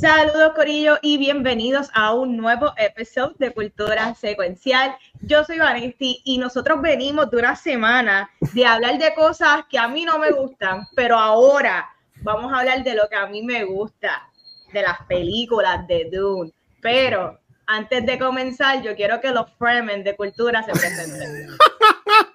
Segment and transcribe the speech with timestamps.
[0.00, 4.96] Saludos Corillo y bienvenidos a un nuevo episodio de Cultura Secuencial.
[5.22, 9.88] Yo soy Vanesti y nosotros venimos de una semana de hablar de cosas que a
[9.88, 11.90] mí no me gustan, pero ahora
[12.22, 14.30] vamos a hablar de lo que a mí me gusta,
[14.72, 16.52] de las películas de Dune.
[16.80, 21.48] Pero antes de comenzar, yo quiero que los Fremen de Cultura se presenten.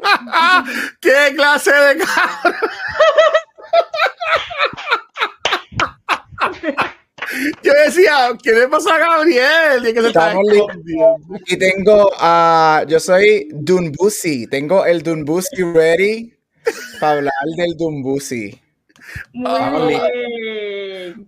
[1.00, 2.04] ¿Qué clase de
[7.64, 9.88] Yo decía, ¿qué le pasa a Gabriel?
[9.88, 12.86] Y que se está Aquí tengo a.
[12.88, 14.48] yo soy Dunbusi.
[14.48, 16.34] Tengo el Dunbusi ready
[17.00, 18.60] para hablar del Dunbusi.
[19.34, 20.00] Muy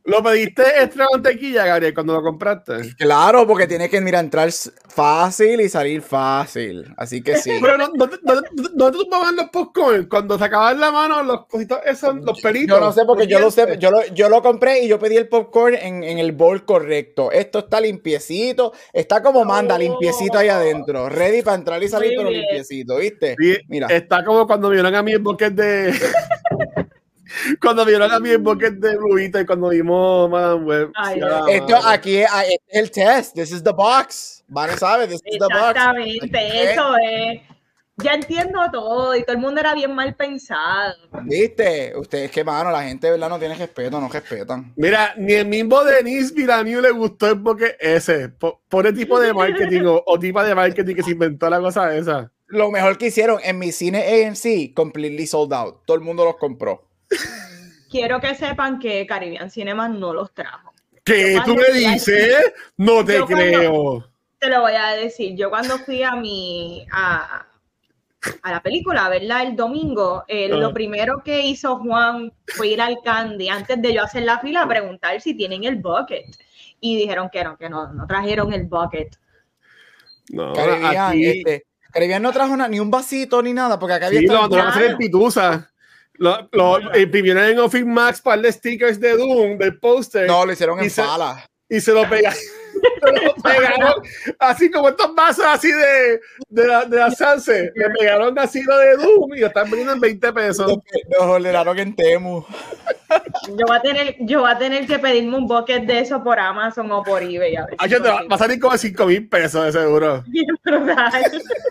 [0.05, 2.95] ¿Lo pediste extra mantequilla, Gabriel, cuando lo compraste?
[2.95, 4.51] Claro, porque tiene que mira, entrar
[4.87, 6.93] fácil y salir fácil.
[6.95, 7.57] Así que sí.
[7.59, 8.17] Pero no, ¿dónde,
[8.73, 10.05] dónde, tú pagas los popcorn?
[10.05, 12.77] Cuando se acaban la mano los cositos, esos, los peritos.
[12.77, 15.17] Yo no sé, porque yo lo sé, yo lo, yo lo compré y yo pedí
[15.17, 17.31] el popcorn en, en, el bowl correcto.
[17.31, 21.09] Esto está limpiecito, está como manda, limpiecito ahí adentro.
[21.09, 23.35] Ready para entrar y salir, pero limpiecito, ¿viste?
[23.67, 23.87] mira.
[23.87, 25.93] Está como cuando vieron a mí el bucket de.
[27.61, 30.91] Cuando vieron a mí el bucket de Rubita y cuando vimos Madame Web.
[31.49, 32.29] Esto aquí es,
[32.69, 33.35] el test.
[33.35, 34.43] This is the box.
[34.47, 35.69] Van a saber, this is the box.
[35.69, 37.41] Exactamente, eso es.
[37.97, 40.95] Ya entiendo todo y todo el mundo era bien mal pensado.
[41.23, 41.93] ¿Viste?
[41.95, 43.29] Ustedes que, mano, la gente, ¿verdad?
[43.29, 44.73] No tiene respeto, no respetan.
[44.75, 48.29] Mira, ni el mismo Denis Villeneuve le gustó el bucket ese.
[48.29, 51.95] Por, el tipo de marketing o, o tipo de marketing que se inventó la cosa
[51.95, 52.29] esa.
[52.47, 55.85] Lo mejor que hicieron en mi cine AMC, completely sold out.
[55.85, 56.85] Todo el mundo los compró.
[57.89, 60.73] Quiero que sepan que Caribbean Cinema no los trajo.
[61.03, 62.53] ¿Qué tú me dices?
[62.77, 64.09] No te creo.
[64.39, 65.35] te lo voy a decir.
[65.35, 67.45] Yo cuando fui a mi a,
[68.41, 69.43] a la película, ¿verdad?
[69.43, 70.73] El domingo, eh, lo ah.
[70.73, 74.67] primero que hizo Juan fue ir al Candy antes de yo hacer la fila a
[74.67, 76.25] preguntar si tienen el bucket.
[76.81, 79.15] Y dijeron que no, que no, no trajeron el bucket.
[80.29, 84.21] No, Caribbean, este, Caribbean no trajo ni un vasito ni nada, porque acá había.
[84.21, 85.71] Sí, a hacer en pitusa.
[86.17, 90.27] Lo, lo imprimieron en Office Max para de stickers de Doom, del póster.
[90.27, 91.45] No, lo hicieron en pala.
[91.69, 92.39] Y se lo pegaron.
[93.43, 94.03] Pegaron
[94.39, 97.71] así como estos vasos así de, de la, de la Sanse.
[97.75, 100.77] Le pegaron así lo de Doom y lo están vendiendo en 20 pesos.
[101.09, 102.43] Los ordinaron en Temu.
[103.47, 106.39] Yo voy, a tener, yo voy a tener que pedirme un bucket de eso por
[106.39, 107.55] Amazon o por eBay.
[107.55, 110.23] A ver si va, a salir como 5 mil pesos de seguro.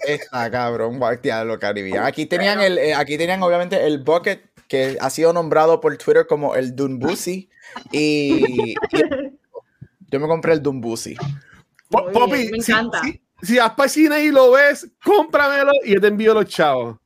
[0.06, 2.04] Está cabrón, lo Caribbean.
[2.04, 6.26] Aquí tenían, el, eh, aquí tenían obviamente el bucket que ha sido nombrado por Twitter
[6.26, 7.48] como el Dunbusi.
[7.92, 8.74] Y,
[10.14, 11.16] yo me compré el Dumbusi.
[11.90, 13.02] Poppy, me encanta.
[13.02, 16.98] Si, si, vas para cine y lo ves, cómpramelo y yo te envío los chavos.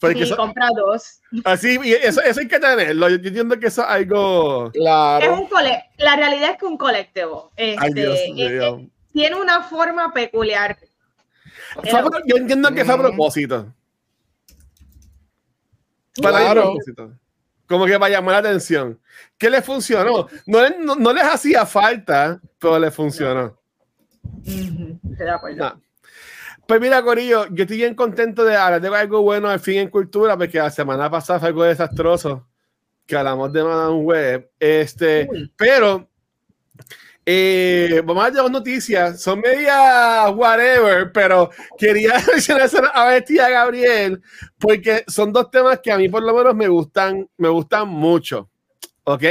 [0.00, 1.20] Porque sí, compra dos.
[1.44, 3.10] Así, y eso, eso, hay que tenerlo.
[3.10, 4.70] Yo entiendo que eso es algo.
[4.72, 5.24] Claro.
[5.26, 10.78] Es un cole la realidad es que un colectivo este, tiene una forma peculiar.
[12.26, 13.70] Yo entiendo que es a propósito.
[16.22, 16.62] Para claro.
[16.62, 17.12] propósito
[17.66, 18.98] como que para llamar la atención.
[19.38, 20.28] ¿Qué le funcionó?
[20.46, 23.58] No, no, les hacía falta, pero le funcionó.
[26.66, 29.90] Pues mira, Corillo, yo estoy bien contento de hablar de algo bueno al fin en
[29.90, 32.46] cultura, porque la semana pasada fue algo desastroso,
[33.06, 34.50] que hablamos de Madame Web.
[34.58, 36.08] Este, pero
[37.28, 43.48] eh, vamos a las noticias, son media whatever, pero quería mencionar a Betty y a
[43.48, 44.22] Gabriel
[44.56, 48.48] porque son dos temas que a mí por lo menos me gustan, me gustan mucho,
[49.02, 49.24] ¿ok?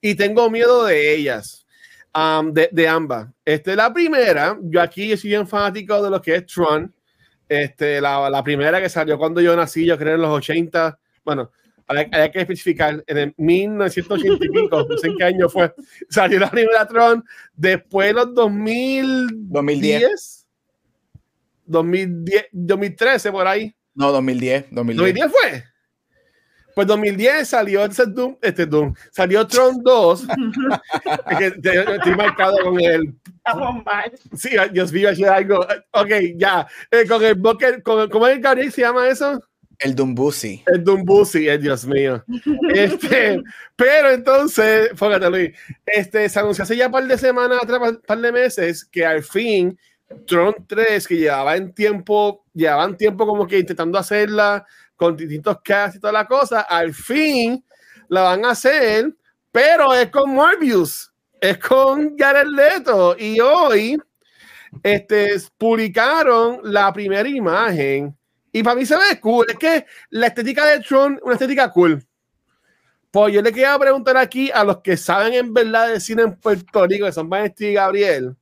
[0.00, 1.66] Y tengo miedo de ellas,
[2.14, 3.28] um, de, de, ambas.
[3.44, 6.94] Este, la primera, yo aquí soy bien fanático de lo que es Tron,
[7.46, 11.50] este, la, la primera que salió cuando yo nací, yo creo en los 80, bueno,
[11.86, 15.72] hay, que especificar, en el 1980 y pico, no sé en qué año fue,
[16.08, 17.24] salió la primera Tron,
[17.54, 20.46] después los 2000, 2010,
[21.66, 23.74] 2010, 2013 por ahí.
[23.94, 24.96] No, 2010, 2010.
[24.96, 25.64] 2010 fue.
[26.74, 30.26] Pues 2010 salió ese Doom, este Doom, salió Tron 2,
[31.38, 33.14] que estoy marcado con el...
[34.34, 35.66] Sí, Dios mío, algo.
[35.92, 36.66] Ok, ya.
[36.90, 39.42] Eh, con el bucket, con, ¿cómo es el se llama eso?
[39.82, 40.62] El Dumbusi.
[40.66, 42.24] El Dumbusi, eh, Dios mío.
[42.74, 43.42] Este,
[43.76, 45.50] pero entonces, fíjate Luis,
[45.84, 49.22] este, se anunció hace ya un par de semanas, un par de meses, que al
[49.22, 49.78] fin
[50.26, 54.64] Tron 3, que llevaba en tiempo, llevaban tiempo como que intentando hacerla
[54.96, 57.64] con distintos casts y toda la cosa, al fin
[58.08, 59.14] la van a hacer,
[59.50, 63.16] pero es con Morbius, es con Jared Leto.
[63.18, 63.98] Y hoy
[64.82, 68.16] este, publicaron la primera imagen
[68.52, 69.46] y para mí se ve cool.
[69.48, 72.04] Es que la estética de Tron, una estética cool.
[73.10, 76.36] Pues yo le quería preguntar aquí a los que saben en verdad de cine en
[76.36, 78.36] Puerto Rico, que son Vanesti y Gabriel,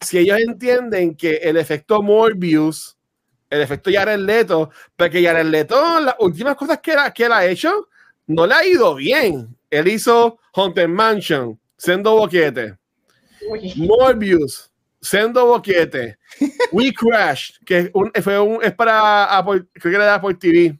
[0.00, 2.96] si ellos entienden que el efecto Morbius,
[3.50, 7.88] el efecto Jared Leto, porque Jared Leto, las últimas cosas que, que él ha hecho,
[8.26, 9.56] no le ha ido bien.
[9.68, 12.78] Él hizo Haunted Mansion, Sendo Boquete,
[13.76, 14.69] Morbius,
[15.00, 16.18] Sendo Boquete,
[16.72, 17.90] We Crashed, que
[18.22, 20.78] fue un, es para Apple, creo que era de Apple TV,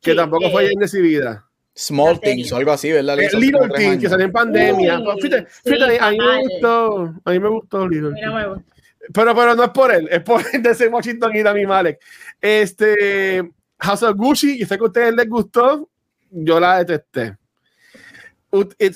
[0.00, 1.44] que tampoco fue bien recibida.
[1.76, 3.18] Small Things o algo así, ¿verdad?
[3.18, 5.00] Eh, Little Things, que salió en pandemia.
[5.20, 8.64] fíjate, fíjate a mí me gustó, a mí me gustó Little Things.
[9.12, 12.00] Pero, pero no es por él, es por el de ese Washington y Dami Malek.
[12.40, 15.88] Este, House of Gucci, yo sé que a ustedes les gustó,
[16.30, 17.36] yo la detesté.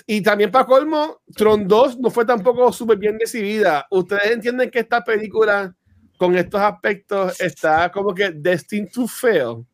[0.07, 3.87] Y también para colmo, Tron 2 no fue tampoco súper bien recibida.
[3.91, 5.75] ¿Ustedes entienden que esta película
[6.17, 9.67] con estos aspectos está como que destined to fail?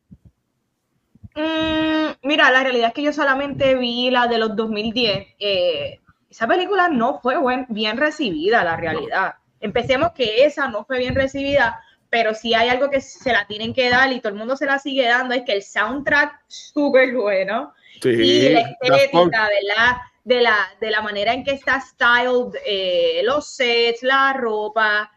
[1.34, 5.26] Mm, mira, la realidad es que yo solamente vi la de los 2010.
[5.38, 6.00] Eh,
[6.30, 7.36] esa película no fue
[7.68, 9.34] bien recibida, la realidad.
[9.60, 13.74] Empecemos que esa no fue bien recibida, pero si hay algo que se la tienen
[13.74, 17.14] que dar y todo el mundo se la sigue dando, es que el soundtrack súper
[17.14, 19.96] bueno y la estética, ¿verdad?
[20.24, 25.10] De la, de la manera en que está styled, eh, los sets, la ropa,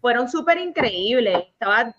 [0.00, 1.38] fueron súper increíbles.
[1.52, 1.94] Estaba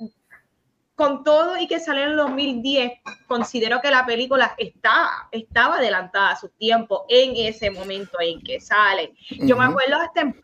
[0.99, 2.91] con todo y que salió en el 2010,
[3.25, 8.59] considero que la película está, estaba adelantada a su tiempo en ese momento en que
[8.59, 9.13] sale.
[9.29, 10.43] Yo me acuerdo hasta en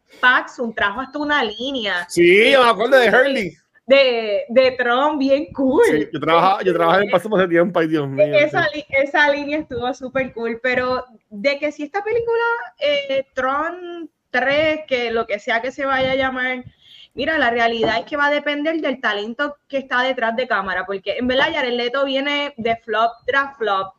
[0.59, 2.07] un trajo hasta una línea.
[2.07, 3.57] Sí, yo me acuerdo de Hurley.
[3.85, 5.83] De, de Tron, bien cool.
[5.85, 8.33] Sí, yo trabajaba, yo trabajaba en Paso hace tiempo, ay Dios mío.
[8.33, 12.43] Esa, esa línea estuvo súper cool, pero de que si esta película,
[12.79, 16.63] eh, Tron 3, que lo que sea que se vaya a llamar,
[17.15, 20.85] Mira, la realidad es que va a depender del talento que está detrás de cámara,
[20.85, 23.95] porque en verdad Jared Leto viene de flop tras flop.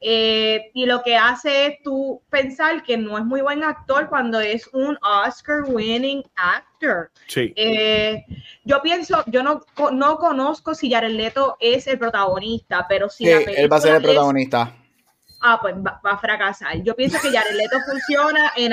[0.00, 4.38] Eh, y lo que hace es tú pensar que no es muy buen actor cuando
[4.40, 7.10] es un Oscar winning actor.
[7.26, 7.52] Sí.
[7.56, 8.24] Eh,
[8.64, 9.62] yo pienso, yo no,
[9.92, 13.96] no conozco si Jared Leto es el protagonista, pero si sí, él va a ser
[13.96, 14.72] el protagonista
[15.40, 16.82] ah, pues va, a fracasar.
[16.82, 18.72] Yo pienso que Jared Leto funciona en,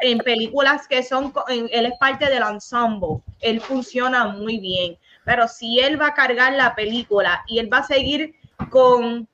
[0.00, 5.80] en películas que son, él es parte del ensemble, él funciona muy bien, pero si
[5.80, 8.34] él va a cargar la película y él va a seguir
[8.70, 9.28] con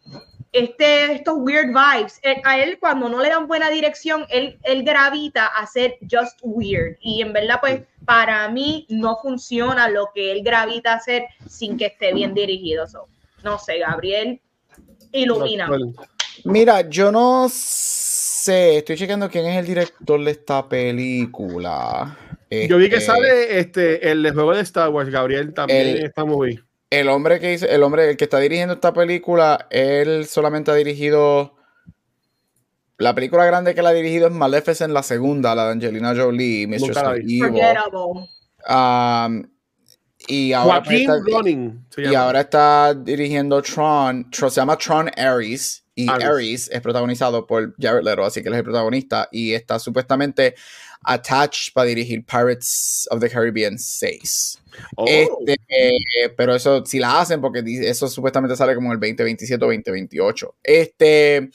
[0.53, 5.47] este, estos weird vibes, a él cuando no le dan buena dirección, él, él gravita
[5.47, 6.97] a ser just weird.
[7.01, 11.77] Y en verdad, pues para mí no funciona lo que él gravita a hacer sin
[11.77, 12.87] que esté bien dirigido.
[13.43, 14.41] no sé, Gabriel,
[15.13, 15.69] ilumina.
[16.45, 22.17] Mira, yo no sé, estoy chequeando quién es el director de esta película.
[22.51, 26.59] Yo vi que este, sale este el juego de Star Wars, Gabriel también está muy
[26.91, 31.55] El hombre que el hombre el que está dirigiendo esta película, él solamente ha dirigido
[32.99, 36.67] la película grande que él ha dirigido es Maleficent la segunda, la de Angelina Jolie,
[36.67, 37.19] Mr.
[37.19, 37.45] Evil.
[38.69, 39.45] Um,
[40.27, 41.17] y ahora, está,
[41.97, 46.69] y ahora está dirigiendo Tron, Tron, se llama Tron Ares y Ares.
[46.73, 50.57] es protagonizado por Jared Leto, así que él es el protagonista y está supuestamente
[51.05, 54.59] attached para dirigir Pirates of the Caribbean 6.
[55.07, 55.57] Este,
[56.37, 60.57] pero eso si la hacen porque eso supuestamente sale como el 2027 o 2028.
[60.63, 61.51] Este,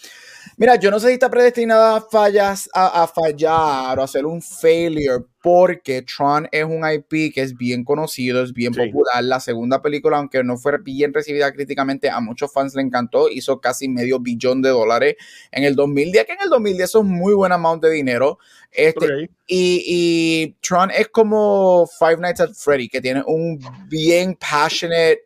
[0.57, 4.41] Mira, yo no sé si está predestinada a, fallas, a, fallar o a hacer un
[4.41, 9.23] failure porque Tron es un IP que es bien conocido, es bien popular.
[9.23, 13.29] La segunda película, aunque no fue bien recibida críticamente, a muchos fans le encantó.
[13.29, 15.15] Hizo casi medio billón de dólares
[15.51, 18.37] en el 2010, que en el 2010 es un muy buen amount de dinero.
[18.71, 25.25] Este, y, y, Tron es como Five Nights at Freddy, que tiene un bien passionate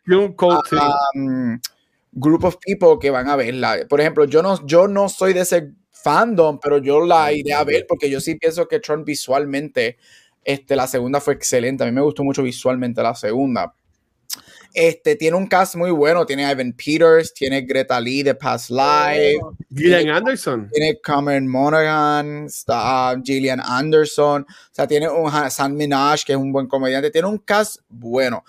[2.17, 3.77] group of people que van a verla.
[3.87, 7.63] Por ejemplo, yo no, yo no soy de ese fandom, pero yo la iré a
[7.63, 9.97] ver porque yo sí pienso que Tron visualmente,
[10.43, 11.83] este, la segunda fue excelente.
[11.83, 13.73] A mí me gustó mucho visualmente la segunda.
[14.73, 16.25] Este, tiene un cast muy bueno.
[16.25, 19.39] Tiene Ivan Peters, tiene Greta Lee de Past Life.
[19.73, 20.69] Gillian Anderson.
[20.71, 24.43] Tiene Cameron Monaghan, está Gillian Anderson.
[24.43, 27.11] O sea, tiene un Sam Minaj, que es un buen comediante.
[27.11, 28.43] Tiene un cast bueno.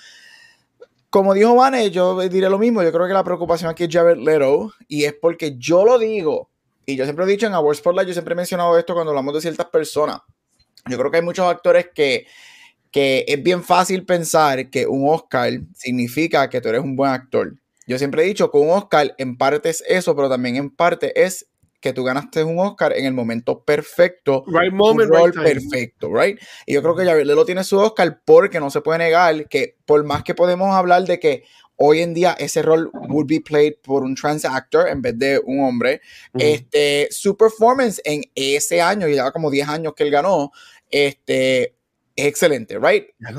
[1.11, 2.83] Como dijo Vane, yo diré lo mismo.
[2.83, 4.73] Yo creo que la preocupación aquí es Jared Leto.
[4.89, 6.51] Y es porque yo lo digo.
[6.85, 9.35] Y yo siempre he dicho en Awards Spotlight, yo siempre he mencionado esto cuando hablamos
[9.35, 10.21] de ciertas personas.
[10.89, 12.27] Yo creo que hay muchos actores que,
[12.91, 17.55] que es bien fácil pensar que un Oscar significa que tú eres un buen actor.
[17.87, 21.13] Yo siempre he dicho que un Oscar en parte es eso, pero también en parte
[21.23, 21.47] es
[21.81, 26.39] que tú ganaste un Oscar en el momento perfecto, right moment, rol perfecto, right?
[26.67, 29.77] Y yo creo que Javier Lelo tiene su Oscar porque no se puede negar que
[29.87, 31.45] por más que podemos hablar de que
[31.77, 35.41] hoy en día ese rol would be played por un trans actor en vez de
[35.45, 36.01] un hombre,
[36.35, 40.51] este, su performance en ese año, y ya como 10 años que él ganó,
[40.91, 41.78] este,
[42.27, 43.07] excelente, right?
[43.19, 43.33] Ya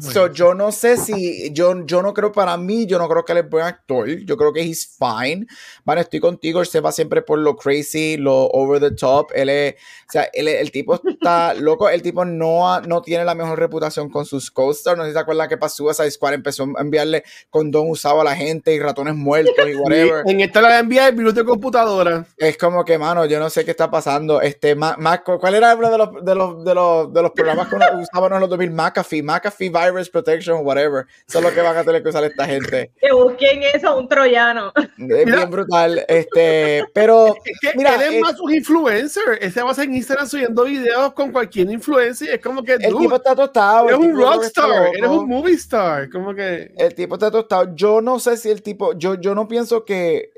[0.00, 3.32] so, yo no sé si, yo, yo no creo para mí, yo no creo que
[3.32, 5.46] él es buen actor, yo creo que he's fine.
[5.84, 9.48] Vale, estoy contigo, él se va siempre por lo crazy, lo over the top, él
[9.48, 14.08] es, o sea, el tipo está loco, el tipo no, no tiene la mejor reputación
[14.10, 17.24] con sus co-stars, no sé si se acuerdan que pasó esa Squad empezó a enviarle
[17.50, 20.22] condón usado a la gente y ratones muertos y whatever.
[20.26, 22.26] en esta la envía el virus de computadora.
[22.36, 25.90] Es como que, mano, yo no sé qué está pasando, este, más, ¿cuál era uno
[25.90, 29.22] de los, de los, de los, de los programas con usaban en los 2000 McAfee,
[29.22, 31.06] McAfee Virus Protection, whatever.
[31.28, 32.90] Eso es lo que van a tener que usar esta gente.
[33.00, 34.72] Que busquen eso, un troyano.
[34.76, 36.04] Es bien brutal.
[36.08, 37.34] Este, pero.
[37.44, 39.38] Es que mira, él es más un influencer.
[39.40, 42.30] Ese va a ser en Instagram subiendo videos con cualquier influencer.
[42.30, 42.74] Es como que.
[42.74, 43.88] El tipo está tostado.
[43.88, 46.10] Eres un rockstar, eres un movie star.
[46.10, 46.72] Como que.
[46.76, 47.74] El tipo está tostado.
[47.74, 48.92] Yo no sé si el tipo.
[48.94, 50.32] Yo, yo no pienso que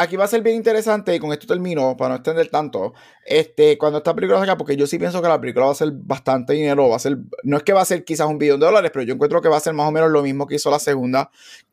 [0.00, 3.76] aquí va a ser bien interesante, y con esto termino, para no extender tanto, este,
[3.76, 6.54] cuando esta película salga, porque yo sí pienso que la película va a ser bastante
[6.54, 8.90] dinero, va a ser, no es que va a ser quizás un billón de dólares,
[8.92, 10.78] pero yo encuentro que va a ser más o menos lo mismo que hizo la
[10.78, 11.30] segunda,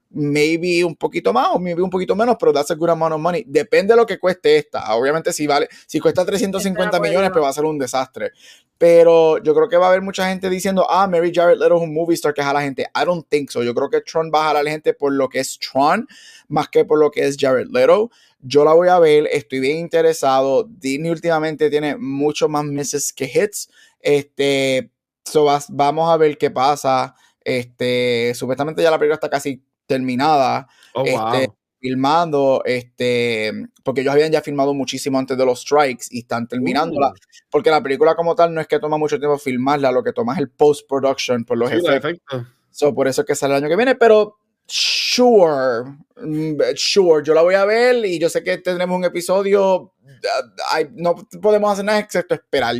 [0.09, 3.19] maybe un poquito más o maybe un poquito menos, pero that's a good amount of
[3.19, 3.43] money.
[3.45, 4.95] Depende de lo que cueste esta.
[4.95, 8.31] Obviamente, si vale, si cuesta 350 millones, pues va a ser un desastre.
[8.77, 11.81] Pero yo creo que va a haber mucha gente diciendo, ah, Mary Jared Leto es
[11.81, 12.83] un movie star que es a la gente.
[12.95, 13.63] I don't think so.
[13.63, 16.07] Yo creo que Tron va a jalar a la gente por lo que es Tron,
[16.47, 18.11] más que por lo que es Jared Leto.
[18.39, 20.63] Yo la voy a ver, estoy bien interesado.
[20.69, 23.69] Disney últimamente tiene mucho más misses que hits.
[23.99, 24.91] Este,
[25.25, 27.15] so vamos a ver qué pasa.
[27.43, 30.67] Este, supuestamente ya la película está casi terminada.
[30.94, 33.51] Oh, este, filmando, este,
[33.84, 37.13] porque ellos habían ya filmado muchísimo antes de los strikes y están terminándola, uh.
[37.50, 40.34] porque la película como tal no es que toma mucho tiempo filmarla, lo que toma
[40.34, 42.48] es el post-production por los efectos.
[42.72, 45.84] So, por eso es que sale el año que viene, pero sure,
[46.22, 49.94] mm, sure, yo la voy a ver y yo sé que tendremos un episodio,
[50.94, 52.75] no podemos hacer nada excepto esperar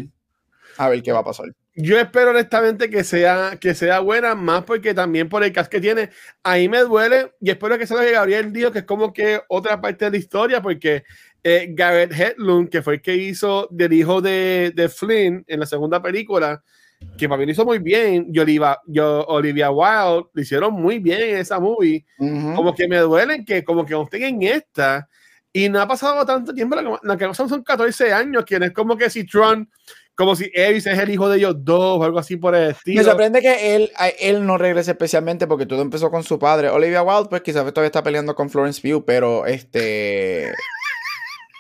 [0.78, 1.48] a ver qué va a pasar.
[1.80, 5.80] Yo espero honestamente que sea, que sea buena, más porque también por el cast que
[5.80, 6.10] tiene,
[6.42, 9.42] ahí me duele y espero que sea lo que Gabriel dijo, que es como que
[9.48, 11.04] otra parte de la historia, porque
[11.44, 15.68] eh, Garrett Hedlund, que fue el que hizo del hijo de, de, Flynn en la
[15.68, 16.64] segunda película,
[17.16, 20.98] que para mí lo hizo muy bien, y Olivia, yo, Olivia Wilde lo hicieron muy
[20.98, 25.08] bien en esa movie, como que me duelen que como que no en esta,
[25.54, 29.12] y no ha pasado tanto tiempo, la que son 14 años, que es como que
[29.12, 29.70] si Tron
[30.18, 32.98] como si Elvis es el hijo de ellos dos o algo así por el estilo.
[32.98, 36.70] Me sorprende que él, él no regrese especialmente porque todo empezó con su padre.
[36.70, 40.52] Olivia Wilde, pues quizás todavía está peleando con Florence Pugh, pero este.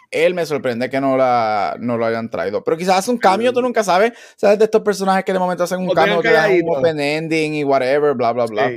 [0.09, 2.63] él me sorprende que no, la, no lo hayan traído.
[2.63, 4.13] Pero quizás hace un cambio, tú nunca sabes.
[4.35, 7.53] ¿Sabes de estos personajes que de momento hacen un cambio, que dan un open ending
[7.53, 8.71] y whatever, bla, bla, bla?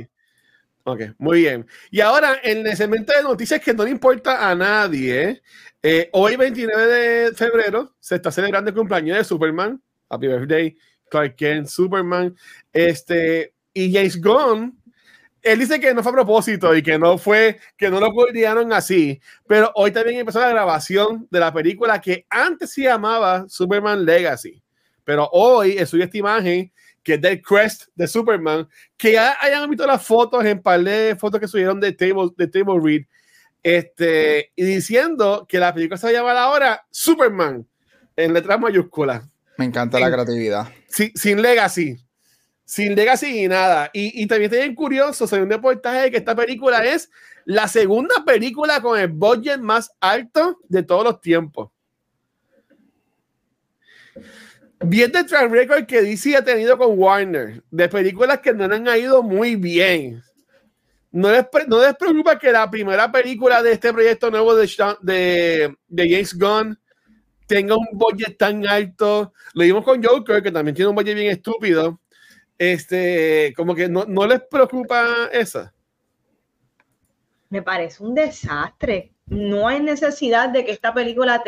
[0.83, 1.65] Ok, muy bien.
[1.89, 5.41] Y ahora, en el segmento de noticias que no le importa a nadie,
[5.83, 9.81] eh, hoy, 29 de febrero, se está celebrando el cumpleaños de Superman.
[10.09, 10.77] Happy birthday,
[11.09, 12.35] Clark Kent, Superman.
[12.71, 14.77] Este, y James Gunn,
[15.41, 18.71] él dice que no fue a propósito y que no fue, que no lo coordinaron
[18.73, 19.19] así.
[19.47, 24.61] Pero hoy también empezó la grabación de la película que antes se llamaba Superman Legacy.
[25.03, 26.71] Pero hoy es esta imagen
[27.03, 31.15] que es del Crest de Superman, que ya hayan visto las fotos en par de
[31.19, 33.01] fotos que subieron de Table, de Table Read
[33.63, 37.67] este, y diciendo que la película se va a llamar ahora Superman,
[38.15, 39.23] en letras mayúsculas.
[39.57, 40.67] Me encanta la creatividad.
[40.87, 41.97] Sin, sin legacy.
[42.65, 43.89] Sin legacy y nada.
[43.93, 47.09] Y, y también estoy bien curioso, según un reportaje, de que esta película es
[47.45, 51.69] la segunda película con el budget más alto de todos los tiempos.
[54.83, 58.87] Viendo el track record que DC ha tenido con Warner, de películas que no han
[58.97, 60.23] ido muy bien
[61.11, 64.69] no les, no les preocupa que la primera película de este proyecto nuevo de,
[65.01, 66.79] de, de James Gunn
[67.45, 69.33] tenga un budget tan alto.
[69.53, 71.99] Lo vimos con Joker, que también tiene un budget bien estúpido.
[72.57, 75.73] Este, como que no, no les preocupa esa.
[77.49, 79.13] Me parece un desastre.
[79.25, 81.43] No hay necesidad de que esta película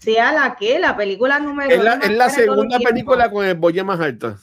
[0.00, 3.84] sea la que, la película número Es la, es la segunda película con el budget
[3.84, 4.36] más alto.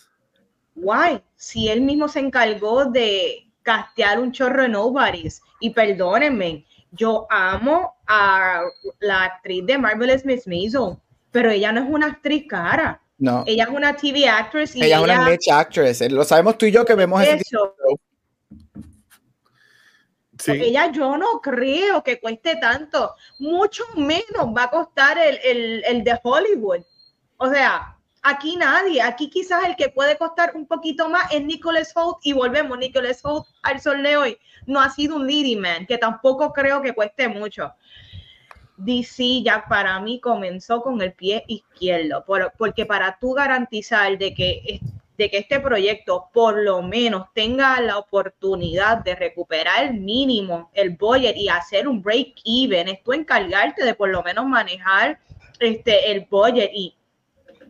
[0.74, 5.42] Guay, si él mismo se encargó de, castear un chorro de nobodies.
[5.60, 8.64] Y perdónenme, yo amo a
[9.00, 10.98] la actriz de Marvelous Miss Maisel,
[11.32, 13.02] pero ella no es una actriz cara.
[13.18, 13.44] No.
[13.46, 14.76] Ella es una TV actress.
[14.76, 16.02] Y ella, es una niche actress.
[16.12, 17.76] Lo sabemos tú y yo que vemos eso.
[20.48, 26.04] Ella yo no creo que cueste tanto, mucho menos va a costar el, el, el
[26.04, 26.82] de Hollywood.
[27.38, 31.92] O sea, aquí nadie, aquí quizás el que puede costar un poquito más es Nicholas
[31.96, 35.86] Holt y volvemos, Nicholas Holt al sol de hoy no ha sido un leading man,
[35.86, 37.74] que tampoco creo que cueste mucho.
[38.78, 42.26] DC ya para mí comenzó con el pie izquierdo,
[42.58, 44.80] porque para tú garantizar de que,
[45.18, 51.36] de que este proyecto por lo menos tenga la oportunidad de recuperar mínimo, el budget
[51.38, 55.20] y hacer un break even, es tú encargarte de por lo menos manejar
[55.60, 56.96] este, el budget y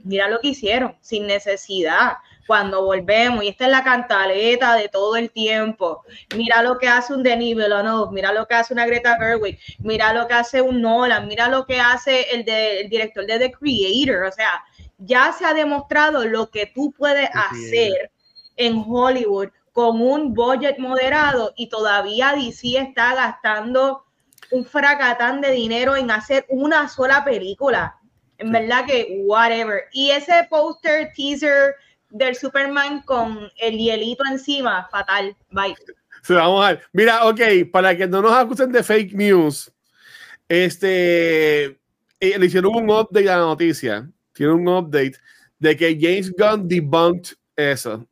[0.04, 2.14] mira lo que hicieron, sin necesidad.
[2.48, 6.04] Cuando volvemos, y esta es la cantaleta de todo el tiempo,
[6.36, 10.12] mira lo que hace un Denis Villeneuve, mira lo que hace una Greta Gerwig, mira
[10.12, 13.52] lo que hace un Nolan, mira lo que hace el, de, el director de The
[13.52, 14.64] Creator, o sea,
[14.98, 18.12] ya se ha demostrado lo que tú puedes hacer
[18.58, 24.06] en Hollywood con un budget moderado y todavía DC está gastando
[24.52, 27.98] un fracatán de dinero en hacer una sola película.
[28.42, 29.84] En verdad que whatever.
[29.94, 31.76] Y ese póster, teaser,
[32.12, 35.36] del Superman con el hielito encima, fatal.
[35.50, 35.76] Bye.
[36.30, 36.84] vamos a ver.
[36.92, 39.72] Mira, ok, para que no nos acusen de fake news,
[40.48, 41.78] este, eh,
[42.20, 44.10] le hicieron un update a la noticia.
[44.34, 45.14] Tiene un update
[45.60, 48.06] de que James Gunn debunked eso.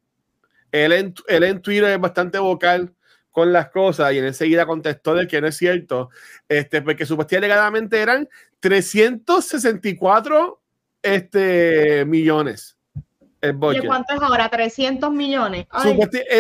[0.72, 2.94] Él en, él en Twitter es bastante vocal
[3.32, 6.10] con las cosas y él enseguida contestó de que no es cierto,
[6.48, 8.28] este, porque supuestamente eran
[8.60, 10.62] 364
[11.02, 12.76] este, millones
[13.42, 13.84] el budget.
[13.84, 14.50] ¿De cuánto es ahora?
[14.50, 15.68] 300 millones.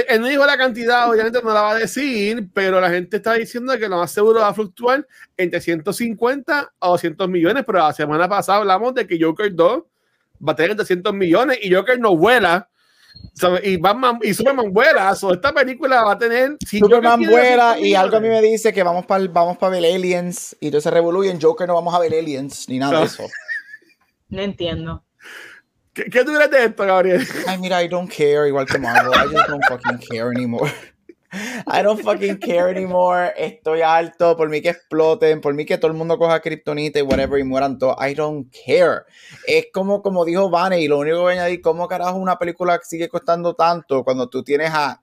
[0.09, 3.33] Él, no dijo la cantidad, obviamente no la va a decir, pero la gente está
[3.33, 5.05] diciendo que lo más seguro va a fluctuar
[5.37, 9.83] entre 150 a 200 millones, pero la semana pasada hablamos de que Joker 2
[10.47, 12.69] va a tener 300 millones y Joker no vuela.
[13.63, 16.57] Y Batman y Superman vuela, so esta película va a tener.
[16.67, 20.55] Superman vuela y algo a mí me dice que vamos para vamos para ver Aliens
[20.59, 23.23] y entonces revoluyen Joker no vamos a ver Aliens ni nada de eso.
[24.31, 25.03] No entiendo.
[25.91, 27.27] ¿Qué, ¿Qué, tú crees de esto, Gabriel?
[27.47, 29.11] Ay, mira, I don't care, igual que Marvel.
[29.11, 30.71] I just don't fucking care anymore.
[31.31, 33.33] I don't fucking care anymore.
[33.37, 34.35] Estoy alto.
[34.35, 35.41] Por mí que exploten.
[35.41, 37.95] Por mí que todo el mundo coja kriptonita y whatever y mueran todos.
[37.99, 39.03] I don't care.
[39.45, 42.37] Es como, como dijo Vane, y lo único que voy a añadir, ¿cómo carajo una
[42.37, 45.01] película sigue costando tanto cuando tú tienes a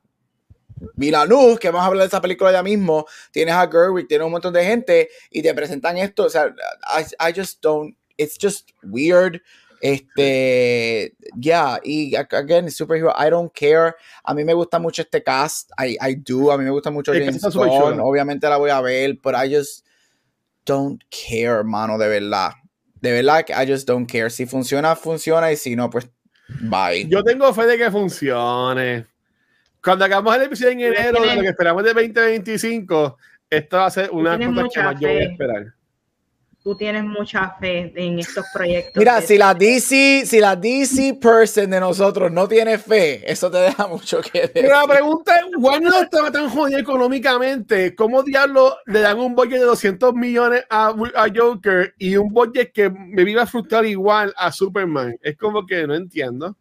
[0.94, 4.32] Villeneuve, que vamos a hablar de esa película ya mismo, tienes a Gerwig, tienes un
[4.32, 6.24] montón de gente y te presentan esto.
[6.24, 7.96] O sea, I, I just don't.
[8.18, 9.42] It's just weird.
[9.80, 13.94] Este, ya, yeah, y again, superhero, I don't care.
[14.24, 16.50] A mí me gusta mucho este cast, I, I do.
[16.50, 19.86] A mí me gusta mucho James Gunn, obviamente la voy a ver, pero I just
[20.64, 22.52] don't care, mano, de verdad.
[23.00, 24.30] De verdad que I just don't care.
[24.30, 26.08] Si funciona, funciona, y si no, pues
[26.62, 27.06] bye.
[27.08, 29.06] Yo tengo fe de que funcione.
[29.82, 33.18] Cuando acabamos el episodio en enero, de lo que esperamos de 2025,
[33.50, 35.76] esto va a ser una cosa que más yo voy a esperar
[36.66, 38.96] tú tienes mucha fe en estos proyectos.
[38.96, 43.58] Mira, si la DC, si la DC person de nosotros no tiene fe, eso te
[43.58, 44.68] deja mucho que decir.
[44.68, 49.60] la pregunta es, Warner no estaba tan jodido económicamente, ¿cómo diablo le dan un budget
[49.60, 54.34] de 200 millones a, a Joker y un budget que me iba a frustrar igual
[54.36, 55.16] a Superman?
[55.22, 56.56] Es como que no entiendo.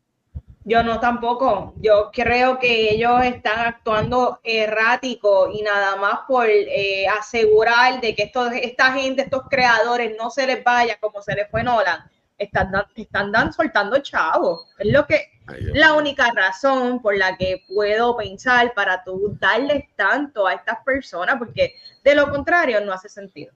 [0.67, 1.75] Yo no tampoco.
[1.77, 8.23] Yo creo que ellos están actuando errático y nada más por eh, asegurar de que
[8.23, 11.99] estos, esta gente, estos creadores, no se les vaya como se les fue Nolan.
[12.39, 14.65] Están, están dan, soltando chavos.
[14.79, 20.47] Es lo que la única razón por la que puedo pensar para tú darles tanto
[20.47, 23.53] a estas personas, porque de lo contrario no hace sentido.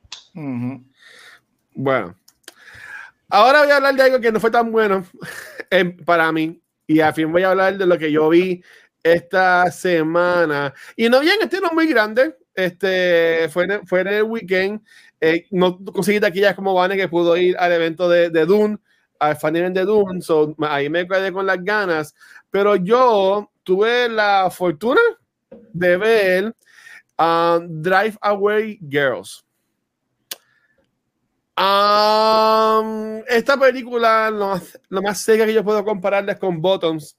[1.73, 2.15] Bueno,
[3.29, 5.03] ahora voy a hablar de algo que no fue tan bueno
[6.05, 8.63] para mí y al fin voy a hablar de lo que yo vi
[9.03, 10.73] esta semana.
[10.95, 12.35] Y no bien, este no es muy grande.
[12.55, 14.81] Este fue en, fue en el weekend.
[15.21, 18.79] Eh, no conseguí taquillas como Vane que pudo ir al evento de, de Dune,
[19.19, 20.19] al fan de Dune.
[20.23, 22.15] So, ahí me quedé con las ganas.
[22.49, 25.01] Pero yo tuve la fortuna
[25.71, 26.55] de ver
[27.19, 29.45] um, Drive Away Girls.
[31.59, 37.17] Um, esta película, lo más, lo más que yo puedo compararla es con Bottoms.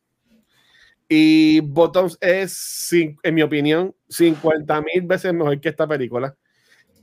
[1.07, 6.35] Y Bottoms es, en mi opinión, 50 mil veces mejor que esta película.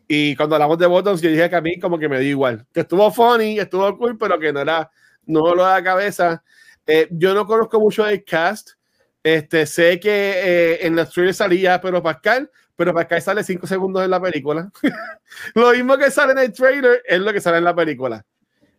[0.07, 2.65] Y cuando hablamos de Bottoms, yo dije que a mí como que me dio igual.
[2.73, 4.89] Que estuvo funny, estuvo cool, pero que no era,
[5.25, 6.43] no lo da cabeza.
[6.87, 8.71] Eh, yo no conozco mucho del cast.
[9.21, 14.03] Este, sé que eh, en la trailer salía pero Pascal, pero acá sale 5 segundos
[14.03, 14.71] en la película.
[15.55, 18.23] lo mismo que sale en el trailer es lo que sale en la película.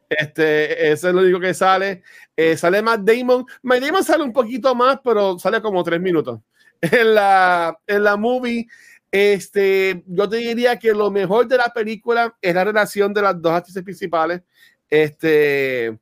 [0.09, 2.03] Este, eso es lo único que sale.
[2.37, 3.45] Eh, sale Matt Damon.
[3.63, 6.41] Matt Damon sale un poquito más, pero sale como 3 minutos.
[6.81, 8.69] En la, en la movie,
[9.11, 13.43] Este, yo te diría que lo mejor de la película es la relación de las
[13.43, 14.43] dos actrices principales,
[14.89, 15.99] este,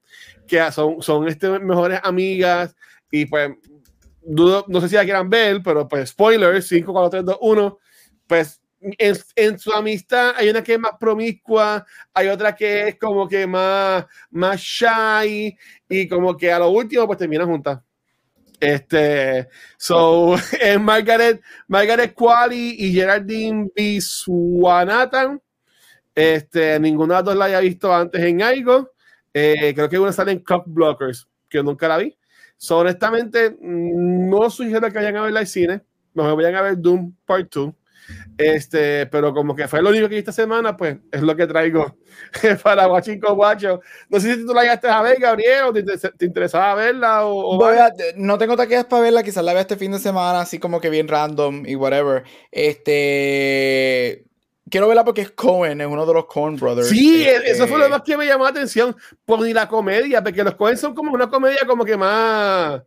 [0.47, 2.77] que son, son este, mejores amigas
[3.11, 3.53] y pues
[4.27, 7.79] dudo, no sé si la quieran ver, pero pues spoiler, 5, 4, 3, 2, 1,
[8.27, 13.29] pues en, su amistad hay una que es más promiscua, hay otra que es como
[13.29, 15.57] que más, más shy
[15.89, 17.81] y como que a lo último pues terminan juntas.
[18.59, 25.41] Este, so, es Margaret, Margaret Qualley y Geraldine Biswanathan.
[26.15, 28.93] Este, ninguna de las dos la haya visto antes en algo.
[29.35, 32.17] Eh, creo que una sale en Cock Blockers, que nunca la vi.
[32.57, 35.83] So, honestamente, no sugiero que vayan a verla al cine.
[36.15, 37.75] Mejor vayan a ver Doom Part 2.
[38.39, 41.47] Este, pero como que fue lo único que vi esta semana, pues es lo que
[41.47, 41.97] traigo
[42.63, 43.81] para Guachinco Guacho.
[44.09, 47.25] No sé si tú la llegaste a ver, Gabriel, o te, te interesaba verla.
[47.25, 47.71] O, o
[48.17, 50.91] no tengo taquillas para verla, quizás la vea este fin de semana, así como que
[50.91, 52.25] bien random y whatever.
[52.51, 54.25] Este.
[54.69, 56.89] Quiero verla porque es Cohen, es uno de los Cohen Brothers.
[56.89, 58.97] Sí, este eso fue lo más que me llamó la atención.
[59.25, 62.83] Por ni la comedia, porque los Cohen son como una comedia como que más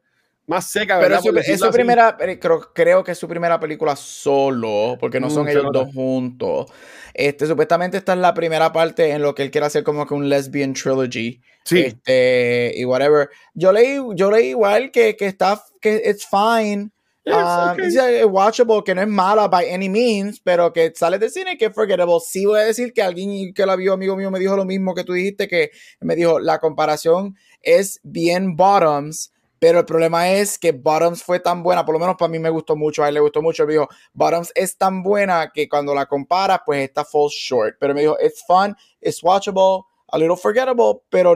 [0.50, 1.22] más seca, ¿verdad?
[1.24, 5.48] Pero es su, primera, creo, creo, que es su primera película solo, porque no son
[5.48, 6.66] ellos dos juntos.
[7.14, 10.14] Este, supuestamente esta es la primera parte en lo que él quiere hacer como que
[10.14, 11.40] un lesbian trilogy.
[11.64, 11.82] Sí.
[11.82, 13.30] Este, y whatever.
[13.54, 16.90] Yo leí, yo leí igual que, que está, que it's fine.
[17.26, 18.24] Um, okay.
[18.24, 21.74] watchable, que no es mala by any means, pero que sale de cine que es
[21.76, 22.18] forgettable.
[22.26, 24.96] Sí voy a decir que alguien que la vio, amigo mío, me dijo lo mismo
[24.96, 30.58] que tú dijiste, que me dijo, la comparación es bien bottoms, pero el problema es
[30.58, 33.16] que Bottoms fue tan buena, por lo menos para mí me gustó mucho, a él
[33.16, 33.66] le gustó mucho.
[33.66, 37.76] Me dijo, Bottoms es tan buena que cuando la comparas, pues está falls short.
[37.80, 41.36] Pero me dijo, it's fun, it's watchable, a little forgettable, pero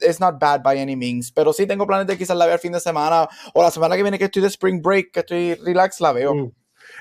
[0.00, 1.30] it's not bad by any means.
[1.30, 3.96] Pero sí tengo planes de quizás la vea el fin de semana o la semana
[3.96, 6.34] que viene que estoy de spring break, que estoy relax, la veo.
[6.34, 6.52] Mm.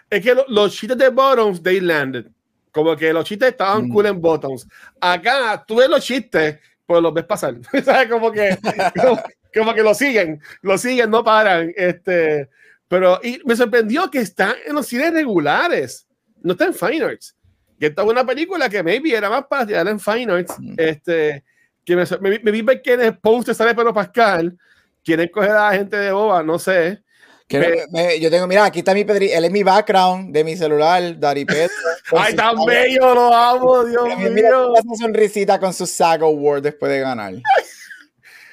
[0.10, 2.26] Es que los chistes de Bottoms, they landed.
[2.72, 3.94] Como que los chistes estaban mm.
[3.94, 4.68] cool en Bottoms.
[5.00, 7.56] Acá, tú ves los chistes, pues los ves pasar.
[7.84, 8.10] ¿Sabes?
[8.10, 8.58] Como que
[9.00, 9.22] como
[9.54, 11.74] que lo siguen, lo siguen, no paran.
[11.76, 12.50] Este,
[12.88, 16.08] pero y me sorprendió que está en los cines regulares,
[16.42, 17.36] no está en Fine Arts.
[17.80, 20.56] Que esta una película que maybe era más para tirar en Fine Arts.
[20.78, 21.44] Este,
[21.86, 24.58] que me, me, me vi que en el post sale Pedro Pascal,
[25.04, 27.04] quieren coger a la gente de boba, no sé.
[27.48, 31.20] Que yo tengo, mira, aquí está mi Pedri, él es mi background de mi celular,
[31.20, 31.74] Dari Pedro.
[32.18, 34.32] Ay, tan bello, lo amo, Dios mío.
[34.32, 37.34] Mira esa sonrisita con su SAG Award después de ganar.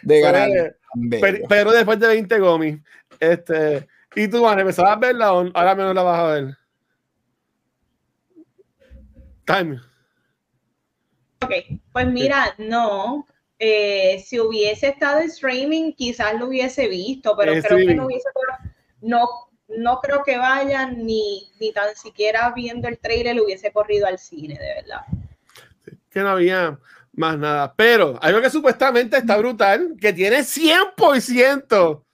[0.02, 0.76] De ganar.
[1.48, 2.78] Pero, después de 20 gomis.
[3.18, 6.56] Este, ¿Y tú, vas a empezar a verla o ahora menos la vas a ver?
[9.44, 9.80] Time.
[11.42, 11.52] Ok,
[11.92, 13.26] pues mira, no.
[13.58, 18.28] Eh, si hubiese estado en streaming, quizás lo hubiese visto, pero creo que no hubiese.
[19.02, 19.28] No,
[19.68, 24.18] no creo que vayan ni, ni tan siquiera viendo el trailer lo hubiese corrido al
[24.18, 25.00] cine, de verdad.
[26.10, 26.78] que no había
[27.12, 27.74] más nada.
[27.76, 32.04] Pero algo que supuestamente está brutal, que tiene 100%.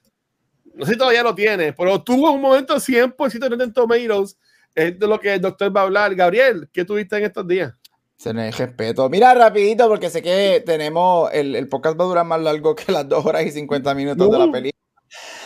[0.75, 4.37] No sé si todavía lo tiene, pero tuvo un momento 100% de Tomatoes.
[4.75, 6.13] Es de lo que el doctor va a hablar.
[6.13, 7.73] Gabriel, ¿qué tuviste en estos días?
[8.15, 9.09] Se me respeto.
[9.09, 12.91] Mira, rapidito, porque sé que tenemos, el, el, podcast va a durar más largo que
[12.91, 14.51] las 2 horas y 50 minutos de la uh.
[14.51, 14.77] película.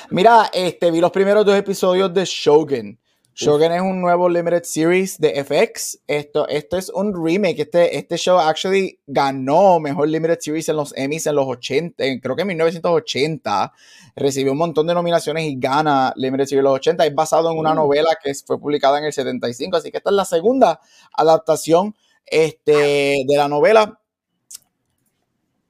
[0.10, 3.00] Mira, este, vi los primeros dos episodios de Shogun.
[3.42, 5.98] Shogun es un nuevo limited series de FX.
[6.06, 7.62] Esto, esto es un remake.
[7.62, 12.36] Este, este show actually ganó mejor limited series en los Emmys en los 80, creo
[12.36, 13.74] que en 1980.
[14.16, 17.04] Recibió un montón de nominaciones y gana limited series en los 80.
[17.04, 19.76] Es basado en una novela que fue publicada en el 75.
[19.76, 20.80] Así que esta es la segunda
[21.12, 21.96] adaptación
[22.28, 24.00] este, de la novela.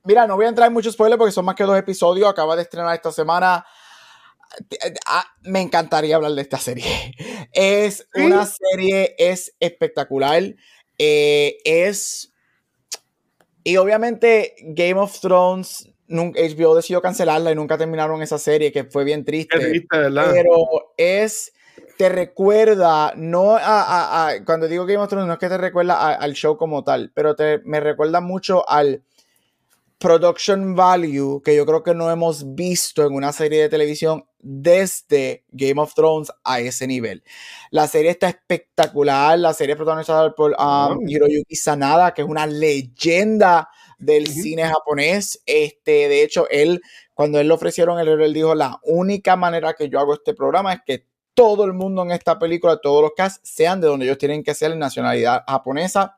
[0.04, 2.28] Mira, no voy a entrar en muchos spoilers porque son más que dos episodios.
[2.28, 3.66] Acaba de estrenar esta semana.
[5.06, 7.16] Ah, me encantaría hablar de esta serie.
[7.54, 10.56] Es una serie, es espectacular.
[10.98, 12.34] Eh, es.
[13.64, 19.04] Y obviamente, Game of Thrones, HBO decidió cancelarla y nunca terminaron esa serie, que fue
[19.04, 19.58] bien triste.
[19.90, 21.54] Pero es.
[21.98, 26.34] Te recuerda, no a, Cuando digo Game of Thrones, no es que te recuerda al
[26.34, 29.04] show como tal, pero te, me recuerda mucho al
[30.02, 35.46] production value que yo creo que no hemos visto en una serie de televisión desde
[35.52, 37.24] Game of Thrones a ese nivel.
[37.70, 43.70] La serie está espectacular, la serie protagonizada por um, Hiroyuki Sanada, que es una leyenda
[44.00, 45.44] del cine japonés.
[45.46, 46.82] Este, de hecho, él,
[47.14, 50.74] cuando él le ofrecieron el él dijo, la única manera que yo hago este programa
[50.74, 54.18] es que todo el mundo en esta película, todos los cast, sean de donde ellos
[54.18, 56.18] tienen que ser nacionalidad japonesa,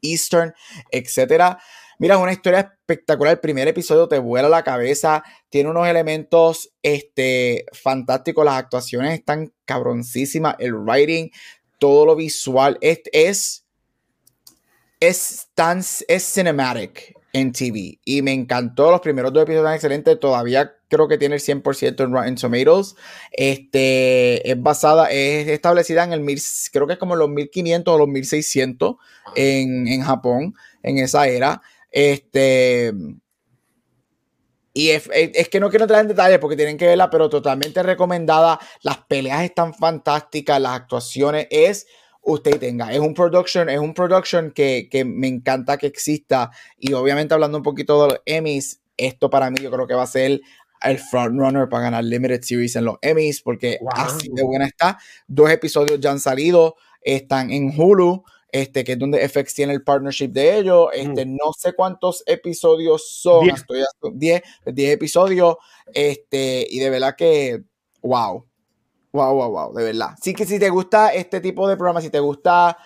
[0.00, 0.54] Eastern,
[0.90, 1.58] etcétera.
[2.02, 3.34] Mira, es una historia espectacular.
[3.34, 5.22] El primer episodio te vuela la cabeza.
[5.48, 8.44] Tiene unos elementos este, fantásticos.
[8.44, 10.56] Las actuaciones están cabroncísimas.
[10.58, 11.30] El writing.
[11.78, 12.76] todo lo visual.
[12.80, 13.66] Es, es,
[14.98, 18.90] es tan es cinematic en TV y me encantó.
[18.90, 20.18] Los primeros dos episodios tan excelentes.
[20.18, 22.96] Todavía creo que tiene el 100% en Rotten Tomatoes.
[23.30, 27.98] Este, es basada, es establecida en el mil, creo que es como los 1500 o
[27.98, 28.96] los 1600
[29.36, 31.62] en, en Japón, en esa era.
[31.92, 32.92] Este,
[34.74, 35.08] y es,
[35.50, 38.58] que no quiero entrar en detalles porque tienen que verla, pero totalmente recomendada.
[38.80, 41.86] Las peleas están fantásticas, las actuaciones es
[42.22, 42.92] usted tenga.
[42.92, 46.50] Es un production, es un production que, que, me encanta que exista.
[46.78, 50.04] Y obviamente hablando un poquito de los Emmys, esto para mí yo creo que va
[50.04, 50.40] a ser
[50.82, 54.98] el frontrunner para ganar Limited Series en los Emmys, porque así de buena está.
[55.26, 59.82] Dos episodios ya han salido, están en Hulu este, que es donde FX tiene el
[59.82, 60.88] partnership de ellos.
[60.92, 63.60] Este, No sé cuántos episodios son, diez.
[63.60, 65.56] estoy 10, 10 episodios,
[65.92, 67.64] este, y de verdad que,
[68.02, 68.44] wow,
[69.12, 70.10] wow, wow, wow, de verdad.
[70.20, 72.76] Sí que si te gusta este tipo de programa, si te gusta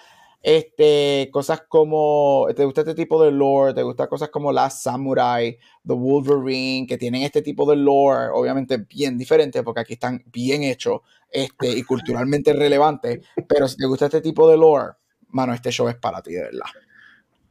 [0.41, 5.59] este, cosas como, te gusta este tipo de lore, te gusta cosas como Last Samurai,
[5.85, 10.63] The Wolverine, que tienen este tipo de lore, obviamente bien diferente, porque aquí están bien
[10.63, 14.93] hechos este, y culturalmente relevantes, pero si te gusta este tipo de lore,
[15.29, 16.67] mano, este show es para ti, de verdad.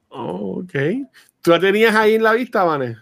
[0.09, 0.73] ok.
[1.41, 2.97] ¿Tú la tenías ahí en la vista, Vane?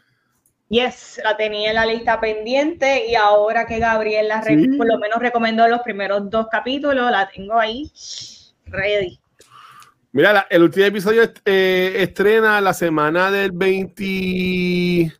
[0.69, 5.19] Yes, la tenía en la lista pendiente y ahora que Gabriel la por lo menos
[5.19, 7.91] recomendó los primeros dos capítulos, la tengo ahí
[8.65, 9.19] ready.
[10.11, 15.13] Mira, el último episodio eh, estrena la semana del 20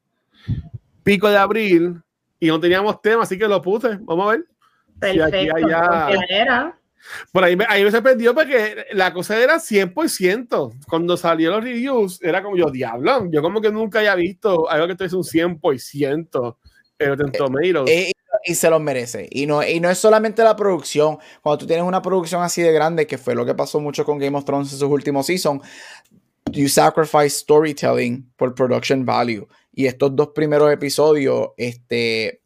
[1.03, 2.01] pico de abril
[2.39, 3.97] y no teníamos tema, así que lo puse.
[4.01, 4.45] Vamos a ver.
[4.99, 6.73] Perfecto.
[7.31, 10.85] Por ahí me, ahí me sorprendió porque la cosa era 100%.
[10.87, 13.27] Cuando salió los reviews, era como yo, diablo.
[13.31, 16.55] Yo como que nunca había visto algo que es un 100%
[16.99, 17.89] en Tomatoes.
[17.89, 18.11] Eh,
[18.45, 19.27] y se lo merece.
[19.31, 21.17] Y no, y no es solamente la producción.
[21.41, 24.19] Cuando tú tienes una producción así de grande, que fue lo que pasó mucho con
[24.19, 25.61] Game of Thrones en sus últimos seasons,
[26.51, 29.47] you sacrifice storytelling por production value.
[29.73, 32.41] Y estos dos primeros episodios, este,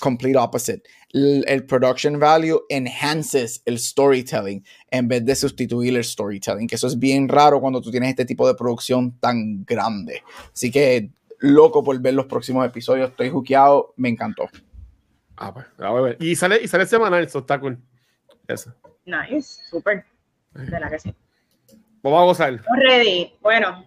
[0.00, 6.76] complete opposite el, production value enhances el storytelling en vez de sustituir el storytelling, que
[6.76, 10.22] eso es bien raro cuando tú tienes este tipo de producción tan grande.
[10.52, 14.48] Así que loco por ver los próximos episodios, estoy juqueado, me encantó.
[15.36, 15.66] Ah, pues,
[16.20, 17.78] Y sale, y sale semanal, eso está cool.
[18.46, 18.74] Eso.
[19.06, 20.04] Nice, súper.
[20.52, 21.14] De la que sí.
[22.02, 22.60] Vamos a gozar.
[22.86, 23.32] Ready.
[23.40, 23.86] Bueno,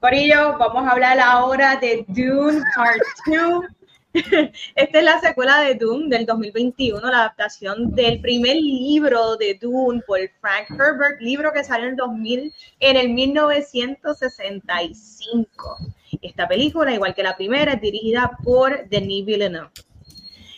[0.00, 3.64] Corillo, vamos a hablar ahora de Dune Part 2.
[4.74, 10.02] Esta es la secuela de Dune del 2021, la adaptación del primer libro de Dune
[10.04, 15.76] por Frank Herbert, libro que salió en, 2000, en el 1965.
[16.20, 19.70] Esta película, igual que la primera, es dirigida por Denis Villeneuve.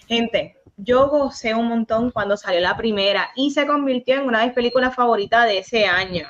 [0.08, 4.46] Gente, yo gocé un montón cuando salió la primera y se convirtió en una de
[4.46, 6.26] mis películas favoritas de ese año.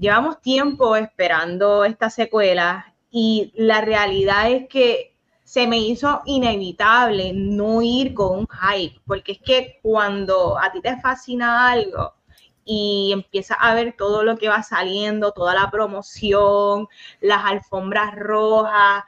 [0.00, 5.17] Llevamos tiempo esperando esta secuela y la realidad es que
[5.48, 10.82] se me hizo inevitable no ir con un hype, porque es que cuando a ti
[10.82, 12.12] te fascina algo
[12.66, 16.86] y empiezas a ver todo lo que va saliendo, toda la promoción,
[17.22, 19.04] las alfombras rojas,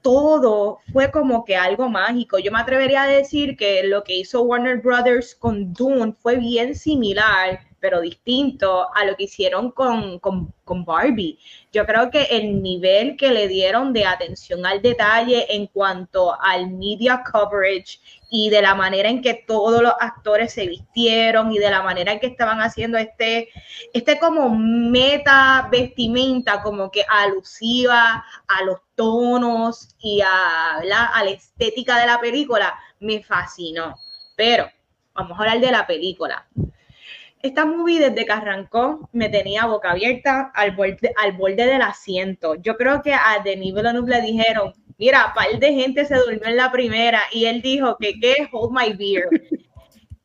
[0.00, 2.38] todo fue como que algo mágico.
[2.38, 6.74] Yo me atrevería a decir que lo que hizo Warner Brothers con Dune fue bien
[6.74, 10.54] similar pero distinto a lo que hicieron con, con,
[10.86, 11.38] Barbie.
[11.70, 16.70] Yo creo que el nivel que le dieron de atención al detalle en cuanto al
[16.70, 21.70] media coverage y de la manera en que todos los actores se vistieron y de
[21.70, 23.50] la manera en que estaban haciendo este,
[23.92, 31.98] este como meta vestimenta, como que alusiva a los tonos y a a la estética
[31.98, 33.94] de la película, me fascinó.
[34.36, 34.70] Pero
[35.12, 36.48] vamos a hablar de la película
[37.44, 42.54] esta movie desde que arrancó me tenía boca abierta al borde, al borde del asiento.
[42.54, 46.56] Yo creo que a Denis Villeneuve le dijeron, mira, par de gente se durmió en
[46.56, 49.28] la primera y él dijo que qué, hold my beer.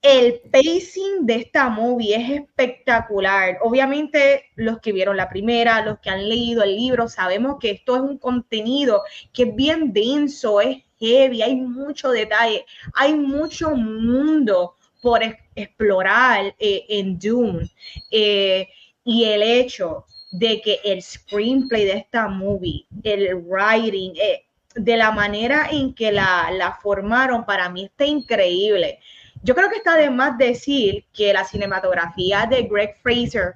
[0.01, 3.57] El pacing de esta movie es espectacular.
[3.63, 7.97] Obviamente los que vieron la primera, los que han leído el libro, sabemos que esto
[7.97, 9.01] es un contenido
[9.33, 15.21] que es bien denso, es heavy, hay mucho detalle, hay mucho mundo por
[15.55, 17.69] explorar eh, en Dune.
[18.11, 18.67] Eh,
[19.03, 25.11] y el hecho de que el screenplay de esta movie, el writing, eh, de la
[25.11, 28.99] manera en que la, la, formaron, para mí está increíble.
[29.41, 33.53] Yo creo que está de más decir que la cinematografía de Greg Fraser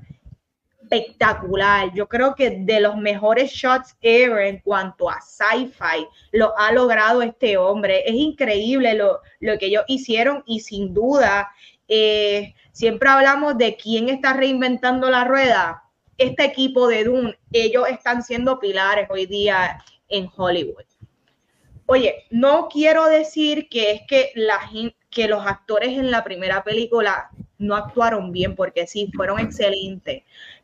[0.94, 1.94] espectacular.
[1.94, 7.22] Yo creo que de los mejores shots ever en cuanto a sci-fi lo ha logrado
[7.22, 8.04] este hombre.
[8.06, 11.50] Es increíble lo, lo que ellos hicieron y sin duda
[11.90, 15.84] Eh, siempre hablamos de quién está reinventando la rueda.
[16.18, 20.86] Este equipo de Dune, ellos están siendo pilares hoy día en Hollywood.
[21.86, 24.60] Oye, no quiero decir que es que, la,
[25.10, 30.24] que los actores en la primera película no actuaron bien, porque sí, fueron excelentes,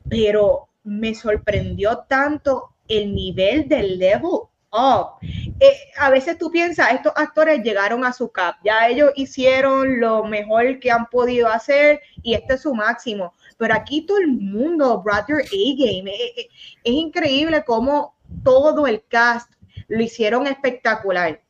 [0.10, 5.20] pero me sorprendió tanto el nivel del level up.
[5.60, 10.24] Eh, a veces tú piensas, estos actores llegaron a su cap, ya ellos hicieron lo
[10.24, 13.34] mejor que han podido hacer y este es su máximo.
[13.58, 16.50] Pero aquí todo el mundo, Brother A-Game, eh, eh,
[16.84, 19.52] es increíble cómo todo el cast
[19.88, 21.42] lo hicieron espectacular.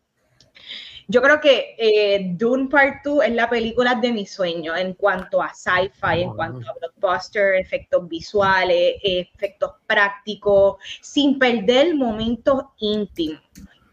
[1.12, 5.42] Yo creo que eh, Dune Part 2 es la película de mi sueño en cuanto
[5.42, 13.42] a sci-fi, en cuanto a blockbuster, efectos visuales, efectos prácticos, sin perder momentos íntimos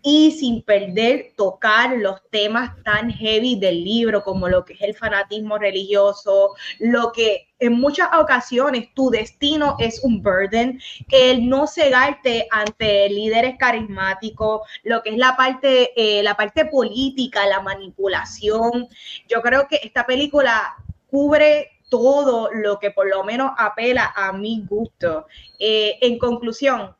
[0.08, 4.94] y sin perder tocar los temas tan heavy del libro como lo que es el
[4.94, 12.46] fanatismo religioso, lo que en muchas ocasiones tu destino es un burden, el no cegarte
[12.52, 18.86] ante líderes carismáticos, lo que es la parte, eh, la parte política, la manipulación.
[19.26, 20.76] Yo creo que esta película
[21.10, 25.26] cubre todo lo que por lo menos apela a mi gusto.
[25.58, 26.94] Eh, en conclusión,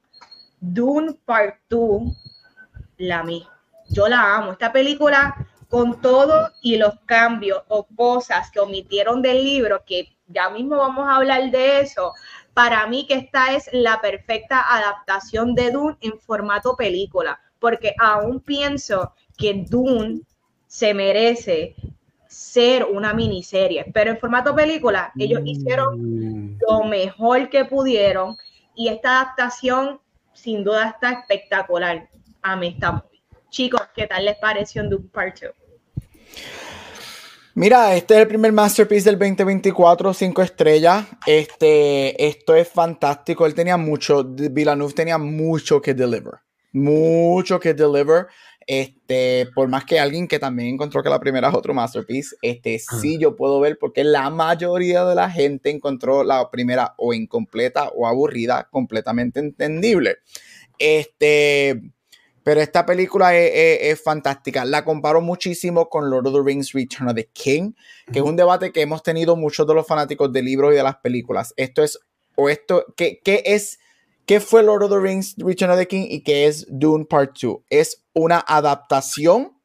[0.59, 2.26] Dune Part 2
[2.99, 3.53] la misma.
[3.89, 4.53] Yo la amo.
[4.53, 5.35] Esta película,
[5.69, 11.09] con todo y los cambios o cosas que omitieron del libro, que ya mismo vamos
[11.09, 12.13] a hablar de eso,
[12.55, 18.41] para mí que esta es la perfecta adaptación de Dune en formato película, porque aún
[18.41, 20.23] pienso que Dune
[20.67, 21.77] se merece
[22.27, 26.59] ser una miniserie, pero en formato película ellos hicieron mm.
[26.69, 28.37] lo mejor que pudieron
[28.75, 30.01] y esta adaptación
[30.33, 32.09] sin duda está espectacular
[32.47, 33.03] a mí está muy.
[33.51, 35.53] Chicos, ¿qué tal les pareció en Doom Part 2?
[37.55, 41.07] Mira, este es el primer masterpiece del 2024, cinco estrellas.
[41.27, 43.47] Este, esto es fantástico.
[43.47, 46.35] Él tenía mucho, Villeneuve tenía mucho que deliver.
[46.73, 48.27] Mucho que deliver.
[48.67, 52.81] Este, por más que alguien que también encontró que la primera es otro masterpiece, este,
[52.81, 57.89] sí yo puedo ver porque la mayoría de la gente encontró la primera o incompleta
[57.95, 60.17] o aburrida, completamente entendible.
[60.79, 61.81] Este,
[62.47, 64.65] pero esta película es, fantástica.
[64.65, 67.73] La comparo muchísimo con Lord of the Rings Return of the King,
[68.13, 70.85] que es un debate que hemos tenido muchos de los fanáticos de libros y de
[70.85, 71.53] las películas.
[71.57, 71.99] Esto es,
[72.37, 73.81] o esto, ¿qué, qué es,
[74.27, 77.37] qué fue Lord of the Rings Return of the King y qué es Dune Part
[77.37, 77.63] 2?
[77.69, 79.59] ¿Es una adaptación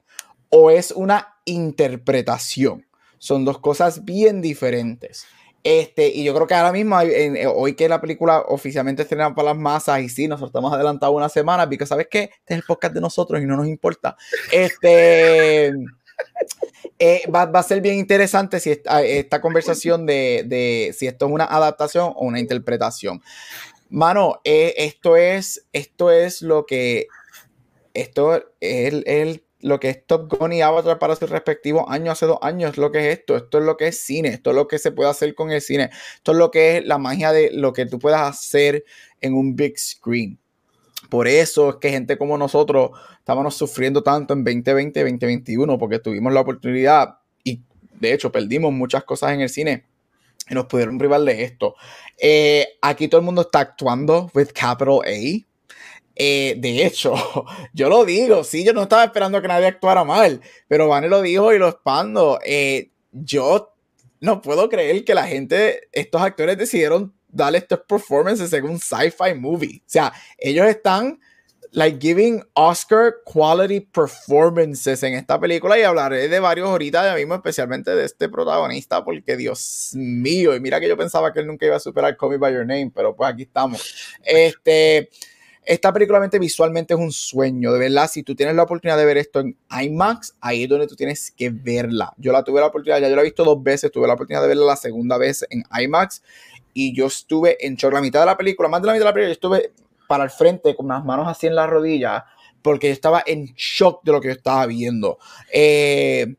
[0.50, 2.88] o es una interpretación?
[3.20, 5.28] Son dos cosas bien diferentes.
[5.64, 9.50] Este, y yo creo que ahora mismo, eh, hoy que la película oficialmente estrena para
[9.50, 12.64] las masas, y sí, nosotros estamos adelantados una semana, porque sabes que este es el
[12.64, 14.16] podcast de nosotros y no nos importa.
[14.52, 15.72] Este
[17.00, 21.32] eh, va, a ser bien interesante si esta, esta conversación de, de, si esto es
[21.32, 23.22] una adaptación o una interpretación.
[23.90, 27.08] Mano, eh, esto es, esto es lo que
[27.94, 32.26] esto es el lo que es Top Gun y Avatar para su respectivo año hace
[32.26, 34.68] dos años, lo que es esto, esto es lo que es cine, esto es lo
[34.68, 37.52] que se puede hacer con el cine, esto es lo que es la magia de
[37.52, 38.84] lo que tú puedas hacer
[39.20, 40.40] en un big screen.
[41.10, 46.32] Por eso es que gente como nosotros estábamos sufriendo tanto en 2020, 2021, porque tuvimos
[46.34, 47.62] la oportunidad y
[48.00, 49.86] de hecho perdimos muchas cosas en el cine
[50.50, 51.76] y nos pudieron privar de esto.
[52.18, 55.51] Eh, aquí todo el mundo está actuando with capital A
[56.24, 57.16] eh, de hecho,
[57.74, 61.20] yo lo digo, sí, yo no estaba esperando que nadie actuara mal, pero Vane lo
[61.24, 62.40] dijo y lo expando.
[62.46, 63.74] Eh, yo
[64.20, 69.34] no puedo creer que la gente, estos actores decidieron darle estos performances en un sci-fi
[69.36, 69.80] movie.
[69.80, 71.20] O sea, ellos están
[71.72, 77.34] like giving Oscar quality performances en esta película y hablaré de varios ahorita de mismo,
[77.34, 81.66] especialmente de este protagonista, porque Dios mío, y mira que yo pensaba que él nunca
[81.66, 84.16] iba a superar Call Me By Your Name, pero pues aquí estamos.
[84.24, 85.10] Este,
[85.64, 88.10] esta película visualmente es un sueño, de verdad.
[88.10, 91.32] Si tú tienes la oportunidad de ver esto en IMAX, ahí es donde tú tienes
[91.32, 92.14] que verla.
[92.18, 94.42] Yo la tuve la oportunidad, ya yo la he visto dos veces, tuve la oportunidad
[94.42, 96.24] de verla la segunda vez en IMAX
[96.74, 97.94] y yo estuve en shock.
[97.94, 99.72] La mitad de la película, más de la mitad de la película, yo estuve
[100.08, 102.26] para el frente con las manos así en la rodilla
[102.62, 105.20] porque yo estaba en shock de lo que yo estaba viendo.
[105.52, 106.36] Eh,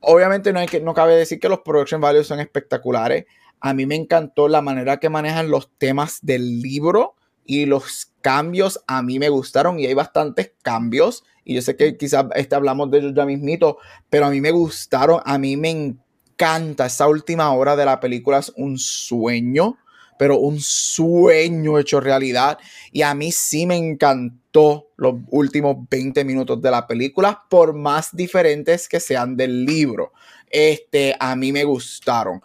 [0.00, 3.26] obviamente no, hay que, no cabe decir que los production values son espectaculares.
[3.60, 7.16] A mí me encantó la manera que manejan los temas del libro
[7.50, 11.96] y los cambios a mí me gustaron y hay bastantes cambios y yo sé que
[11.96, 13.78] quizás este hablamos de ellos ya mismito,
[14.08, 18.38] pero a mí me gustaron, a mí me encanta esa última hora de la película,
[18.38, 19.78] es un sueño
[20.16, 22.58] pero un sueño hecho realidad.
[22.92, 28.14] Y a mí sí me encantó los últimos 20 minutos de la película, por más
[28.14, 30.12] diferentes que sean del libro.
[30.50, 32.42] Este, a mí me gustaron.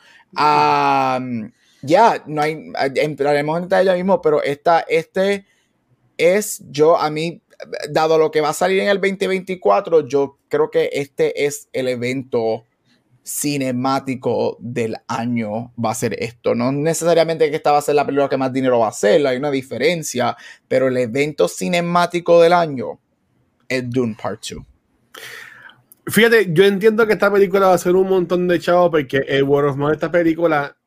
[1.86, 5.46] Ya, no hay, entraremos en detalle ya mismo, pero esta, este
[6.18, 7.42] es yo, a mí,
[7.90, 11.88] dado lo que va a salir en el 2024, yo creo que este es el
[11.88, 12.66] evento
[13.26, 16.54] cinemático del año va a ser esto.
[16.54, 19.26] No necesariamente que esta va a ser la película que más dinero va a ser,
[19.26, 23.00] hay una diferencia, pero el evento cinemático del año
[23.68, 24.64] es Dune Part 2.
[26.08, 29.42] Fíjate, yo entiendo que esta película va a ser un montón de chavos porque el
[29.42, 30.78] World of Mouth de esta película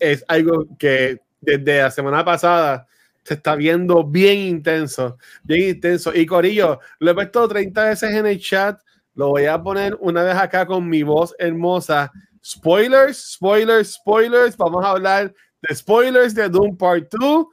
[0.00, 2.88] es algo que desde la semana pasada
[3.22, 6.12] se está viendo bien intenso, bien intenso.
[6.14, 8.80] Y Corillo, lo he puesto 30 veces en el chat
[9.14, 12.10] lo voy a poner una vez acá con mi voz hermosa.
[12.42, 14.56] Spoilers, spoilers, spoilers.
[14.56, 17.46] Vamos a hablar de spoilers de Doom Part 2.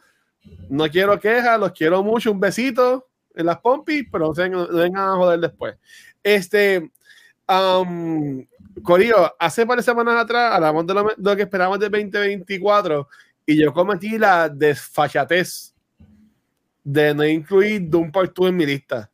[0.69, 2.31] No quiero quejas, los quiero mucho.
[2.31, 5.75] Un besito en las pompis, pero no vengan a joder después.
[6.23, 6.89] Este,
[7.49, 8.45] um,
[8.83, 13.07] Corillo, hace varias semanas atrás hablamos de lo, de lo que esperamos de 2024
[13.45, 15.73] y yo cometí la desfachatez
[16.83, 19.09] de no incluir Doom Part 2 en mi lista.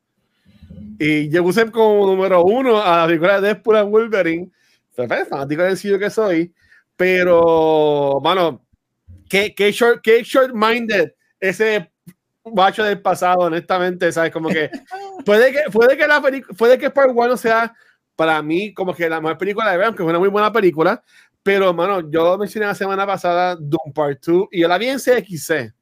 [0.99, 4.51] Y yo puse como número uno a la película de Deadpool and Wolverine.
[4.95, 6.53] Pues, fanático sencillo que soy.
[6.95, 8.63] Pero, mano,
[9.27, 11.91] qué, qué short, short-minded ese
[12.53, 14.31] macho del pasado, honestamente, ¿sabes?
[14.31, 14.69] Como que
[15.25, 16.21] puede que, puede que la
[16.57, 17.73] puede que Part 1 sea
[18.15, 21.03] para mí como que la mejor película de ver, aunque es una muy buena película,
[21.41, 24.97] pero, mano, yo mencioné la semana pasada Doom Part 2 y yo la vi en
[24.97, 25.73] CXC.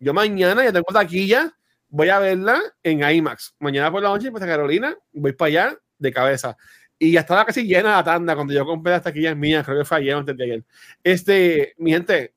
[0.00, 1.54] Yo mañana ya tengo taquilla
[1.88, 3.54] voy a verla en IMAX.
[3.58, 6.56] Mañana por la noche, pues a Carolina, voy para allá de cabeza.
[6.98, 9.84] Y ya estaba casi llena la tanda cuando yo compré las taquillas mías, creo que
[9.84, 10.64] fue ayer antes de ayer.
[11.02, 12.34] Este, mi gente,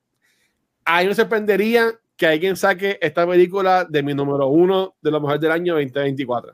[0.86, 5.40] ahí no sorprendería que alguien saque esta película de mi número uno de lo mejor
[5.40, 6.54] del año 2024.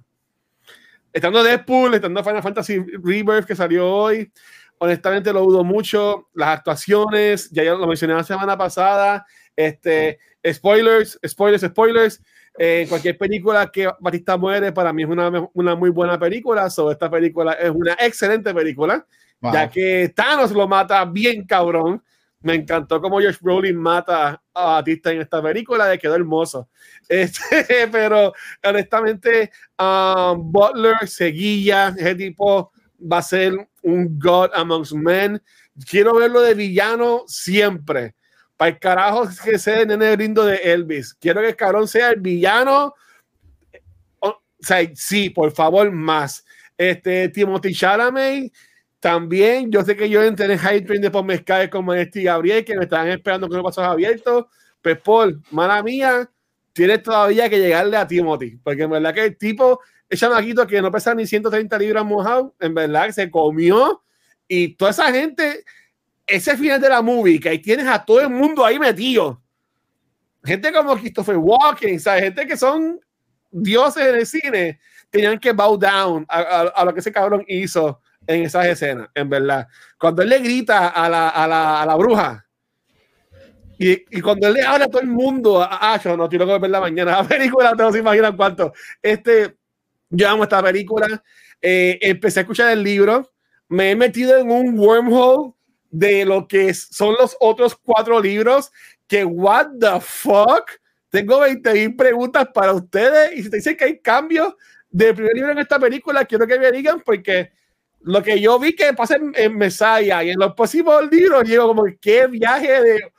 [1.13, 4.31] Estando Deadpool, estando Final Fantasy Rebirth que salió hoy,
[4.77, 6.29] honestamente lo dudo mucho.
[6.33, 9.25] Las actuaciones, ya, ya lo mencioné la semana pasada.
[9.55, 12.21] Este, spoilers, spoilers, spoilers
[12.57, 16.69] en cualquier película que Batista muere, para mí es una, una muy buena película.
[16.69, 19.05] So, esta película es una excelente película,
[19.41, 22.03] ya que Thanos lo mata bien cabrón.
[22.47, 26.69] Me encantó cómo Josh Brolin mata a Batista en esta película, le quedó hermoso.
[27.09, 28.31] Este, pero
[28.63, 35.43] honestamente, um, Butler, Seguilla, ese tipo va a ser un God amongst men.
[35.89, 38.15] Quiero verlo de villano siempre
[38.55, 41.15] para el carajo que sea el nene lindo de Elvis.
[41.15, 42.93] Quiero que el cabrón sea el villano.
[44.19, 46.45] O, sea, sí, por favor, más.
[46.77, 48.53] Este, Timothy Chalamet,
[48.99, 49.71] también.
[49.71, 52.75] Yo sé que yo entré en High Train de Paul Mezcal con Manesty Gabriel, que
[52.75, 54.45] me estaban esperando con los pasos abiertos.
[54.81, 56.29] Pues, Paul, mala mía,
[56.73, 59.79] tienes todavía que llegarle a Timothy, porque en verdad que el tipo,
[60.09, 64.03] el chamaquito que no pesa ni 130 libras mojado, en verdad se comió
[64.47, 65.63] y toda esa gente
[66.27, 69.41] ese final de la movie, que ahí tienes a todo el mundo ahí metido.
[70.43, 72.23] Gente como Christopher Walken, ¿sabes?
[72.23, 72.99] Gente que son
[73.49, 74.79] dioses en el cine,
[75.09, 79.67] tenían que bow down a, lo que ese cabrón hizo en esas escenas, en verdad.
[79.97, 82.45] Cuando él le grita a la, a la, a la bruja,
[83.79, 86.53] y, y, cuando él le habla a todo el mundo, ah, yo no estoy loco
[86.53, 88.73] de ver la mañana, la película, no se imaginan cuánto.
[89.01, 89.55] Este,
[90.09, 91.23] yo amo esta película.
[91.61, 93.31] Eh, empecé a escuchar el libro,
[93.69, 95.53] me he metido en un wormhole
[95.89, 98.71] de lo que son los otros cuatro libros,
[99.07, 100.69] que what the fuck,
[101.09, 104.53] tengo 20 mil preguntas para ustedes y si te dicen que hay cambios
[104.89, 107.51] del primer libro en esta película, quiero que me digan porque
[108.07, 111.67] lo que yo vi que pasa en, en Messiah y en los próximos libros, digo
[111.67, 113.11] como qué viaje de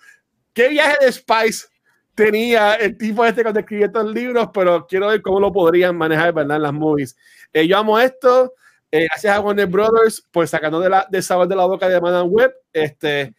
[0.55, 1.66] qué viaje de Spice
[2.14, 6.32] tenía el tipo este cuando escribió estos libros, pero quiero ver cómo lo podrían manejar,
[6.32, 6.57] ¿verdad?
[6.57, 7.16] En las movies.
[7.53, 8.55] Eh, yo amo esto.
[8.91, 12.01] Eh, gracias a Warner Brothers por sacando de, la, de sabor de la boca de
[12.01, 12.55] Madame Web.
[12.72, 13.34] Este,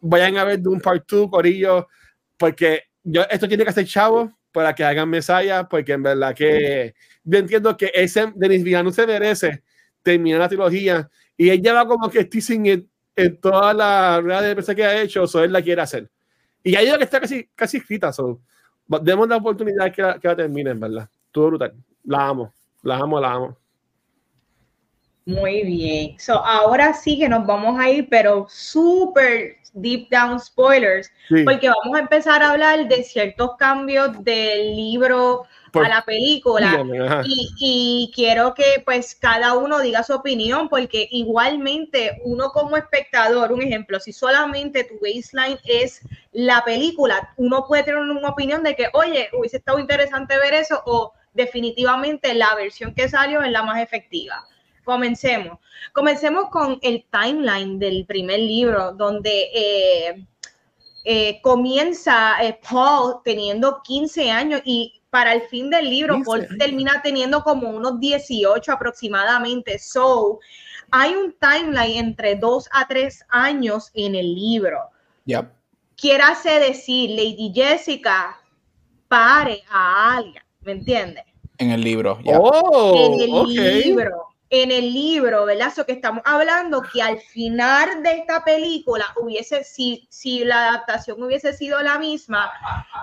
[0.00, 1.88] vayan a ver Doom Part 2, Corillo,
[2.36, 6.94] porque yo, esto tiene que ser chavo para que hagan Messiah, porque en verdad que
[7.24, 9.63] yo entiendo que ese Denis Villano se merece
[10.04, 14.74] terminar la trilogía y él lleva como que teasing en, en toda la realidad de
[14.76, 16.08] que ha hecho, o él la quiere hacer.
[16.62, 18.40] Y ahí que está casi, casi escrita, so,
[19.02, 21.08] demos la oportunidad que la, que la termine, en verdad.
[21.32, 21.74] Todo brutal.
[22.04, 22.52] La amo,
[22.82, 23.58] la amo, la amo.
[25.26, 26.18] Muy bien.
[26.18, 31.10] So, ahora sí que nos vamos a ir, pero súper deep down spoilers,
[31.44, 35.44] porque vamos a empezar a hablar de ciertos cambios del libro
[35.74, 36.84] a la película
[37.24, 43.62] y, quiero que pues cada uno diga su opinión porque igualmente uno como espectador, un
[43.62, 46.00] ejemplo, si solamente tu baseline es
[46.32, 50.82] la película, uno puede tener una opinión de que, oye, hubiese estado interesante ver eso
[50.86, 54.46] o definitivamente la versión que salió es la más efectiva.
[54.84, 55.58] Comencemos.
[55.92, 60.26] Comencemos con el timeline del primer libro, donde eh,
[61.04, 67.00] eh, comienza eh, Paul teniendo 15 años y para el fin del libro, Paul termina
[67.00, 69.78] teniendo como unos 18 aproximadamente.
[69.78, 70.40] So,
[70.90, 74.80] hay un timeline entre 2 a 3 años en el libro.
[75.26, 75.52] Yep.
[76.20, 78.40] hacer decir, Lady Jessica
[79.06, 81.22] pare a Alia, ¿me entiendes?
[81.58, 82.18] En el libro.
[82.26, 85.68] Oh, en el libro en el libro, ¿verdad?
[85.68, 91.22] Eso que estamos hablando, que al final de esta película hubiese, si, si la adaptación
[91.22, 92.50] hubiese sido la misma,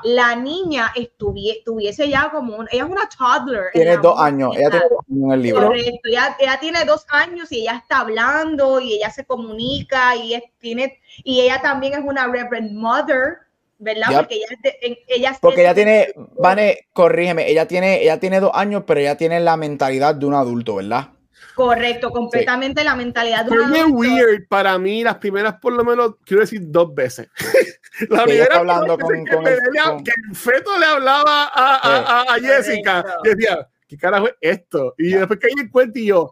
[0.03, 3.65] la niña estuviese ya como, un, ella es una toddler.
[3.73, 5.67] Tiene dos años, ella tiene dos años en el libro.
[5.67, 10.99] Correcto, ella, tiene dos años y ella está hablando y ella se comunica y, tiene,
[11.23, 13.37] y ella también es una Reverend Mother.
[13.83, 14.09] ¿verdad?
[14.13, 18.99] Porque ella, ella, Porque ella tiene, Vane, corrígeme, ella tiene, ella tiene dos años, pero
[18.99, 21.09] ella tiene la mentalidad de un adulto, ¿verdad?
[21.55, 26.41] Correcto, completamente la mentalidad de un weird para mí, las primeras por lo menos, quiero
[26.41, 27.27] decir dos veces.
[28.09, 33.67] la primera hablando con, que, el feto le hablaba a, a, a, Jessica y decía,
[33.87, 34.95] ¿qué carajo es esto?
[34.97, 36.31] Y después que ella cuenta y yo,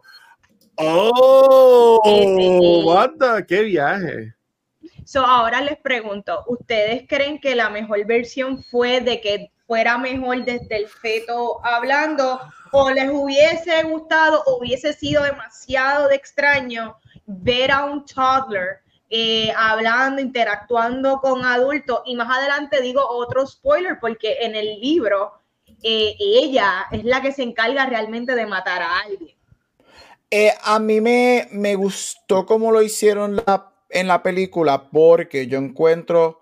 [0.76, 2.00] ¡oh!
[2.84, 4.34] What ¡Qué viaje!
[5.04, 10.44] So, ahora les pregunto, ¿ustedes creen que la mejor versión fue de que fuera mejor
[10.44, 12.40] desde el feto hablando
[12.72, 19.52] o les hubiese gustado o hubiese sido demasiado de extraño ver a un toddler eh,
[19.56, 25.34] hablando, interactuando con adultos y más adelante digo otro spoiler porque en el libro
[25.84, 29.36] eh, ella es la que se encarga realmente de matar a alguien.
[30.32, 33.40] Eh, a mí me, me gustó cómo lo hicieron
[33.88, 36.39] en la película porque yo encuentro...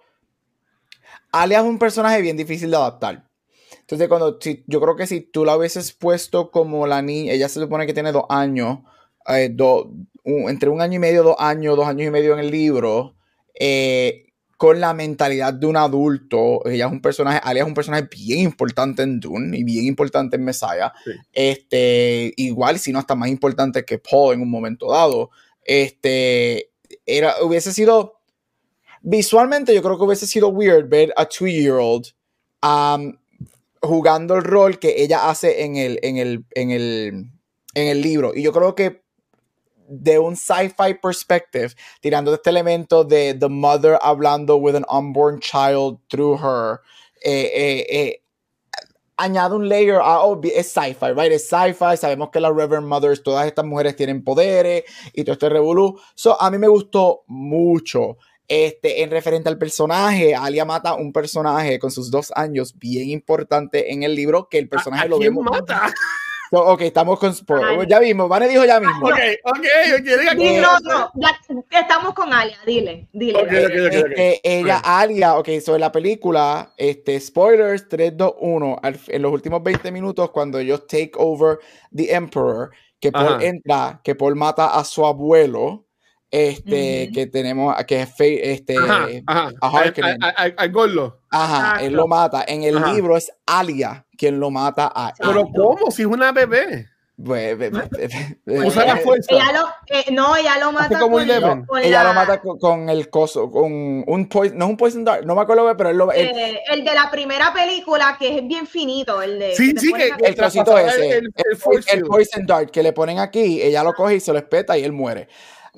[1.32, 3.28] Alia es un personaje bien difícil de adaptar.
[3.80, 7.48] Entonces, cuando si, yo creo que si tú la hubieses puesto como la niña, ella
[7.48, 8.80] se supone que tiene dos años,
[9.28, 9.54] eh,
[10.24, 13.14] entre un año y medio, dos años, dos años y medio en el libro,
[13.59, 14.26] eh,
[14.59, 16.66] con la mentalidad de un adulto.
[16.66, 20.36] Ella es un personaje, Alia es un personaje bien importante en Dune y bien importante
[20.36, 20.92] en Messiah.
[21.32, 25.30] Este, igual, si no hasta más importante que Paul en un momento dado.
[25.64, 26.72] Este,
[27.06, 28.17] era, hubiese sido,
[29.03, 32.07] visualmente yo creo que hubiese sido weird ver a two-year-old
[32.62, 33.16] um,
[33.80, 37.30] jugando el rol que ella hace en el, en el, en el,
[37.74, 38.32] en el libro.
[38.34, 39.03] Y yo creo que
[39.88, 41.70] de un sci-fi perspective,
[42.01, 46.80] tirando este elemento de the mother hablando with an unborn child through her,
[47.24, 48.22] eh, eh, eh,
[49.16, 51.32] añade un layer a, oh, es sci-fi, right?
[51.32, 55.49] Es sci-fi, sabemos que las Reverend Mothers, todas estas mujeres tienen poderes y todo este
[55.49, 55.99] revolú.
[56.14, 58.18] So, a mí me gustó mucho.
[58.49, 63.92] Este, en referente al personaje, Alia mata un personaje con sus dos años bien importante
[63.92, 65.44] en el libro que el personaje lo vemos.
[65.44, 65.92] mata?
[66.51, 67.34] ok, estamos con
[67.86, 69.07] Ya mismo, Vane dijo ya mismo.
[69.07, 69.66] Ok, ok,
[70.32, 73.42] okay no, no, ya estamos con Alia, dile, dile.
[73.42, 79.62] Este, ella, Alia, ok, sobre la película, este, spoilers 3, 2, 1, en los últimos
[79.62, 81.59] 20 minutos, cuando ellos take over
[81.94, 82.70] The Emperor,
[83.01, 85.88] que Paul entra, que Paul mata a su abuelo,
[86.30, 89.08] este, que tenemos, que es este, ajá,
[89.60, 89.92] ajá.
[90.20, 91.20] a Al Gorlo.
[91.30, 92.44] Ajá, él lo mata.
[92.46, 95.90] En el libro es Alia quien lo mata a Pero ¿cómo?
[95.90, 96.88] Si es una bebé.
[97.18, 99.34] Usa la fuerza.
[99.34, 103.50] Ella lo, eh, no, ella lo mata con, con Ella lo mata con, el coso,
[103.50, 106.28] con un poison, no es un poison dart, no me acuerdo, pero él lo el,
[106.28, 110.12] eh, el, de la primera película que es bien finito, el de Sí, sí, que,
[110.24, 111.30] el trocito ese, el,
[111.92, 114.84] el, poison dart que le ponen aquí, ella lo coge y se lo espeta y
[114.84, 115.28] él muere.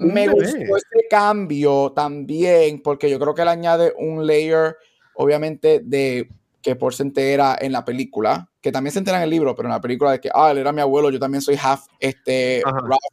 [0.00, 4.76] Me gustó este cambio también, porque yo creo que le añade un layer,
[5.14, 6.28] obviamente, de
[6.62, 9.68] que por se entera en la película, que también se entera en el libro, pero
[9.68, 12.62] en la película de que, ah, él era mi abuelo, yo también soy half, este,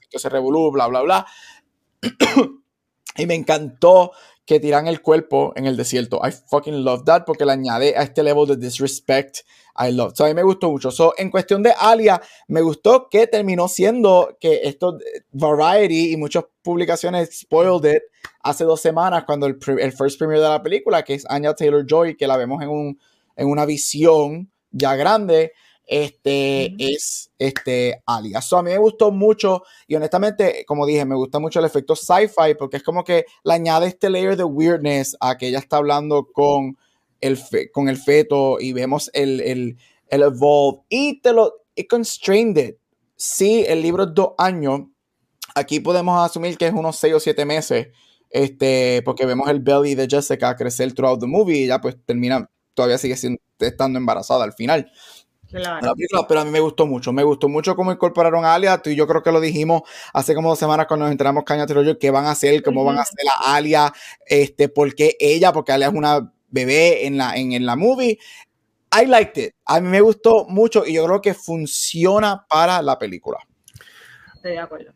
[0.10, 1.26] que se revolú, bla, bla, bla.
[3.18, 4.12] y me encantó
[4.48, 6.22] que tiran el cuerpo en el desierto.
[6.24, 9.40] I fucking love that porque le añade a este level de disrespect.
[9.78, 10.14] I love.
[10.16, 10.90] So, a mí me gustó mucho.
[10.90, 14.98] So, en cuestión de Alia, me gustó que terminó siendo que esto,
[15.34, 18.04] Variety y muchas publicaciones spoiled it
[18.42, 21.86] hace dos semanas cuando el, el first premiere de la película, que es Anya Taylor
[21.86, 23.00] Joy, que la vemos en, un,
[23.36, 25.52] en una visión ya grande.
[25.88, 28.40] Este, es este, Alia.
[28.40, 32.56] a mí me gustó mucho y honestamente, como dije, me gusta mucho el efecto sci-fi
[32.60, 36.28] porque es como que le añade este layer de weirdness a que ella está hablando
[36.32, 36.78] con
[37.22, 37.40] el,
[37.72, 39.78] con el feto y vemos el, el,
[40.10, 42.78] el evolve y te lo it constrained it.
[43.16, 44.82] Sí, el libro es dos años.
[45.56, 47.88] Aquí podemos asumir que es unos seis o siete meses.
[48.30, 52.50] Este, porque vemos el belly de Jessica crecer throughout the movie y ya pues termina,
[52.74, 54.92] todavía sigue siendo, estando embarazada al final.
[55.50, 55.96] Claro.
[56.28, 58.78] pero a mí me gustó mucho, me gustó mucho cómo incorporaron a Alia.
[58.80, 59.84] Tú y yo creo que lo dijimos
[60.14, 62.98] hace como dos semanas cuando nos entramos Caña Troyo, qué van a hacer, cómo van
[62.98, 63.94] a hacer a Alia,
[64.26, 68.20] este, porque ella, porque Alia es una bebé en la, en, en la movie.
[68.92, 69.54] I liked it.
[69.66, 73.38] A mí me gustó mucho y yo creo que funciona para la película.
[74.36, 74.94] Estoy de acuerdo.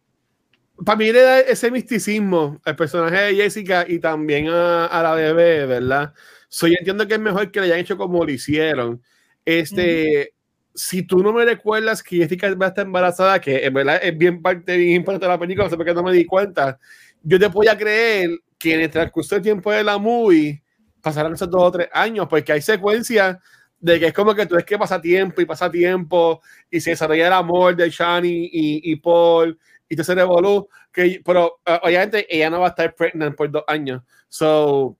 [0.86, 5.14] Para mí le da ese misticismo al personaje de Jessica y también a, a la
[5.14, 6.14] bebé, ¿verdad?
[6.50, 9.02] So, yo entiendo que es mejor que le hayan hecho como lo hicieron.
[9.46, 10.34] Este,
[10.74, 14.18] si tú no me recuerdas que Jessica va a estar embarazada, que en verdad es
[14.18, 16.80] bien parte bien importante de la película, no sé por qué no me di cuenta,
[17.24, 20.62] yo te voy a creer que en el transcurso del tiempo de la movie
[21.02, 23.38] pasarán esos dos o tres años, porque hay secuencias
[23.80, 26.92] de que es como que tú ves que pasa tiempo y pasa tiempo y se
[26.92, 29.58] desarrolla el amor de Shani y, y Paul
[29.90, 33.52] y te se revolú, que, pero uh, obviamente ella no va a estar pregnant por
[33.52, 34.02] dos años.
[34.30, 34.98] So,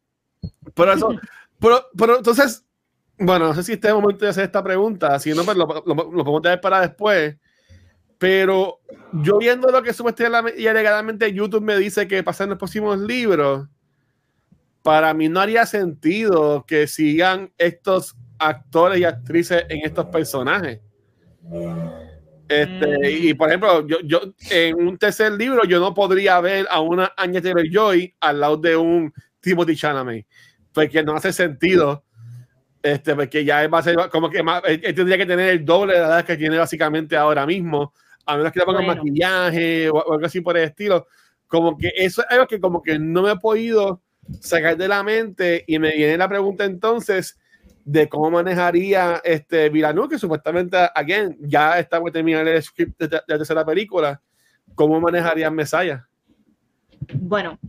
[0.74, 1.16] por eso,
[1.60, 2.66] pero, pero entonces,
[3.22, 5.56] bueno, no sé si este es el momento de hacer esta pregunta, si no, pues
[5.56, 7.38] lo, lo, lo podemos tener para después.
[8.18, 8.80] Pero
[9.14, 13.68] yo viendo lo que supuestamente y alegadamente YouTube me dice que pasan los próximos libros,
[14.84, 20.82] para mí no haría sentido que sigan estos actores y actrices en estos personajes.
[22.48, 23.28] Este, mm.
[23.28, 27.12] y por ejemplo, yo, yo en un tercer libro yo no podría ver a una
[27.16, 30.26] Anya Taylor Joy al lado de un Timothy Chalamet,
[30.74, 32.04] porque no hace sentido.
[32.84, 35.94] Este, porque ya va a ser como que más, él, tendría que tener el doble
[35.94, 37.94] de la edad que tiene básicamente ahora mismo,
[38.26, 41.08] a menos que le pongan maquillaje o, algo así por el estilo.
[41.48, 44.02] Como que eso es algo que como que no me he podido
[44.40, 47.38] sacar de la mente y me viene la pregunta entonces,
[47.84, 53.22] de cómo manejaría este Villeneuve, que supuestamente, again, ya está por terminar el script de,
[53.28, 54.22] la tercera película,
[54.76, 56.08] cómo manejaría Mesaya.
[57.14, 57.60] Bueno,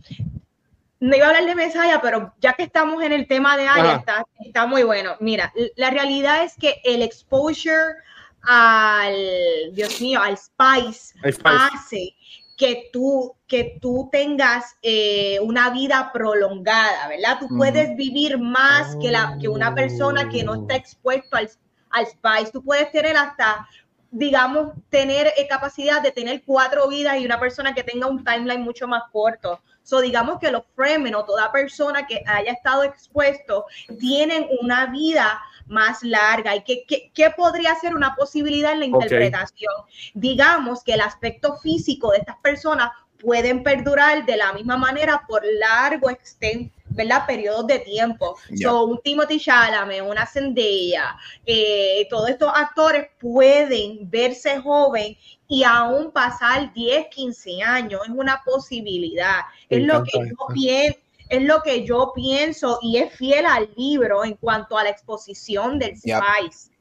[1.03, 3.95] no iba a hablar de Mesaya, pero ya que estamos en el tema de Aya,
[3.95, 5.17] está, está, muy bueno.
[5.19, 7.95] Mira, la realidad es que el exposure
[8.41, 12.15] al, Dios mío, al Spice, hace
[12.57, 17.37] que tú, que tú tengas eh, una vida prolongada, ¿verdad?
[17.37, 21.49] Tú puedes vivir más que, la, que una persona que no está expuesto al,
[21.89, 22.53] al spice.
[22.53, 23.67] Tú puedes tener hasta,
[24.09, 28.61] digamos, tener eh, capacidad de tener cuatro vidas y una persona que tenga un timeline
[28.61, 29.61] mucho más corto.
[29.83, 33.65] So, digamos que los Fremen o toda persona que haya estado expuesto
[33.99, 36.55] tienen una vida más larga.
[36.55, 39.73] Y qué, qué, podría ser una posibilidad en la interpretación.
[40.13, 45.43] Digamos que el aspecto físico de estas personas pueden perdurar de la misma manera por
[45.45, 47.25] largo extenso ¿verdad?
[47.25, 48.37] Periodos de tiempo.
[48.61, 55.17] So, un Timothy Chalamet, una Zendaya, eh, todos estos actores pueden verse joven
[55.47, 58.01] y aún pasar 10, 15 años.
[58.05, 59.41] Es una posibilidad.
[59.69, 64.23] es lo que yo pienso es lo que yo pienso y es fiel al libro
[64.23, 66.71] en cuanto a la exposición del Spice.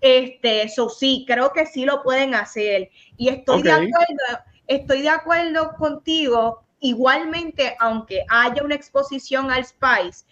[0.00, 2.90] Este, eso sí, creo que sí lo pueden hacer.
[3.16, 6.62] Y estoy de acuerdo, estoy de acuerdo contigo.
[6.80, 10.24] Igualmente, aunque haya una exposición al Spice,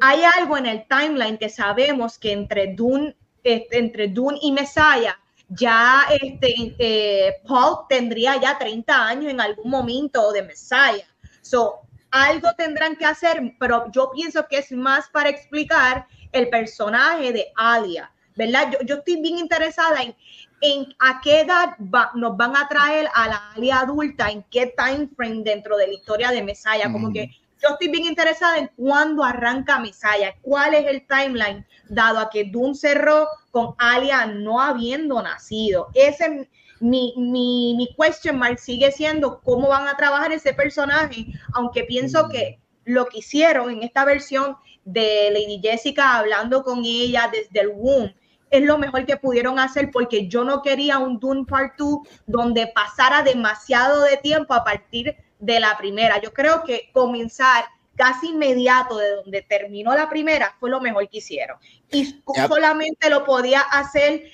[0.00, 3.14] hay algo en el timeline que sabemos que entre Dune,
[3.44, 5.16] este, entre Dune y Messiah
[5.48, 11.06] ya este, eh, Paul tendría ya 30 años en algún momento de Messiah.
[11.40, 17.32] So, algo tendrán que hacer, pero yo pienso que es más para explicar el personaje
[17.32, 18.72] de Alia, ¿verdad?
[18.72, 20.16] Yo, yo estoy bien interesada en,
[20.60, 21.76] en a qué edad
[22.14, 25.94] nos van a traer a la Alia adulta, en qué time frame dentro de la
[25.94, 27.30] historia de Messiah, como que
[27.62, 32.44] yo estoy bien interesada en cuándo arranca Messiah, cuál es el timeline, dado a que
[32.44, 35.88] Dune cerró con Alia no habiendo nacido.
[35.94, 36.48] Ese
[36.80, 42.28] mi, mi, mi question mark sigue siendo cómo van a trabajar ese personaje, aunque pienso
[42.28, 47.72] que lo que hicieron en esta versión de Lady Jessica hablando con ella desde el
[47.74, 48.12] womb
[48.50, 52.68] es lo mejor que pudieron hacer porque yo no quería un Dune Part 2 donde
[52.68, 56.20] pasara demasiado de tiempo a partir de la primera.
[56.20, 57.64] Yo creo que comenzar
[57.96, 61.58] casi inmediato de donde terminó la primera fue lo mejor que hicieron.
[61.90, 64.24] Y solamente lo podía hacer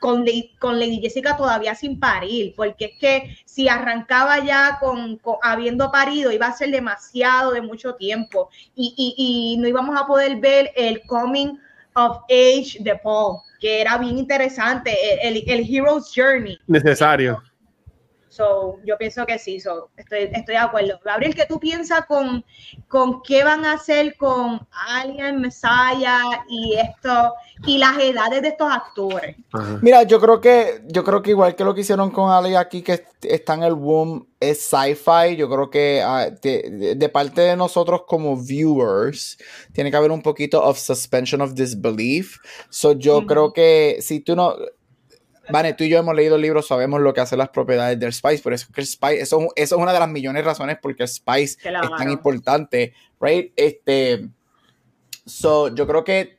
[0.00, 0.24] con,
[0.58, 6.32] con Lady Jessica todavía sin parir, porque es que si arrancaba ya con, habiendo parido,
[6.32, 10.72] iba a ser demasiado de mucho tiempo y, y, y, no íbamos a poder ver
[10.74, 11.58] el coming
[11.94, 13.40] of age de Paul.
[13.60, 16.58] que era bien interesante, el, el Hero's Journey.
[16.66, 17.42] Necesario.
[18.30, 21.00] So, yo pienso que sí, so, estoy, estoy de acuerdo.
[21.04, 22.44] Gabriel, ¿qué tú piensas con,
[22.86, 27.34] con qué van a hacer con Alien, Messiah y esto
[27.66, 29.34] y las edades de estos actores?
[29.82, 32.82] Mira, yo creo que yo creo que igual que lo que hicieron con Alien aquí
[32.82, 38.02] que está en el boom es sci-fi, yo creo que ah, de, parte de nosotros
[38.06, 39.38] como viewers
[39.72, 42.36] tiene que haber un poquito of suspension of disbelief.
[42.68, 44.54] So yo creo que si tú no
[45.50, 48.12] Vane, tú y yo hemos leído el libro, sabemos lo que hacen las propiedades del
[48.12, 50.78] Spice, por eso que el Spice, eso, eso es una de las millones de razones
[50.78, 53.52] por qué el Spice es tan importante, right?
[53.56, 54.28] Este,
[55.26, 56.36] so, yo creo que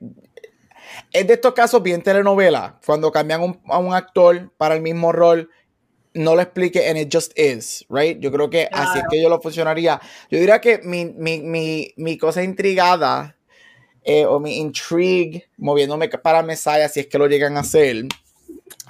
[1.12, 5.50] es de estos casos bien telenovela, cuando cambian a un actor para el mismo rol,
[6.14, 8.20] no lo explique and it just is, right?
[8.20, 10.00] Yo creo que así es que yo lo funcionaría.
[10.30, 13.38] Yo diría que mi, mi, mi, mi cosa intrigada
[14.04, 18.06] eh, o mi intrigue moviéndome para Messiah, si es que lo llegan a hacer,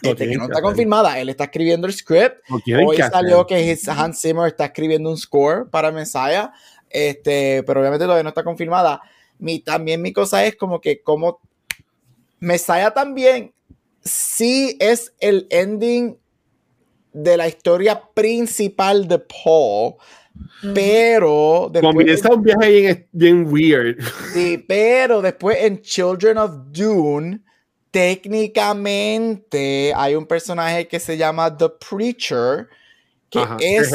[0.02, 2.42] este, que no está confirmada, él está escribiendo el script.
[2.86, 6.52] Hoy salió que Hans Zimmer está escribiendo un score para Messiah,
[6.90, 9.02] este, pero obviamente todavía no está confirmada.
[9.40, 11.40] Mi, también mi cosa es como que como
[12.40, 13.54] Messiah también
[14.04, 16.18] sí es el ending
[17.14, 19.96] de la historia principal de Paul,
[20.74, 24.02] pero después comienza un viaje bien, bien weird.
[24.34, 27.42] Sí, pero después en Children of Dune
[27.92, 32.68] técnicamente hay un personaje que se llama The Preacher,
[33.30, 33.92] que es,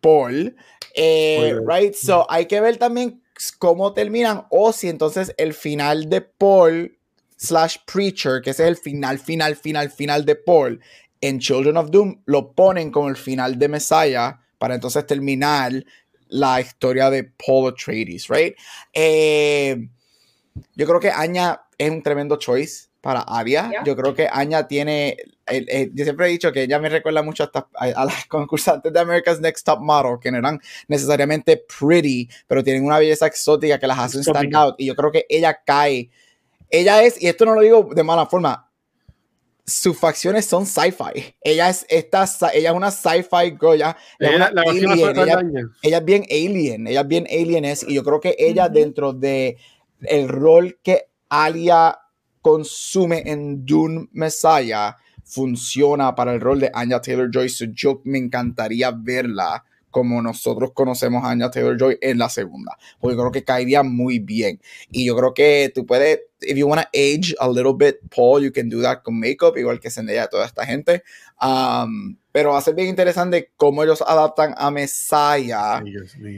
[0.00, 0.54] Paul.
[0.94, 3.22] Eh, right, so hay que ver también
[3.58, 6.98] cómo terminan o si entonces el final de Paul
[7.36, 10.80] slash Preacher, que es el final, final, final, final de Paul,
[11.20, 15.72] en Children of Doom lo ponen como el final de Messiah para entonces terminar
[16.28, 18.54] la historia de Paul Atreides, right?
[18.92, 19.88] Eh,
[20.74, 23.70] yo creo que Anya es un tremendo choice para Aria.
[23.84, 25.16] Yo creo que Anya tiene,
[25.92, 29.40] yo siempre he dicho que ella me recuerda mucho a, a, las concursantes de America's
[29.40, 33.98] Next Top Model, que no eran necesariamente pretty, pero tienen una belleza exótica que las
[33.98, 34.76] hace stand out.
[34.78, 36.10] Y yo creo que ella cae.
[36.70, 38.70] Ella es, y esto no lo digo de mala forma,
[39.66, 41.34] sus facciones son sci-fi.
[41.42, 42.24] Ella es esta,
[42.54, 43.74] ella es una sci-fi girl.
[43.74, 44.52] Ella, ella,
[45.98, 49.58] es bien alien, ella es bien alien es, y yo creo que ella dentro de
[50.02, 51.98] el rol que Alia
[52.42, 57.48] consume en Dune Messiah funciona para el rol de Anya Taylor Joy.
[57.72, 63.16] yo me encantaría verla como nosotros conocemos a Anya Taylor Joy en la segunda, porque
[63.16, 64.60] creo que caería muy bien.
[64.90, 68.42] Y yo creo que tú puedes, if you want to age a little bit, Paul,
[68.42, 71.02] you can do that con makeup, igual que Zendaya, toda esta gente.
[71.40, 75.82] Um, pero va a ser bien interesante cómo ellos adaptan a Messiah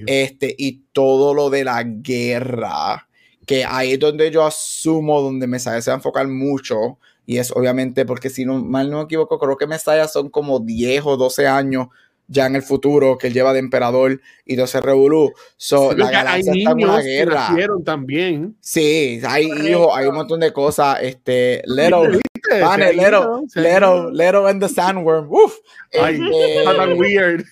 [0.06, 3.08] este, y todo lo de la guerra
[3.46, 7.50] que ahí es donde yo asumo donde Messiah se va a enfocar mucho y es
[7.50, 11.16] obviamente porque si no mal no me equivoco creo que Messiah son como 10 o
[11.16, 11.88] 12 años
[12.26, 15.32] ya en el futuro que él lleva de emperador y de revolú.
[15.56, 17.56] So, la galaxia está en una guerra.
[17.84, 18.56] también.
[18.60, 20.98] Sí, hay hijos, hay un montón de cosas.
[21.02, 22.04] Este, Lero,
[22.94, 25.30] Lero, Lero, Lero and the Sandworm.
[25.30, 25.56] Uf,
[26.00, 27.44] Ay, este, weird.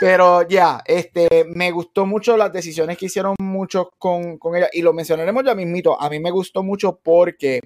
[0.00, 4.68] Pero ya, este, me gustó mucho las decisiones que hicieron muchos con, con, ella.
[4.72, 6.00] Y lo mencionaremos ya mismito.
[6.00, 7.60] A mí me gustó mucho porque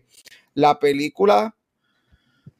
[0.54, 1.54] la película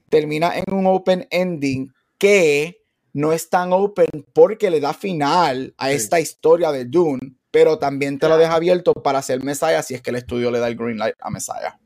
[0.09, 2.83] termina en un open ending que
[3.15, 8.19] no es tan open porque le da final a esta historia de Dune, pero también
[8.19, 10.77] te lo deja abierto para hacer Messiah si es que el estudio le da el
[10.77, 11.79] green light a Messiah.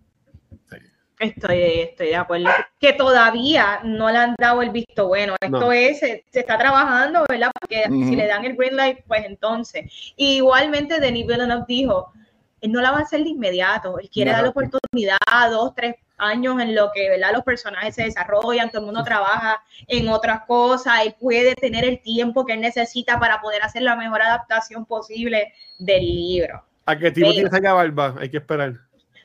[1.19, 2.51] Estoy, estoy de acuerdo.
[2.79, 5.35] Que todavía no le han dado el visto bueno.
[5.41, 7.51] Esto es, se, está trabajando, ¿verdad?
[7.59, 10.13] Porque si le dan el green light, pues entonces.
[10.17, 12.13] igualmente, Denis Villeneuve dijo,
[12.61, 13.99] él no la va a hacer de inmediato.
[13.99, 17.33] Él quiere dar la oportunidad a dos, tres años en lo que, ¿verdad?
[17.33, 22.01] Los personajes se desarrollan, todo el mundo trabaja en otras cosas, él puede tener el
[22.01, 26.65] tiempo que él necesita para poder hacer la mejor adaptación posible del libro.
[26.87, 28.15] ¿A qué tipo tiene esa barba?
[28.19, 28.75] Hay que esperar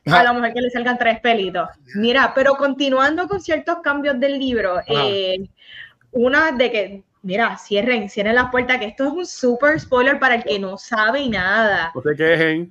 [0.06, 1.70] a lo mejor que le salgan tres pelitos.
[1.95, 5.47] Mira, pero continuando con ciertos cambios del libro, eh,
[6.12, 10.36] una de que, mira, cierren, cierren las puertas, que esto es un super spoiler para
[10.36, 11.91] el que no sabe nada.
[11.93, 12.70] No se quejen.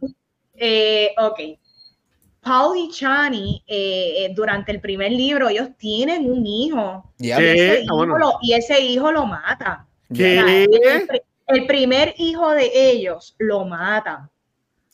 [0.55, 1.41] Eh, ok.
[2.43, 7.12] Paul y Chani, eh, durante el primer libro, ellos tienen un hijo.
[7.18, 9.87] Y, ese hijo lo, y, ese hijo lo, mata.
[10.12, 10.66] ¿Qué?
[11.47, 14.31] el primer hijo de ellos lo matan.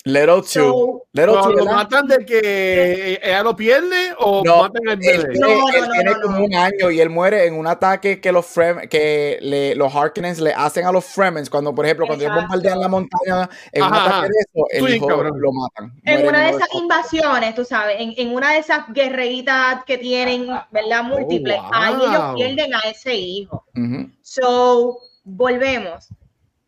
[0.07, 1.03] Little Two.
[1.15, 5.19] Little ¿Lo, matan de que ella lo pierde o No, matan al bebé?
[5.33, 8.21] tiene- No, no, él no, tiene como un año y él muere en un ataque
[8.21, 12.07] que los Frem- que le- los Harkonnens le hacen a los Fremens cuando por ejemplo
[12.07, 14.23] cuando ellos bombardean la montaña en un Ajá, ataque ajá.
[14.29, 18.33] de eso el hijo lo matan En una de esas invasiones, tú sabes, en, en
[18.33, 21.03] una de esas guerreritas que tienen, ¿verdad?
[21.03, 21.71] Múltiples, wow.
[21.73, 23.65] ahí ellos pierden a ese hijo.
[23.75, 24.09] Ujú.
[24.23, 26.09] So, volvemos.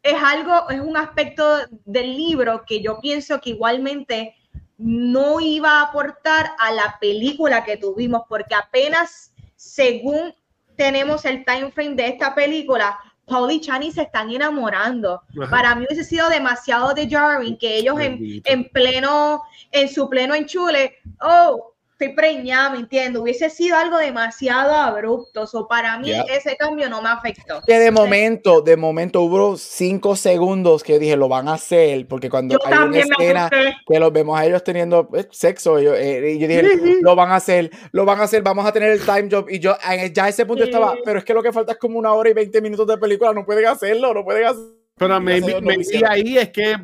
[0.03, 4.35] Es algo, es un aspecto del libro que yo pienso que igualmente
[4.79, 10.33] no iba a aportar a la película que tuvimos, porque apenas según
[10.77, 15.23] tenemos el time frame de esta película, Paul y Chani se están enamorando.
[15.43, 15.51] Ajá.
[15.51, 19.43] Para mí hubiese sido demasiado de jarring que ellos en, en pleno,
[19.73, 23.21] en su pleno enchule, oh, estoy preñada, ¿me entiendes?
[23.21, 25.47] Hubiese sido algo demasiado abrupto.
[25.47, 26.23] So, para mí Yeah.
[26.33, 27.61] ese cambio no me afectó.
[27.67, 32.31] que de momento de momento hubo cinco segundos que dije lo van a hacer porque
[32.31, 33.51] cuando Yo hay una escena
[33.87, 36.63] que los vemos a ellos teniendo eh, sexo eh, y yo dije
[37.03, 39.59] lo van a hacer lo van a hacer vamos a tener el time job y
[39.59, 39.77] yo
[40.13, 40.71] ya a ese punto Sí.
[40.71, 42.97] estaba pero es que lo que falta es como una hora y 20 minutos de
[42.97, 46.77] película no pueden hacerlo no pueden hacerlo Pero maybe, no maybe ahí es que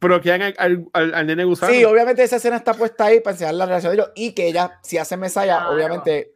[0.00, 1.72] bloquean al, al, al, al nene gusano.
[1.72, 4.48] Sí, obviamente esa escena está puesta ahí para enseñar la relación de ellos y que
[4.48, 5.70] ella, si hace Claro.
[5.74, 6.34] obviamente,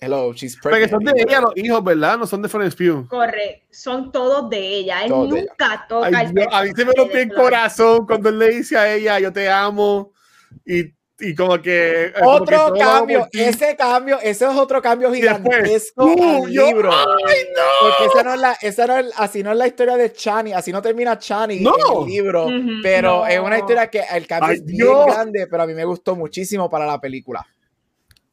[0.00, 0.90] hello, she's Porque pregnant.
[0.92, 2.18] son de ella los hijos, ¿verdad?
[2.18, 3.06] No son de Florence Pugh.
[3.08, 5.02] Corre, son todos de ella.
[5.04, 5.48] Él Todos de ella.
[5.50, 8.76] nunca toca Ay, el a mí se me rompió el corazón cuando él le dice
[8.76, 10.12] a ella, yo te amo.
[10.66, 12.06] Y, y como que...
[12.06, 16.44] eh, como que Otro cambio, ese cambio, ese es otro cambio gigantesco ¡uh!
[16.44, 16.90] al yo- libro.
[16.92, 17.88] ¡Ay, no!
[17.88, 20.52] Porque esa no es la, esa no es, así no es la historia de Chani,
[20.52, 21.74] así no termina Chani No.
[21.76, 22.46] en el libro,
[22.82, 23.26] pero no.
[23.26, 25.06] es una historia que el cambio Ay, es bien Dios.
[25.06, 27.46] grande, pero a mí me gustó muchísimo para la película.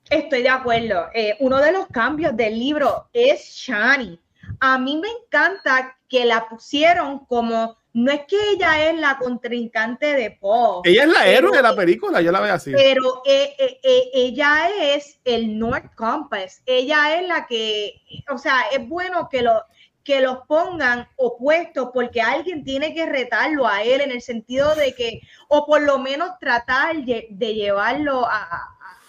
[0.10, 1.08] Estoy de acuerdo.
[1.14, 4.20] Eh, uno de los cambios del libro es Shani.
[4.62, 10.08] A mí me encanta que la pusieron como, no es que ella es la contrincante
[10.14, 12.72] de Paul, Ella es la Pero- héroe de la película, yo la veo así.
[12.72, 16.62] pero eh, eh, eh, ella es el North Compass.
[16.66, 19.64] Ella es la que, o sea, es bueno que lo
[20.04, 24.94] que los pongan opuestos porque alguien tiene que retarlo a él en el sentido de
[24.96, 25.20] que,
[25.50, 28.44] o por lo menos tratar de, de llevarlo a,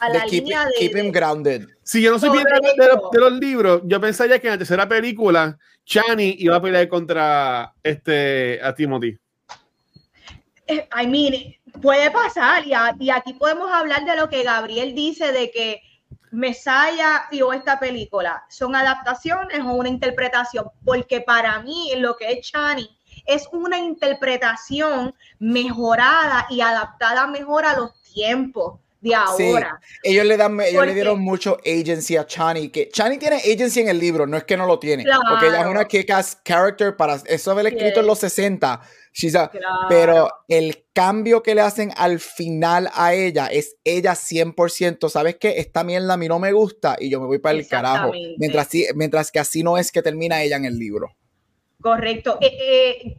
[0.00, 1.66] a- De la keep, línea de, keep him de- grounded.
[1.84, 2.82] Si yo no supiera de, Correcto.
[2.82, 5.56] de los, de los libros, yo pensaría que en la tercera película,
[5.88, 9.18] Chani iba a pelear contra este, a Timothy.
[10.66, 15.50] Eh, I mean, puede pasar y, aquí podemos hablar de lo que Gabriel dice de
[15.50, 15.80] que
[16.30, 22.32] Messiah y o esta película son adaptaciones o una interpretación, porque para mí lo que
[22.32, 22.86] es Chani
[23.24, 29.80] es una interpretación mejorada y adaptada mejor a los tiempos de ahora.
[30.02, 33.80] Ellos le dan, ellos ¿Por le dieron mucho agency a Chani, que Chani tiene agency
[33.80, 35.70] en el libro, no es que no lo tiene, porque ella es Claro.
[35.70, 38.80] una kick-ass character para eso haber escrito en los 60,
[39.12, 39.66] she's a- Claro.
[39.88, 45.54] pero el cambio que le hacen al final a ella es ella 100%, ¿sabes qué?
[45.58, 48.68] Esta mierda a mí no me gusta y yo me voy para el carajo, mientras,
[48.68, 51.10] sí- mientras que así no es que termina ella en el libro.
[51.80, 52.38] Correcto.
[52.40, 53.16] Eh, eh,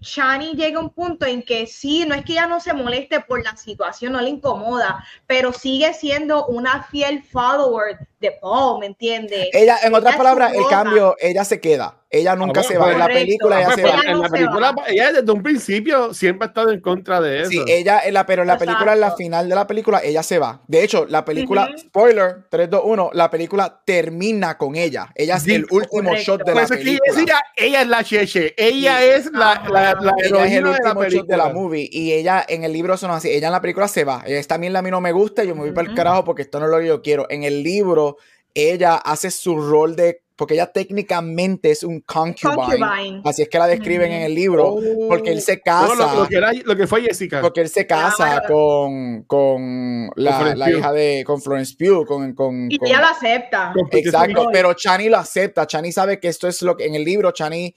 [0.58, 3.42] llega a un punto en que sí, no es que ella no se moleste por
[3.44, 9.48] la situación, no le incomoda, pero sigue siendo una fiel follower de Paul, ¿me entiendes?
[9.54, 13.00] Ella, en otras palabras, el cambio, ella se queda, ella nunca bueno, se va, en
[13.00, 14.00] la película ella Pues, se pues, va.
[14.02, 14.84] Ella en la película, va.
[14.88, 17.50] ella desde un principio siempre ha estado en contra de eso.
[17.52, 19.18] Sí, ella, en la, pero en la película, en la Exacto.
[19.24, 20.62] final de la película, ella se va.
[20.68, 21.78] De hecho, la película, Ujú.
[21.78, 25.10] spoiler, 3, 2, 1, la película termina con ella.
[25.16, 26.18] Ella es Sí, el último correcto.
[26.34, 27.22] shot de Por la eso es que ella película.
[27.22, 29.06] decía, ella es la cheche, ella Sí.
[29.16, 31.50] es la, la, la Ella es el heroína de la último shot de la película.
[31.54, 31.90] movie.
[31.92, 33.30] Y ella en el libro eso no es así.
[33.30, 34.24] Ella en la película se va.
[34.26, 35.44] Ella, esta mierda a mí no me gusta.
[35.44, 37.28] Yo me voy para el carajo porque esto no es lo que yo quiero.
[37.30, 38.09] En el libro,
[38.54, 40.22] ella hace su rol de.
[40.36, 42.56] Porque ella técnicamente es un concubine.
[42.80, 43.22] Concubine.
[43.26, 44.78] Así es que la describen en el libro.
[45.10, 45.92] Porque él se casa.
[45.92, 45.96] Oh.
[45.96, 47.42] No, lo, lo que era- lo que fue Jessica.
[47.42, 48.48] Porque él se casa Claro.
[48.48, 50.78] con, con la, Florence la Pugh.
[50.78, 53.74] hija de con Florence Pugh, con, con, Y con- ella lo acepta.
[53.74, 57.04] Con- exacto, pero Chani lo acepta, Chani sabe que esto es lo que en el
[57.04, 57.76] libro Chani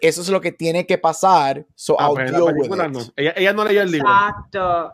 [0.00, 2.90] eso es lo que tiene que pasar, so Ah, I'll pues deal with it.
[2.92, 3.00] no.
[3.16, 4.08] Ella, ella no leyó el libro.
[4.08, 4.92] Exacto.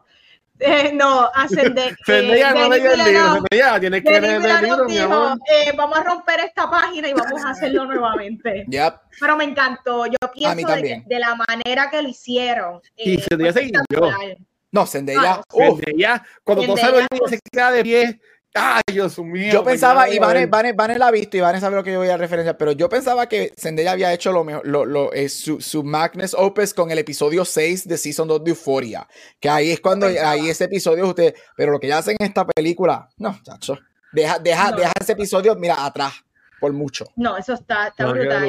[0.61, 1.97] Eh, no, ascende.
[2.05, 3.35] Zendaya no leyó el libro.
[3.51, 5.39] Zendaya, tienes que leer el libro, mi dijo, amor.
[5.51, 8.65] eh, vamos a romper esta página y vamos a hacerlo nuevamente.
[8.71, 8.95] Yep.
[9.19, 10.07] Pero me encantó.
[10.07, 12.81] Yo pienso de, que- de la manera que lo hicieron.
[12.97, 14.37] Y eh, Zendaya se espectacular.
[14.73, 18.21] No, Zendaya, Ah, uf, Zendaya, cuando todo Zendaya, sabe se queda de pie.
[18.53, 19.53] Ay, Dios mío.
[19.53, 20.47] yo pensaba, y Vane.
[20.47, 22.73] Vane- Vane la ha visto y Vane sabe lo que yo voy a referenciar, pero
[22.73, 26.75] yo pensaba que Zendaya había hecho lo mejor, lo, lo, eh, su, su Magnus Opus
[26.75, 29.07] con el episodio 6 de Season 2 de Euphoria,
[29.39, 30.31] que ahí es cuando, pensaba.
[30.33, 33.79] ahí ese episodio usted, pero lo que ella hace en esta película, no, chacho,
[34.13, 34.77] deja, deja, No.
[34.79, 36.15] deja ese episodio, mira, atrás,
[36.59, 37.05] por mucho.
[37.15, 38.49] No, eso está, está No, brutal.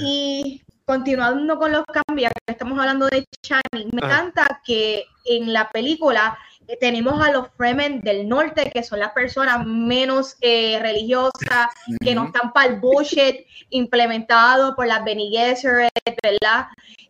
[0.00, 5.70] Y continuando con los cambios, que estamos hablando de Chani, me encanta que en la
[5.70, 6.38] película
[6.76, 11.68] tenemos a los Fremen del norte, que son las personas menos eh, religiosas,
[12.00, 15.90] que no están para el bullshit implementado por las Bene Gesserit,
[16.22, 16.66] ¿verdad?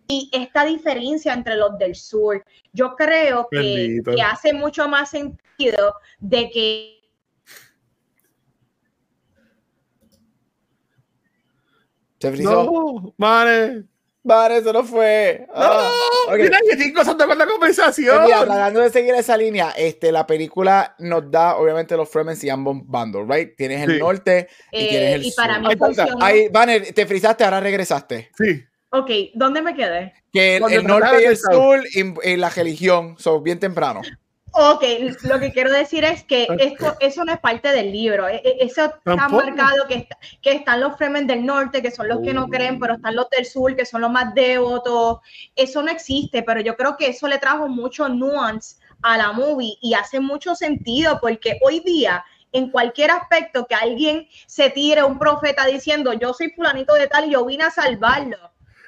[0.06, 5.94] Y esta diferencia entre los del sur, yo creo que, que hace mucho más sentido
[6.20, 6.98] de que
[12.20, 12.64] Se frizó.
[12.64, 13.84] No, vale.
[14.28, 15.46] Vale, eso no fue.
[15.54, 15.90] Ah,
[16.26, 16.44] no, okay.
[16.44, 18.24] mira que estoy gozando con la conversación.
[18.24, 22.50] Mira, tratando de seguir esa línea, este, la película nos da, obviamente, los Fremens y
[22.50, 23.56] ambos bandos, ¿right?
[23.56, 23.98] Tienes el sí.
[23.98, 25.46] norte y eh, tienes el y sur.
[25.46, 26.14] Para mí funciona.
[26.20, 28.30] Ahí, Banner, te frizaste, ahora regresaste.
[28.36, 28.62] Sí.
[28.90, 30.12] Ok, ¿dónde me quedé?
[30.30, 34.02] Que el, el norte y el sur y, y, la religión son bien temprano.
[34.60, 34.82] Ok,
[35.22, 38.26] lo que quiero decir es que esto, eso no es parte del libro.
[38.26, 42.08] E, e, eso está marcado que, está, que están los Fremen del norte, que son
[42.08, 42.48] los que no oh.
[42.48, 45.18] creen, pero están los del sur, que son los más devotos.
[45.54, 49.78] Eso no existe, pero yo creo que eso le trajo mucho nuance a la movie
[49.80, 55.20] y hace mucho sentido porque hoy día en cualquier aspecto que alguien se tire un
[55.20, 58.38] profeta diciendo yo soy fulanito de tal y yo vine a salvarlo.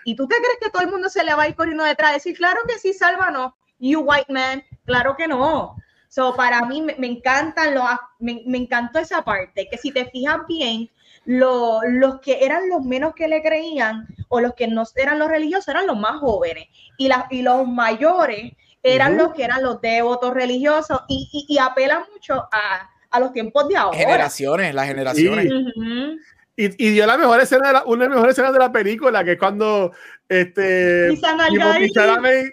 [0.05, 2.15] ¿Y tú te crees que todo el mundo se le va a ir corriendo detrás?
[2.15, 5.77] Decir, claro que sí, sálvanos you white man, claro que no.
[6.09, 7.85] So, para mí me, me encantan los,
[8.19, 10.91] me, me, encantó esa parte, que si te fijas bien,
[11.25, 15.29] lo, los que eran los menos que le creían o los que no eran los
[15.29, 16.67] religiosos eran los más jóvenes
[16.97, 19.19] y, la, y los mayores eran uh -huh.
[19.19, 23.69] los que eran los devotos religiosos y, y, y apelan mucho a, a, los tiempos
[23.69, 23.97] de ahora.
[23.97, 25.45] Generaciones, las generaciones.
[25.45, 25.53] Sí.
[25.53, 26.19] Uh -huh.
[26.61, 28.71] Y, y, dio la mejor escena de la, una de las mejores escenas de la
[28.71, 29.93] película, que es cuando
[30.29, 31.19] este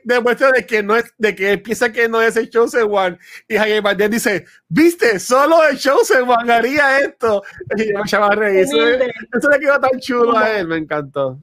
[0.05, 3.17] demuestra de que no es, de que él piensa que no es el Chosen One.
[3.49, 7.43] Y Javier Bardem dice, viste, solo el Chosen One haría esto.
[7.75, 8.59] Y yo me echaba a reír.
[8.59, 11.39] Eso, eso le quedó tan chulo a él, me encantó.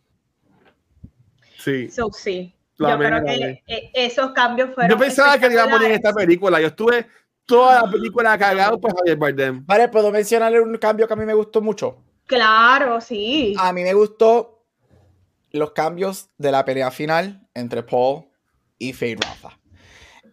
[1.58, 1.90] Sí.
[1.90, 2.54] So, sí.
[2.78, 4.90] La yo creo que eh, esos cambios fueron.
[4.90, 6.62] Yo pensaba que iba a poner en esta película.
[6.62, 7.06] Yo estuve
[7.44, 9.66] toda la película cagado por Javier Bardem.
[9.66, 12.02] Vale, ¿puedo mencionarle un cambio que a mí me gustó mucho?
[12.26, 13.54] Claro, sí.
[13.58, 14.64] A mí me gustó
[15.50, 18.24] los cambios de la pelea final entre Paul
[18.78, 19.58] y Fade Rafa.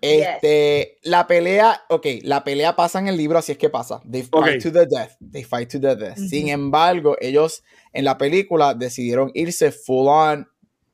[0.01, 1.11] Este, yes.
[1.11, 4.01] la pelea, ok, la pelea pasa en el libro, así es que pasa.
[4.09, 4.59] They fight okay.
[4.59, 5.11] to the death.
[5.19, 6.17] They fight to the death.
[6.17, 6.29] Mm -hmm.
[6.29, 7.63] Sin embargo, ellos
[7.93, 10.47] en la película decidieron irse full on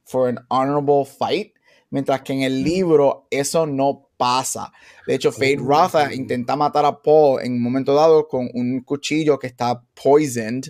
[0.03, 1.53] for an honorable fight,
[1.89, 4.72] mientras que en el libro eso no pasa.
[5.05, 9.38] De hecho, Fade Rafa intenta matar a Paul en un momento dado con un cuchillo
[9.38, 10.63] que está poisoned,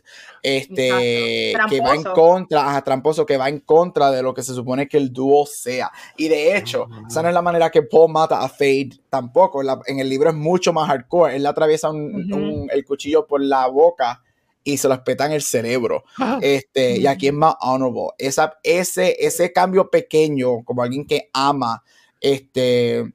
[0.44, 4.54] este, que va en contra, ajá, tramposo, que va en contra de lo que se
[4.54, 5.92] supone que el dúo sea.
[6.18, 9.62] Y de hecho, esa no es la manera que Paul mata a Fade tampoco.
[9.62, 11.36] En, la, en el libro es mucho más hardcore.
[11.36, 12.36] Él le atraviesa un, uh -huh.
[12.36, 14.22] un, el cuchillo por la boca
[14.64, 16.04] y se lo espeta en el cerebro.
[16.42, 18.10] Este, y aquí es más honorable.
[18.18, 21.82] Esa, ese, ese cambio pequeño, como alguien que ama,
[22.20, 23.06] este,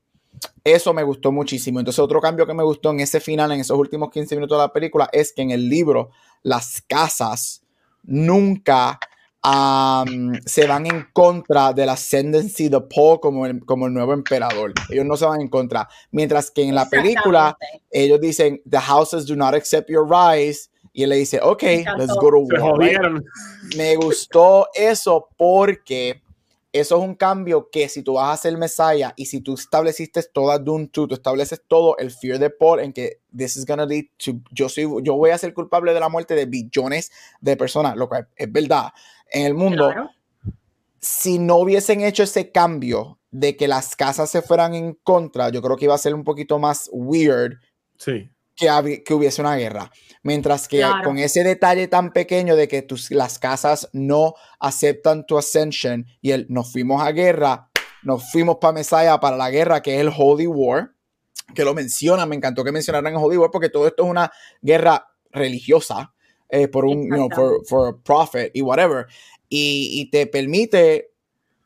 [0.64, 1.78] eso me gustó muchísimo.
[1.78, 4.62] Entonces, otro cambio que me gustó en ese final, en esos últimos 15 minutos de
[4.62, 6.11] la película, es que en el libro
[6.43, 7.62] las casas
[8.05, 8.99] nunca
[9.45, 14.72] um, se van en contra del ascendancy de Paul como el, como el nuevo emperador.
[14.88, 15.88] Ellos no se van en contra.
[16.11, 17.57] Mientras que en la película,
[17.90, 20.68] ellos dicen, the houses do not accept your rise.
[20.95, 21.62] Y él le dice, ok,
[21.97, 22.78] let's go to war.
[22.78, 22.99] Right?
[23.76, 26.22] Me gustó eso porque
[26.72, 30.22] eso es un cambio que si tú vas a ser Messiah y si tú estableciste
[30.22, 33.84] toda Dune 2, tú estableces todo el fear de Paul en que this is gonna
[33.84, 37.12] lead to, yo, soy, yo voy a ser culpable de la muerte de billones
[37.42, 38.90] de personas, lo cual es verdad.
[39.30, 40.10] En el mundo, claro.
[40.98, 45.60] si no hubiesen hecho ese cambio de que las casas se fueran en contra, yo
[45.60, 47.58] creo que iba a ser un poquito más weird.
[47.98, 48.30] Sí.
[48.56, 49.90] Que, que, hubiese una guerra.
[50.22, 51.02] Mientras que claro.
[51.04, 56.30] con ese detalle tan pequeño de que tus, las casas no aceptan tu ascension y
[56.30, 57.70] el nos fuimos a guerra,
[58.04, 60.92] nos fuimos para Messiah para la guerra que es el Holy War,
[61.54, 64.30] que lo mencionan, me encantó que mencionaran el Holy War porque todo esto es una
[64.60, 66.14] guerra religiosa
[66.48, 69.06] eh, por un, you know, for, for a prophet y whatever.
[69.48, 71.12] Y, y te permite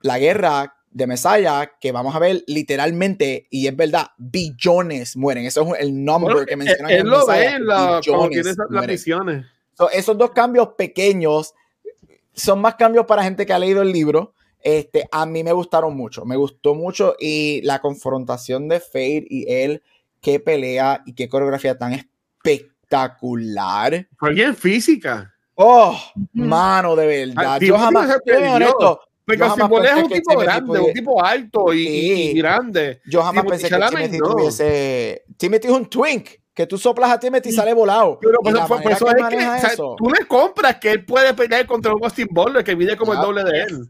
[0.00, 5.44] la guerra de Messiah que vamos a ver literalmente, y es verdad, billones mueren.
[5.44, 6.90] Eso es el bueno, que mencionan.
[6.90, 8.00] Él, él lo ve en la,
[8.70, 9.44] las misiones.
[9.74, 11.52] So, esos dos cambios pequeños
[12.32, 14.32] son más cambios para gente que ha leído el libro.
[14.58, 19.52] Este, a mí me gustaron mucho, me gustó mucho y la confrontación de Fade y
[19.52, 19.82] él,
[20.22, 24.08] qué pelea y qué coreografía tan espectacular.
[24.18, 25.34] Fue bien física.
[25.56, 25.94] Oh,
[26.32, 27.60] mano, de verdad.
[27.60, 28.18] Yo jamás,
[28.54, 30.80] honesto, porque Simón es un tipo grande, de...
[30.84, 32.30] un tipo alto y, sí.
[32.30, 33.00] y grande.
[33.06, 34.30] Yo jamás Timothy pensé que Timothy no.
[34.30, 35.24] tuviese...
[35.36, 38.18] Timothy es un twink, que tú soplas a Timothy y sale volado.
[38.20, 39.50] Pero pues, pues, pues eso es que, eso.
[39.50, 42.96] O sea, tú le compras que él puede pelear contra un Austin Butler que mide
[42.96, 43.30] como claro.
[43.30, 43.88] el doble de él.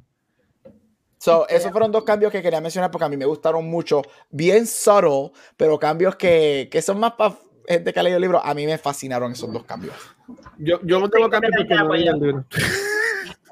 [1.19, 4.67] So, esos fueron dos cambios que quería mencionar porque a mí me gustaron mucho, bien
[4.67, 7.37] subtle, pero cambios que, que son más para
[7.69, 8.43] gente que ha leído el libro.
[8.43, 9.95] A mí me fascinaron esos dos cambios.
[10.59, 12.45] Yo, yo no tengo cambios porque no leí el libro.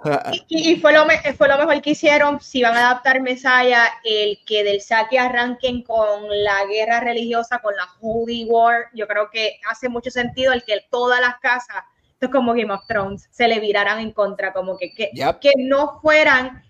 [0.48, 3.86] Y, y fue, lo me- fue lo mejor que hicieron si van a adaptar Messiah,
[4.04, 8.86] el que del saque arranquen con la guerra religiosa, con la Holy War.
[8.94, 12.72] Yo creo que hace mucho sentido el que todas las casas, esto es como Game
[12.72, 15.38] of Thrones, se le viraran en contra, como que, que, Yep.
[15.40, 16.62] que no fueran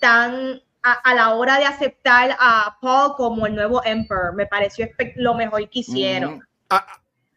[0.00, 4.34] tan a, a la hora de aceptar a Paul como el nuevo Emperor.
[4.34, 6.36] Me pareció lo mejor que hicieron.
[6.36, 6.86] Mm, a,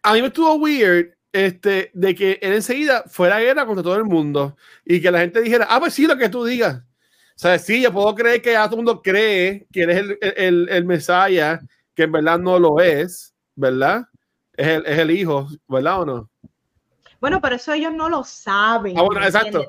[0.04, 3.96] a mí me estuvo weird este, de que él enseguida fuera a guerra contra todo
[3.96, 6.78] el mundo y que la gente dijera, ah, pues sí, lo que tú digas.
[6.78, 9.98] O sea, sí, yo puedo creer que ya todo el mundo cree que él es
[9.98, 11.62] el, el, el Mesías,
[11.96, 14.06] que en verdad no lo es, ¿verdad?
[14.54, 16.30] Es el, es el hijo, ¿verdad o no?
[17.22, 18.98] Bueno, pero eso ellos no lo saben.
[18.98, 19.66] Ah, bueno, ¿me exacto.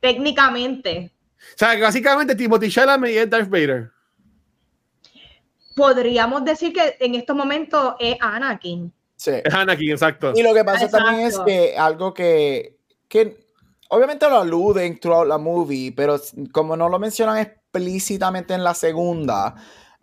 [0.00, 1.12] Técnicamente.
[1.36, 3.90] O sea, que básicamente Timothy Chalamet es Darth Vader.
[5.74, 8.92] podríamos decir que en estos momentos es Anakin.
[9.20, 9.32] Sí.
[9.44, 10.32] Es Anakin, exacto.
[10.34, 13.36] Y lo que pasa también es que algo que, que
[13.90, 16.18] obviamente lo aluden throughout la movie, pero
[16.52, 19.54] como no lo mencionan explícitamente en la segunda,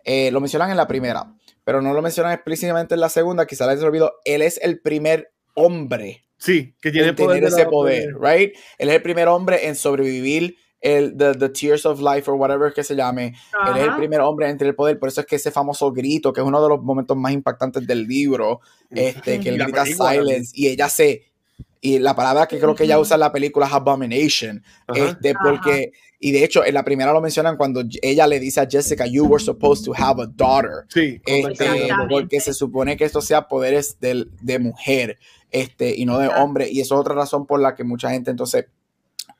[0.04, 3.66] eh, lo mencionan en la primera, pero no lo mencionan explícitamente en la segunda, quizá
[3.66, 8.14] les olvidó, él es el primer hombre Sí, que tiene en tener ese la- poder,
[8.20, 8.54] right?
[8.78, 12.72] Él es el primer hombre en sobrevivir el the, the Tears of Life o whatever
[12.72, 13.34] que se llame.
[13.66, 13.98] Él es el Ajá.
[13.98, 16.46] primer hombre en tener el poder, por eso es que ese famoso grito, que es
[16.46, 18.60] uno de los momentos más impactantes del libro,
[18.90, 21.24] este, que él grita silence y ella se
[21.80, 25.10] y la palabra que creo que ella usa en la película es abomination, Ajá.
[25.10, 28.66] este, porque y de hecho en la primera lo mencionan cuando ella le dice a
[28.68, 30.84] Jessica, you were supposed to have a daughter.
[30.88, 35.18] Sí, Este, porque se supone que esto sea poderes del- de mujer
[35.52, 36.68] este, y no de hombre.
[36.68, 38.66] Y eso es otra razón por la que mucha gente entonces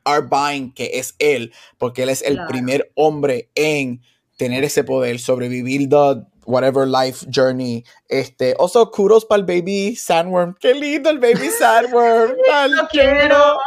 [0.08, 2.48] are buying que es él, porque él es el Claro.
[2.48, 4.00] primer hombre en
[4.36, 7.84] tener ese poder, sobrevivir the whatever life journey.
[8.08, 10.54] Este, also kudos para el baby sandworm.
[10.58, 12.32] Qué lindo el baby sandworm.
[12.70, 13.58] Lo quiero.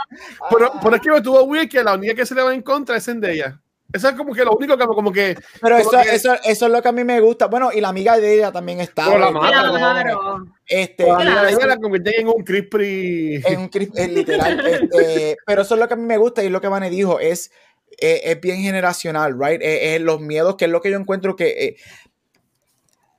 [0.49, 2.61] Pero, pero es que me estuvo weird que la única que se le va en
[2.61, 3.61] contra es Zendaya.
[3.93, 6.65] Eso es como que lo único que como que Pero como eso, que- eso, eso
[6.65, 7.47] es lo que a mí me gusta.
[7.47, 9.05] Bueno, y la amiga de ella también está.
[9.05, 10.45] Pero la este, Claro.
[10.67, 13.41] Este, la amiga de eso- ella la convierte en un crispy.
[13.45, 14.59] en un cri- en literal.
[14.65, 16.89] este, pero eso es lo que a mí me gusta y es lo que Vane
[16.89, 17.51] dijo, es,
[17.99, 19.61] eh, es bien generacional, right?
[19.61, 21.75] Eh, Es, los miedos, que es lo que yo encuentro que eh,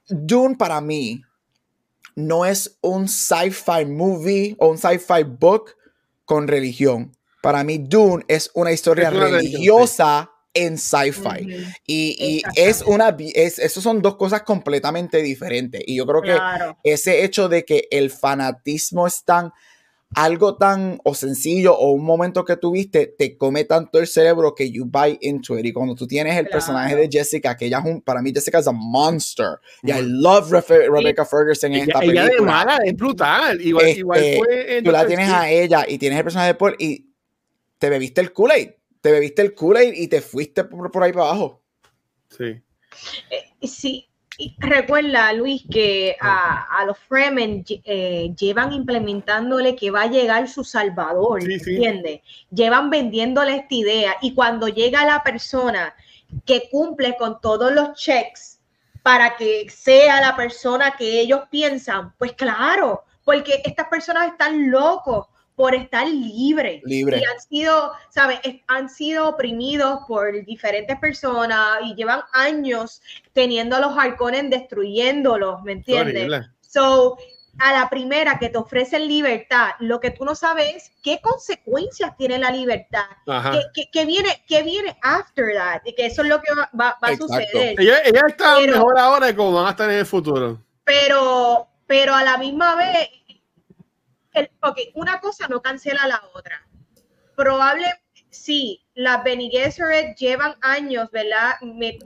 [0.08, 1.22] Dune para mí
[2.16, 5.74] no es un sci-fi movie o un sci-fi book
[6.24, 7.12] con religión.
[7.42, 11.64] Para mí Dune es una historia Es una religión, religiosa en sci-fi.
[11.86, 15.82] Y, y es una, es, esos son dos cosas completamente diferentes.
[15.86, 16.38] Y yo creo que
[16.84, 19.53] ese hecho de que el fanatismo es tan
[20.14, 24.70] algo tan o sencillo o un momento que tuviste te come tanto el cerebro que
[24.70, 26.53] you buy into it y cuando tú tienes el Claro.
[26.53, 30.03] personaje de Jessica que ella es un para mí Jessica es a monster y I
[30.03, 33.59] love Refe- Rebecca Ferguson en ella, esta ella de película mala es brutal.
[33.62, 36.55] Igual, Este, igual fue en tú la tienes a ella y tienes el personaje de
[36.57, 37.07] Paul y
[37.78, 38.68] te bebiste el Kool-Aid
[39.03, 41.61] te bebiste el Kool-Aid y te fuiste por, por ahí para abajo
[42.30, 42.62] Sí.
[43.62, 50.11] Sí, y recuerda, Luis, que a, a los Fremen eh, llevan implementándole que va a
[50.11, 51.74] llegar su salvador, Sí, sí.
[51.74, 52.20] ¿entiendes?
[52.50, 55.94] Llevan vendiéndole esta idea y cuando llega la persona
[56.46, 58.61] que cumple con todos los checks
[59.03, 65.26] para que sea la persona que ellos piensan, pues claro, porque estas personas están locos
[65.55, 68.40] por estar libres libre y han sido, ¿sabes?
[68.42, 75.62] Es- Han sido oprimidos por diferentes personas y llevan años teniendo a los halcones destruyéndolos,
[75.62, 76.46] ¿me entiendes?
[76.61, 77.16] So,
[77.59, 82.16] a la primera que te ofrecen libertad, lo que tú no sabes es qué consecuencias
[82.16, 83.50] tiene la libertad, Ajá.
[83.53, 86.70] qué, qué- qué viene, qué viene after that, y que eso es lo que va,
[86.78, 87.78] va- va a suceder.
[87.78, 90.62] Ella, ella está Pero- mejor ahora de como van a estar en el futuro.
[90.84, 93.11] pero, pero a la misma vez,
[94.34, 96.66] el, ok, una cosa no cancela la otra.
[97.36, 97.86] Probable,
[98.30, 99.50] sí, las Bene
[100.18, 101.54] llevan años, ¿verdad?
[101.62, 101.98] Me-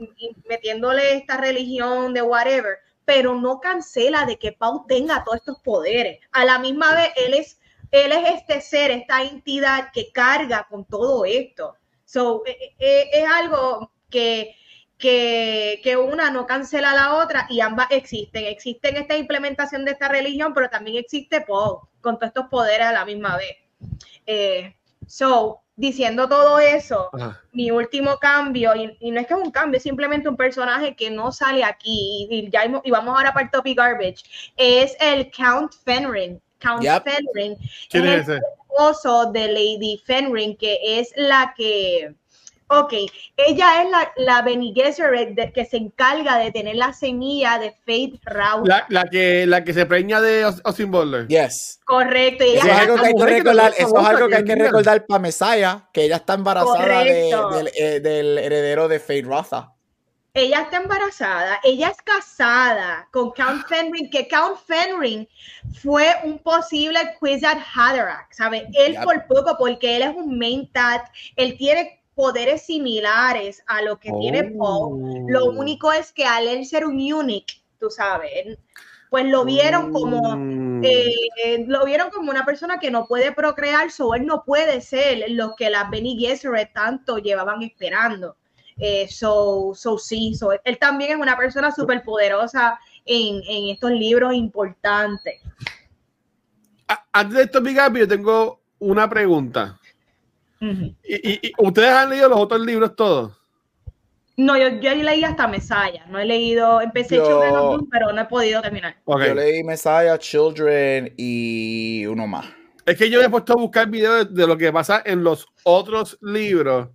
[0.47, 6.19] metiéndole esta religión de whatever, pero no cancela de que Pau tenga todos estos poderes.
[6.31, 7.59] A la misma vez, él es,
[7.91, 11.75] él es este ser, esta entidad que carga con todo esto.
[12.05, 14.55] So, eh, eh, es algo que,
[14.97, 18.45] que, que una no cancela la otra y ambas existen.
[18.45, 22.91] Existen esta implementación de esta religión, pero también existe Paul con todos estos poderes a
[22.93, 23.57] la misma vez.
[24.25, 24.75] Eh,
[25.05, 27.41] so, diciendo todo eso, Ajá.
[27.51, 30.95] mi último cambio, y, y no es que es un cambio, es simplemente un personaje
[30.95, 34.23] que no sale aquí, y, ya, y vamos ahora para el topic garbage,
[34.57, 36.41] es el Count Fenring.
[36.59, 37.03] Count Yep.
[37.03, 37.55] Fenring
[37.87, 38.39] ¿Quién es es ese?
[38.67, 42.15] esposo de Lady Fenring, que es la que
[42.69, 42.93] Ok,
[43.37, 48.19] ella es la, la Bene Gesserit que se encarga de tener la semilla de Faith
[48.25, 48.85] Rauta.
[48.89, 51.27] La, la, que, la que se preña de Austin Butler.
[51.27, 51.79] Yes.
[51.85, 52.43] Correcto.
[52.43, 54.43] Y ella Eso es algo que hay que recordar, no eso es algo que hay
[54.43, 54.65] que mira.
[54.65, 59.71] recordar para Messiah, que ella está embarazada de- del, eh, del heredero de Faith Rotha.
[60.33, 65.27] ella está embarazada, ella es casada con Count Fenring, que Count Fenring
[65.81, 68.63] fue un posible Kwisatz Haderach, ¿sabes?
[68.73, 71.01] Él por poco, porque él es un main tat,
[71.37, 75.25] él tiene poderes similares a lo que tiene Paul.
[75.27, 75.51] Lo Oh.
[75.51, 78.57] único es que al él ser un unique, tú sabes,
[79.11, 80.81] pues lo vieron como Mm.
[80.83, 85.25] eh, lo vieron como una persona que no puede procrear, so él no puede ser
[85.29, 88.35] lo que las Bene Gesserit tanto llevaban esperando.
[88.79, 93.91] Eh, so, so sí, so, él también es una persona súper poderosa en, en estos
[93.91, 95.35] libros importantes.
[97.11, 99.79] Antes de esto, Gabi, yo tengo una pregunta.
[100.59, 103.33] ¿Y, y- y ustedes han leído los otros libros todos?
[104.35, 108.13] No, yo, yo leí hasta Mesaya, no he leído, empecé Yo- Children of Doom, pero
[108.13, 108.95] no he podido terminar.
[109.05, 109.23] Ok.
[109.25, 112.45] Yo leí Messiah, Children y uno más.
[112.85, 115.23] Es que yo me he puesto a buscar videos de, de lo que pasa en
[115.23, 116.89] los otros libros.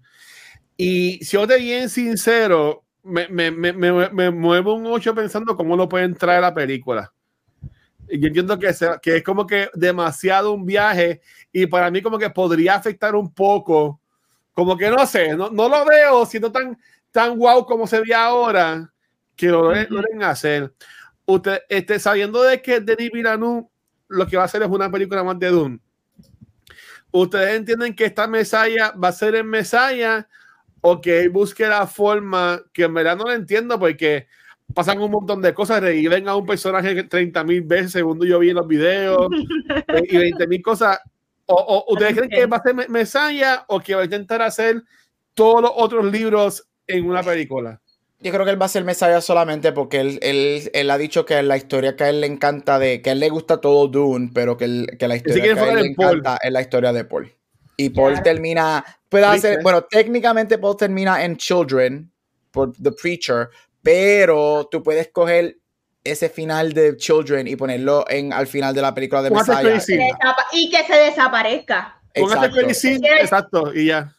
[0.76, 5.56] Y si yo te bien sincero, me, me, me, me, me muevo un 8 pensando
[5.56, 7.12] cómo lo pueden traer a la película.
[8.18, 11.20] Yo entiendo que, se- que es como que demasiado un viaje
[11.52, 14.00] y para mí como que podría afectar un poco.
[14.52, 16.78] Como que no sé, no, no lo veo siendo tan,
[17.10, 18.92] tan guau como se ve ahora
[19.34, 20.72] que lo, lo deben hacer.
[21.24, 23.66] Usted, este, sabiendo de que Denis Villeneuve
[24.08, 25.78] lo que va a hacer es una película más de Dune.
[27.10, 30.28] ¿Ustedes entienden que esta Mesaya va a ser en Mesaya
[30.80, 34.26] o que busque la forma que en verdad no lo entiendo porque
[34.74, 38.50] pasan un montón de cosas, reviven a un personaje 30 mil veces según yo vi
[38.50, 39.28] en los videos
[39.88, 40.98] eh, y 20 mil cosas?
[41.46, 44.40] ¿O, o ustedes creen que va a ser Me- Mesaya o que va a intentar
[44.42, 44.82] hacer
[45.34, 47.80] todos los otros libros en una película?
[48.20, 51.24] Yo creo que él va a ser Messiah solamente porque él, él, él ha dicho
[51.26, 53.88] que la historia que a él le encanta, de que a él le gusta todo
[53.88, 56.92] Dune, pero que, él- que la historia que a él le encanta es la historia
[56.92, 57.32] de Paul.
[57.76, 62.12] Y Paul termina, puede hacer, bueno, técnicamente Paul termina en Children
[62.52, 63.48] por The Preacher,
[63.82, 65.58] pero tú puedes coger
[66.04, 69.80] ese final de Children y ponerlo en al final de la película de Messiah.
[70.52, 72.00] y que se desaparezca.
[72.14, 72.60] Exacto.
[72.60, 74.14] Exacto, y ya.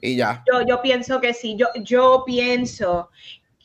[0.00, 0.44] Y ya.
[0.50, 3.10] Yo, yo pienso que sí, yo, yo pienso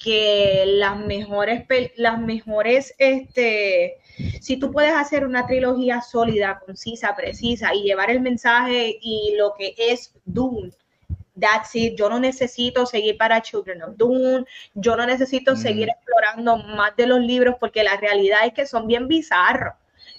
[0.03, 1.63] que las mejores,
[1.95, 3.95] las mejores, este,
[4.41, 9.53] si tú puedes hacer una trilogía sólida, concisa, precisa y llevar el mensaje y lo
[9.57, 10.71] que es Dune,
[11.39, 11.95] that's it.
[11.97, 15.57] Yo no necesito seguir para Children of Dune, yo no necesito Mm.
[15.57, 19.73] seguir explorando más de los libros porque la realidad es que son bien bizarros.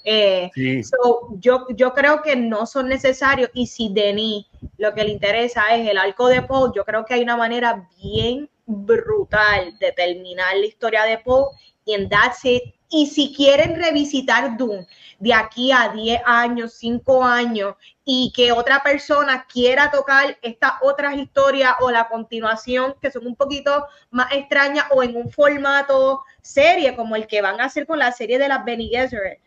[0.04, 0.82] Eh, Sí.
[0.84, 4.44] So, yo, yo creo que no son necesarios y si Denis
[4.76, 7.88] lo que le interesa es el arco de Poe, yo creo que hay una manera
[8.02, 11.46] bien brutal de terminar la historia de Poe
[11.84, 12.62] y en that's it.
[12.90, 14.86] Y si quieren revisitar Doom
[15.18, 17.74] de aquí a 10 años, 5 años
[18.04, 23.34] y que otra persona quiera tocar estas otras historias o la continuación que son un
[23.34, 27.98] poquito más extrañas o en un formato serie como el que van a hacer con
[27.98, 29.38] la serie de las Bene Gesserit,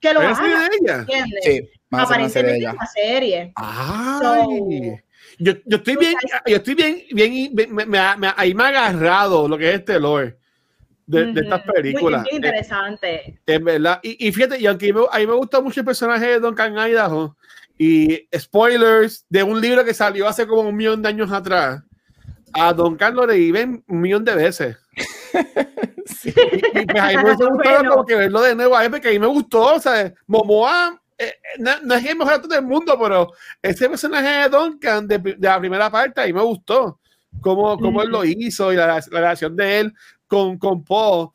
[0.00, 1.06] que lo ¿Pero es hagan, de ella?
[1.42, 2.72] Sí, van a serie de Aparentemente ella.
[2.72, 3.52] una serie.
[3.54, 4.96] Ay.
[5.38, 6.14] Yo, yo estoy bien,
[6.46, 9.74] yo estoy bien, bien, bien- me, me- me- ahí me ha agarrado lo que es
[9.76, 10.36] este lore
[11.06, 12.22] de, de estas películas.
[12.22, 13.40] Muy, muy interesante.
[13.46, 14.00] En verdad.
[14.02, 16.76] Y, y fíjate, y aunque me- a mí me gusta mucho el personaje de Duncan
[16.76, 17.36] Idaho,
[17.78, 21.82] y spoilers de un libro que salió hace como un millón de años atrás,
[22.52, 24.76] a Duncan lo reviven un millón de veces.
[26.06, 26.32] Sí.
[26.36, 27.90] Y, y pues a mí me gustado Bueno.
[27.90, 31.00] como que verlo de nuevo a él, porque a mí me gustó, o sea, Momoa,
[31.18, 35.06] eh, eh, no, no es el mejor actor del mundo, pero ese personaje de Duncan
[35.08, 37.00] de, de la primera parte, a mí me gustó,
[37.40, 39.94] cómo, cómo él lo hizo y la, la relación de él
[40.26, 41.28] con, con Paul,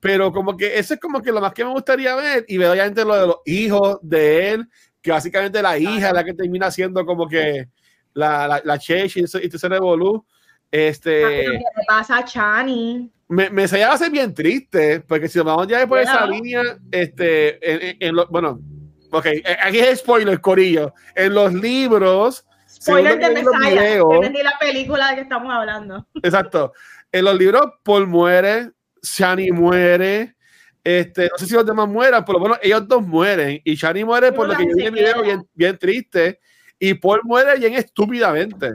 [0.00, 2.72] pero como que eso es como que lo más que me gustaría ver, y veo
[2.72, 4.66] obviamente lo de los hijos de él,
[5.02, 7.68] que básicamente la hija es la que termina siendo como que
[8.14, 10.24] la, la, la Cheche y todo ese revolú.
[10.70, 13.10] Este, Ah, le pasa a Chani.
[13.28, 16.26] me, me se va a ser bien triste, porque si nos vamos ya por esa
[16.26, 18.60] línea, este, en, en- en lo- bueno,
[19.10, 20.92] ok, eh, aquí es spoiler, Corillo.
[21.14, 23.70] En los libros, Spoiler de Messiah.
[23.70, 24.30] videos.
[24.42, 26.06] la película de que estamos hablando.
[26.22, 26.72] exacto,
[27.12, 28.70] en los libros, Paul muere,
[29.02, 30.34] Shani muere,
[30.84, 34.04] este, no sé si los demás mueran, por lo menos ellos dos mueren, y Shani
[34.04, 36.40] muere por lo que yo vi en el video bien, bien triste,
[36.78, 38.70] y Paul muere bien estúpidamente.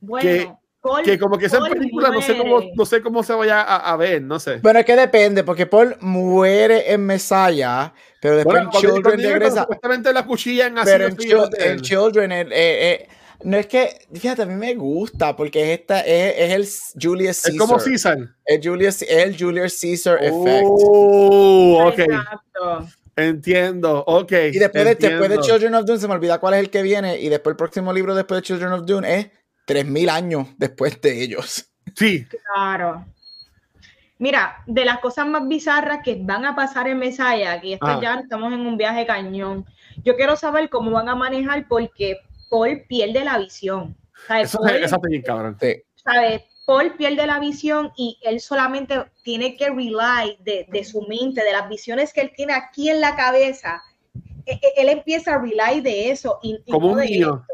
[0.00, 2.72] Bueno, Paul- Que como que esa Paul película no sé cómo, muere.
[2.76, 4.56] no sé cómo se vaya a, a ver, no sé.
[4.58, 7.90] Bueno, es que depende, porque Paul muere en Messiah,
[8.20, 9.62] pero después Bueno, en Children regresa.
[9.62, 11.80] supuestamente la cuchilla en así Pero los en, Chil- en.
[11.80, 13.08] Children, eh, eh,
[13.44, 16.52] No es que, fíjate, a mí me gusta porque es, esta, es, es
[16.96, 17.52] el Julius Caesar.
[17.52, 18.18] Es como Caesar.
[18.46, 20.64] Es, Julius, es el Julius Caesar effect.
[20.66, 21.98] Oh, ok.
[21.98, 22.88] Exacto.
[23.16, 24.32] Entiendo, ok.
[24.50, 25.20] Y después de, entiendo.
[25.20, 27.20] después de Children of Dune, se me olvida cuál es el que viene.
[27.20, 29.30] Y después el próximo libro después de Children of Dune es
[29.66, 31.70] 3000 años después de ellos.
[31.94, 33.04] Sí, Claro.
[34.18, 38.00] Mira, de las cosas más bizarras que van a pasar en Mesaya, que esto Ajá.
[38.00, 39.66] ya estamos en un viaje cañón.
[40.02, 43.96] Yo quiero saber cómo van a manejar porque Paul pierde la visión.
[44.26, 44.48] ¿Sabes?
[44.48, 45.58] eso, Paul, eso cabrón.
[45.96, 46.42] ¿sabes?
[46.66, 51.52] Paul pierde la visión y él solamente tiene que rely de, de su mente, de
[51.52, 53.82] las visiones que él tiene aquí en la cabeza.
[54.46, 57.46] E- e- Él empieza a rely de eso y, y Como no un niño.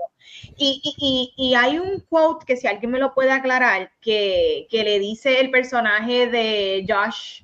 [0.57, 0.95] Y, y-
[1.37, 4.99] y- y hay un quote que si alguien me lo puede aclarar, que, que le
[4.99, 7.43] dice el personaje de Josh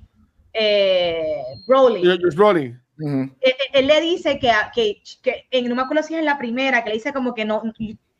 [0.53, 2.03] eh, Brolin.
[2.03, 2.73] You're rolling.
[2.99, 3.09] Ujú.
[3.19, 6.25] Él, él- él le dice que, que, que en, no me acuerdo si es en
[6.25, 7.61] la primera, que le dice como que no,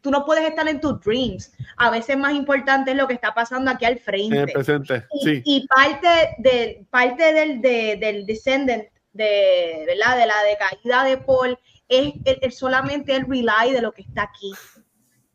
[0.01, 1.51] tú no puedes estar en tus dreams.
[1.77, 4.53] A veces más importante es lo que está pasando aquí al En el frente.
[4.53, 5.03] presente.
[5.13, 5.41] Y, Sí.
[5.45, 8.83] y parte, de, parte del, de- del descendant,
[9.13, 10.17] de, ¿verdad?
[10.17, 11.57] de la decaída de Paul,
[11.89, 14.51] es el, el solamente el rely de lo que está aquí.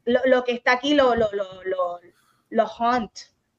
[0.05, 2.01] Lo, lo que está aquí lo, lo, lo, lo,
[2.51, 3.10] lo hunt,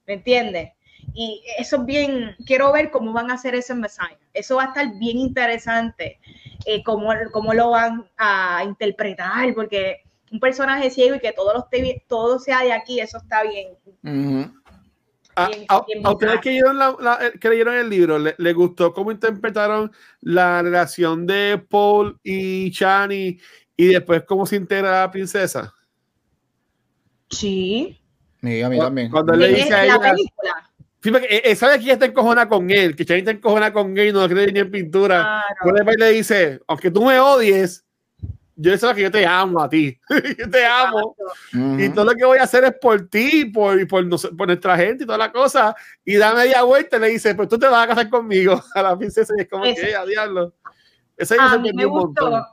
[0.07, 0.72] ¿me entiendes?
[1.14, 4.18] Y eso es bien, quiero ver cómo van a hacer eso en Messiah.
[4.34, 6.20] Eso va a estar bien interesante,
[6.66, 10.02] eh, cómo, cómo lo van a interpretar, porque
[10.32, 13.44] un personaje ciego y que todo, lo esté bien- todo sea de aquí, eso está
[13.44, 13.70] bien.
[14.04, 14.52] Ujú.
[15.36, 18.18] A, bien- a- bien a ustedes que leyeron, la- la- eh, que leyeron el libro,
[18.20, 23.40] ¿le, le gustó cómo interpretaron la relación de Paul y Chani
[23.76, 25.74] y después cómo se integra la princesa?
[27.30, 28.00] Sí.
[28.42, 29.10] Sí, a mí también.
[29.10, 30.72] Cuando él le dice a la ella, película.
[31.12, 33.98] Porque, eh, eh, sabe que ella está encojona con él, que Chani está encojona con
[33.98, 35.44] él y no lo cree ni en pintura.
[35.62, 35.84] Claro.
[35.86, 37.84] Pues le dice, aunque tú me odies,
[38.56, 40.00] yo sé que yo te amo a ti.
[40.38, 41.16] yo te amo.
[41.52, 44.08] Y todo lo que voy a hacer es por ti, por, y por,
[44.38, 45.76] por nuestra gente y toda la cosa.
[46.06, 48.82] Y da media vuelta y le dice, pues tú te vas a casar conmigo a
[48.82, 49.34] la princesa.
[49.38, 50.54] Y es como Ese- que, a diablo.
[51.18, 52.44] Ese A mí me sorprendió un gustó montón.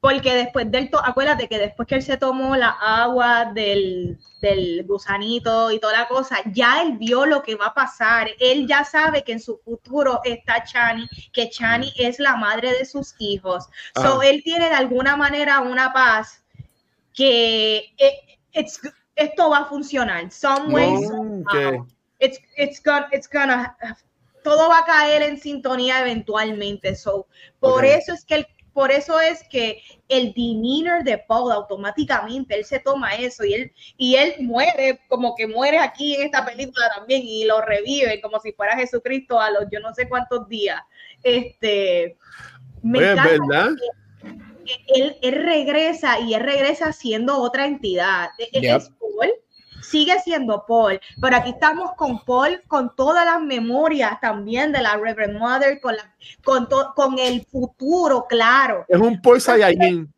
[0.00, 4.84] Porque después del, to- acuérdate que después que él se tomó la agua del, del
[4.86, 8.30] gusanito y toda la cosa, ya él vio lo que va a pasar.
[8.40, 12.86] Él ya sabe que en su futuro está Chani, que Chani es la madre de
[12.86, 13.66] sus hijos.
[13.94, 14.26] So, Ajá.
[14.28, 16.42] él tiene de alguna manera una paz
[17.14, 18.80] que eh, it's-
[19.16, 20.30] esto va a funcionar.
[20.30, 21.80] Some way, No, somehow.
[21.82, 21.88] ok.
[22.20, 23.76] It's, it's gonna, it's gonna,
[24.44, 26.94] todo va a caer en sintonía eventualmente.
[26.94, 27.26] So,
[27.58, 27.90] por Ok.
[27.98, 32.78] eso es que el, por eso es que el demeanor de Paul automáticamente él se
[32.80, 37.22] toma eso y él y él muere como que muere aquí en esta película también
[37.24, 40.80] y lo revive como si fuera Jesucristo a los yo no sé cuántos días.
[41.22, 42.16] Este
[42.82, 43.68] me Oye, encanta verdad.
[44.94, 48.30] él, él regresa y él regresa siendo otra entidad.
[48.38, 48.76] E- e- Yep.
[48.76, 49.30] Es Paul,
[49.82, 54.96] sigue siendo Paul, pero aquí estamos con Paul, con todas las memorias también de la
[54.96, 58.84] Reverend Mother, con, la, con, to- con el futuro, claro.
[58.88, 60.12] Es un Paul Saiyajin.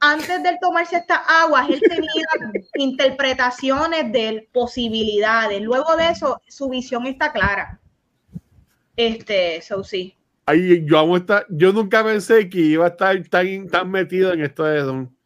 [0.00, 2.10] Antes de tomarse estas aguas, él tenía
[2.74, 5.62] interpretaciones de posibilidades.
[5.62, 7.80] Luego de eso, su visión está clara.
[8.96, 10.14] Este, so sí.
[10.46, 11.46] Ay, yo amo esta.
[11.48, 15.16] Yo nunca pensé que iba a estar tan, tan metido en esto de Don.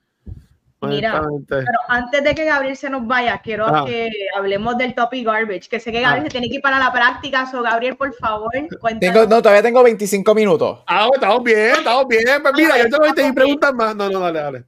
[0.80, 1.22] Mira.
[1.48, 3.84] Pero antes de que Gabriel se nos vaya, quiero Ajá.
[3.84, 6.26] que hablemos del topic garbage, que sé que Gabriel Ah.
[6.26, 8.50] se tiene que ir para la práctica, so Gabriel, por favor,
[8.80, 9.00] cuéntanos.
[9.00, 10.80] Tengo, no, todavía tengo 25 minutos.
[10.86, 12.22] Ah, estamos bien, estamos bien.
[12.42, 13.96] Pues mira, yo te voy a tener preguntas más.
[13.96, 14.64] No, no, dale, dale.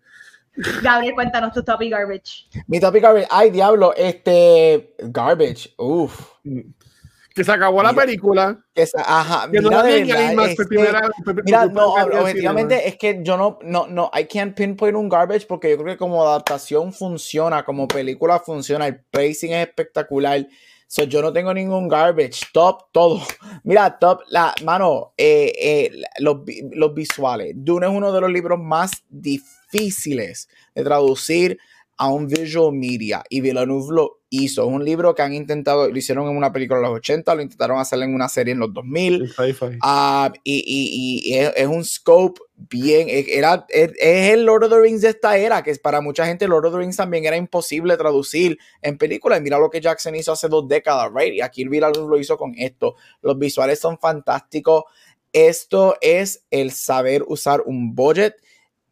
[0.82, 2.48] Gabriel, cuéntanos tu topic garbage.
[2.66, 3.28] Mi topic garbage.
[3.30, 4.94] Ay, diablo, este.
[4.98, 5.72] Garbage.
[5.78, 6.32] Uf.
[7.35, 8.59] Que se acabó la película.
[8.74, 11.11] Que ajá, Que no mira, la de verdad, IMAX es que- primera
[11.44, 15.70] Mira, no, objetivamente es que yo no, no, no, I can't pinpoint un garbage porque
[15.70, 20.47] yo creo que como adaptación funciona, como película funciona, el pacing es espectacular.
[20.89, 23.20] So, yo no tengo ningún garbage, top todo.
[23.62, 26.39] Mira, top, la mano, eh, eh, los,
[26.73, 27.52] los visuales.
[27.55, 31.59] Dune es uno de los libros más difíciles de traducir
[32.02, 34.62] a un visual media y Villeneuve lo hizo.
[34.62, 37.43] Es un libro que han intentado, lo hicieron en una película en los 80, lo
[37.43, 39.14] intentaron hacer en una serie en los 2000.
[39.22, 39.66] El sci-fi.
[39.82, 43.09] Ah, y, y- y es, es un scope bien.
[43.10, 46.48] Era, es, es el Lord of the Rings de esta era, que para mucha gente
[46.48, 49.36] Lord of the Rings también era imposible traducir en película.
[49.36, 51.35] Y mira lo que Jackson hizo hace dos décadas, right?
[51.35, 52.94] Y aquí Villeneuve lo hizo con esto.
[53.20, 54.85] Los visuales son fantásticos.
[55.35, 58.36] Esto es el saber usar un budget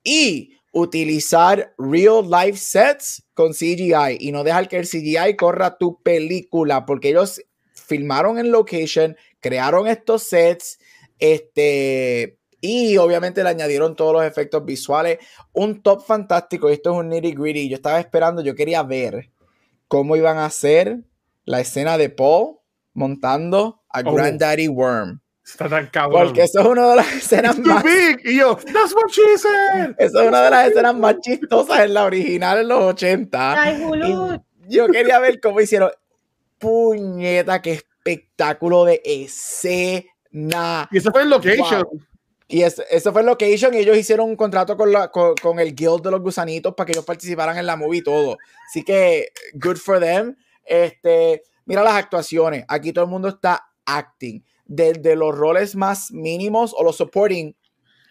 [0.05, 6.02] y utilizar real life sets con CGI y no dejar que el CGI corra tu
[6.02, 7.40] película porque ellos
[7.72, 10.78] filmaron en location, crearon estos sets,
[11.18, 15.18] este, Y obviamente le añadieron todos los efectos visuales.
[15.52, 16.68] Un top fantástico.
[16.68, 17.68] Esto es un nitty gritty.
[17.68, 19.30] Yo estaba esperando, yo quería ver
[19.86, 21.05] cómo iban a hacer
[21.44, 22.59] la escena de Paul
[22.94, 24.12] montando a oh.
[24.12, 25.20] Granddaddy Worm.
[25.50, 26.26] Está tan cabrón.
[26.26, 27.82] Porque eso es una de las escenas más.
[27.82, 28.20] Big.
[28.24, 29.94] Y yo, that's what she said.
[29.98, 33.62] Eso es una de las escenas más chistosas en la original en los 80.
[33.62, 33.82] Ay,
[34.68, 35.90] yo quería ver cómo hicieron.
[36.58, 40.88] Puñeta, qué espectáculo de escena.
[40.90, 41.84] Y eso fue en location.
[42.50, 46.02] Y eso, fue en location y ellos hicieron un contrato con, la, con, el Guild
[46.02, 48.38] de los Gusanitos para que ellos participaran en la movie y todo.
[48.68, 50.34] Así que, good for them.
[50.64, 52.64] Este, mira las actuaciones.
[52.66, 54.42] Aquí todo el mundo está acting.
[54.68, 57.56] Desde los roles más mínimos o los supporting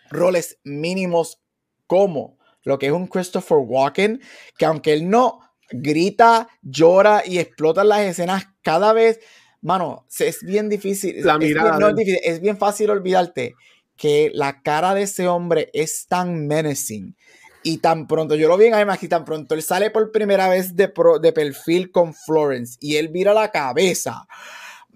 [0.10, 1.42] roles mínimos
[1.86, 4.22] como lo que es un Christopher Walken,
[4.58, 5.40] que aunque él no
[5.70, 9.20] grita, llora y explota las escenas cada vez,
[9.62, 11.24] mano, es bien difícil.
[11.24, 11.90] La mirada.
[11.90, 13.56] es, bien, es bien fácil olvidarte
[13.96, 17.16] que la cara de ese hombre es tan menacing.
[17.64, 20.48] Y tan pronto, yo lo vi en IMAX y tan pronto él sale por primera
[20.48, 24.26] vez de, de perfil con Florence y él vira la cabeza.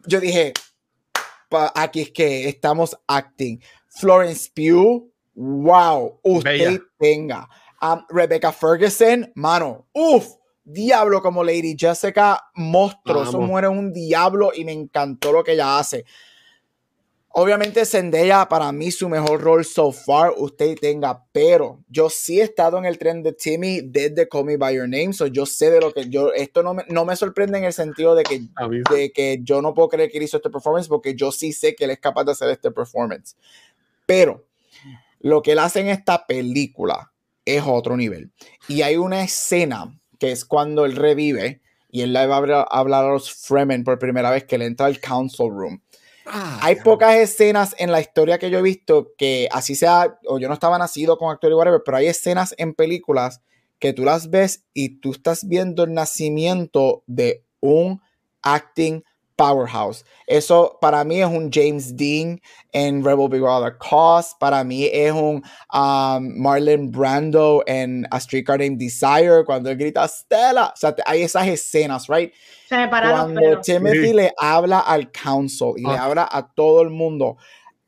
[0.05, 0.53] Yo dije,
[1.75, 3.59] aquí es que estamos acting.
[3.87, 7.47] Florence Pugh, wow, usted tenga.
[7.81, 14.63] Um, Rebecca Ferguson, mano, uff, diablo como Lady Jessica, monstruo, eso muere un diablo y
[14.63, 16.05] me encantó lo que ella hace.
[17.33, 22.43] Obviamente Zendaya para mí su mejor rol so far usted tenga, pero yo sí he
[22.43, 25.71] estado en el tren de Timmy desde Call Me By Your Name, so yo sé
[25.71, 28.41] de lo que yo, esto no me, no me sorprende en el sentido de que,
[28.93, 31.73] de que yo no puedo creer que él hizo este performance porque yo sí sé
[31.73, 33.37] que él es capaz de hacer este performance.
[34.05, 34.45] Pero
[35.21, 37.13] lo que él hace en esta película
[37.45, 38.31] es otro nivel.
[38.67, 43.05] Y hay una escena que es cuando él revive y él le va a hablar
[43.05, 45.81] a los Fremen por primera vez que él entra al Council Room
[46.25, 50.39] Ah, Hay pocas escenas en la historia que yo he visto que así sea, o
[50.39, 53.41] yo no estaba nacido con actor y whatever, pero hay escenas en películas
[53.79, 58.01] que tú las ves y tú estás viendo el nacimiento de un
[58.43, 59.03] acting
[59.41, 60.05] powerhouse.
[60.27, 62.39] Eso para mí es un James Dean
[62.71, 64.35] en Rebel Big Brother Cause.
[64.39, 65.43] Para mí es un
[65.73, 70.67] um, Marlon Brando en A Streetcar Named Desire cuando él grita Stella.
[70.67, 72.31] O sea, hay esas escenas, right?
[72.69, 76.05] cuando Timothy le habla al council y le ah.
[76.05, 77.37] habla a todo el mundo.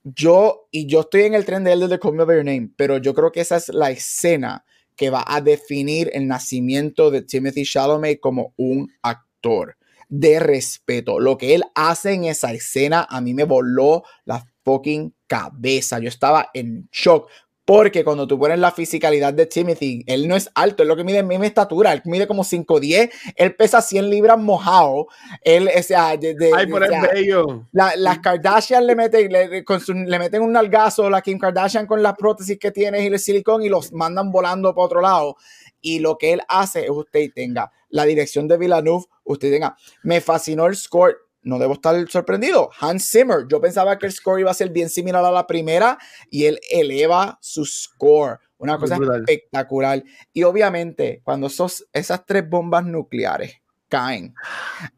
[0.03, 2.71] Yo, y yo estoy en el tren de él desde Call Me By Your Name,
[2.75, 4.65] pero yo creo que esa es la escena
[4.95, 9.77] que va a definir el nacimiento de Timothy Chalamet como un actor
[10.13, 11.19] de respeto.
[11.19, 15.97] Lo que él hace en esa escena a mí me voló la fucking cabeza.
[15.97, 17.29] Yo estaba en shock.
[17.65, 21.05] Porque cuando tú pones la fisicalidad de Timothy, él no es alto, es lo que
[21.05, 25.07] mide mi estatura, él mide como 5'10, él pesa 100 libras mojado.
[25.41, 27.65] Él, o sea, de, Ay, por bello.
[27.71, 32.59] las Kardashian le meten, le, le meten un nalgazo, la Kim Kardashian con las prótesis
[32.59, 35.37] que tiene y el silicón y los mandan volando para otro lado.
[35.79, 39.77] Y lo que él hace es usted tenga la dirección de Villeneuve, usted tenga.
[40.01, 41.15] Me fascinó el score.
[41.43, 42.71] No debo estar sorprendido.
[42.79, 45.99] Hans Zimmer, yo pensaba que el score iba a ser bien similar a la primera
[46.31, 48.39] y él eleva su score.
[48.57, 50.03] Una cosa espectacular.
[50.31, 53.53] Y obviamente, cuando esos, esas tres bombas nucleares
[53.89, 54.33] caen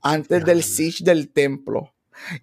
[0.02, 1.94] antes del siege del templo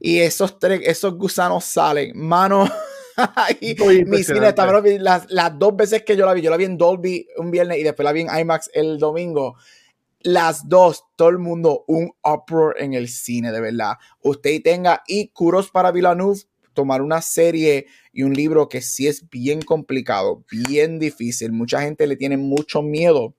[0.00, 2.68] y esos tres, esos gusanos salen, mano.
[4.06, 6.76] mi cine estaba, las, las dos veces que yo la vi, yo la vi en
[6.76, 9.56] Dolby un viernes y después la vi en IMAX el domingo
[10.24, 13.94] las dos, todo el mundo, un uproar en el cine, de verdad.
[14.20, 16.40] Usted tenga y curos para Villeneuve,
[16.72, 21.52] tomar una serie y un libro que sí es bien complicado, bien difícil.
[21.52, 23.34] Mucha gente le tiene mucho miedo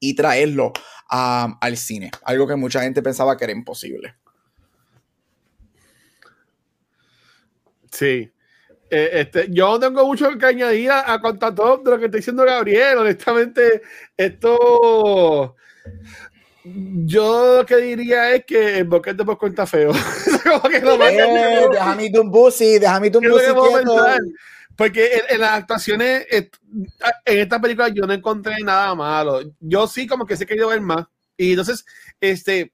[0.00, 0.72] y traerlo
[1.08, 4.16] al cine, algo que mucha gente pensaba que era imposible.
[7.90, 8.30] Sí.
[8.88, 12.18] Eh, este, yo tengo mucho que añadir a, a contar todo de lo que está
[12.18, 12.98] diciendo Gabriel.
[12.98, 13.82] Honestamente,
[14.16, 15.56] esto
[16.64, 19.92] yo lo que diría es que el boquete por cuenta feo.
[20.44, 23.52] Como que lo eh, déjame un busi, déjame un busi
[24.74, 26.50] Porque en, las actuaciones, en
[27.24, 29.40] esta película yo no encontré nada malo.
[29.60, 31.06] Yo sí como que sé que ver más.
[31.36, 31.84] Y entonces,
[32.20, 32.72] este,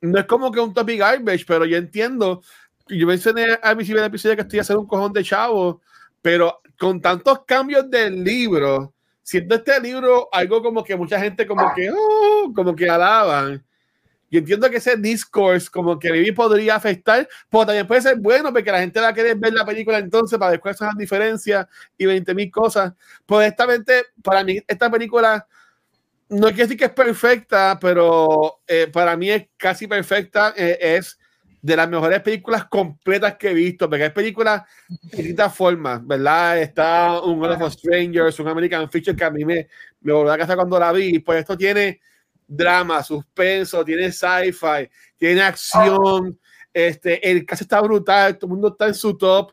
[0.00, 2.42] no es como que un topic garbage, pero yo entiendo.
[2.88, 5.82] Yo mencioné al principio del episodio que estoy haciendo un cojón de chavo,
[6.20, 8.91] pero con tantos cambios del libro,
[9.22, 13.64] siendo este libro algo como que mucha gente como que, oh, como que alaban.
[14.32, 18.50] Y entiendo que ese discourse como que Vivi podría afectar, pero también puede ser bueno
[18.50, 21.66] porque la gente va a querer ver la película entonces para después las diferencias
[21.98, 22.94] y 20 mil cosas.
[23.26, 25.46] Pues honestamente, para mí esta película
[26.30, 30.54] no quiere decir que es perfecta, pero eh, para mí es casi perfecta.
[30.56, 31.18] Eh, es
[31.62, 36.58] de las mejores películas completas que he visto, porque hay películas de distintas formas, ¿verdad?
[36.58, 39.68] Está un World of Strangers, un American Fiction que a mí me,
[40.00, 42.00] me volvió a casa cuando la vi, pues esto tiene
[42.48, 46.36] drama, suspenso, tiene sci-fi, tiene acción,
[46.72, 49.52] este, el caso está brutal, todo el mundo está en su top.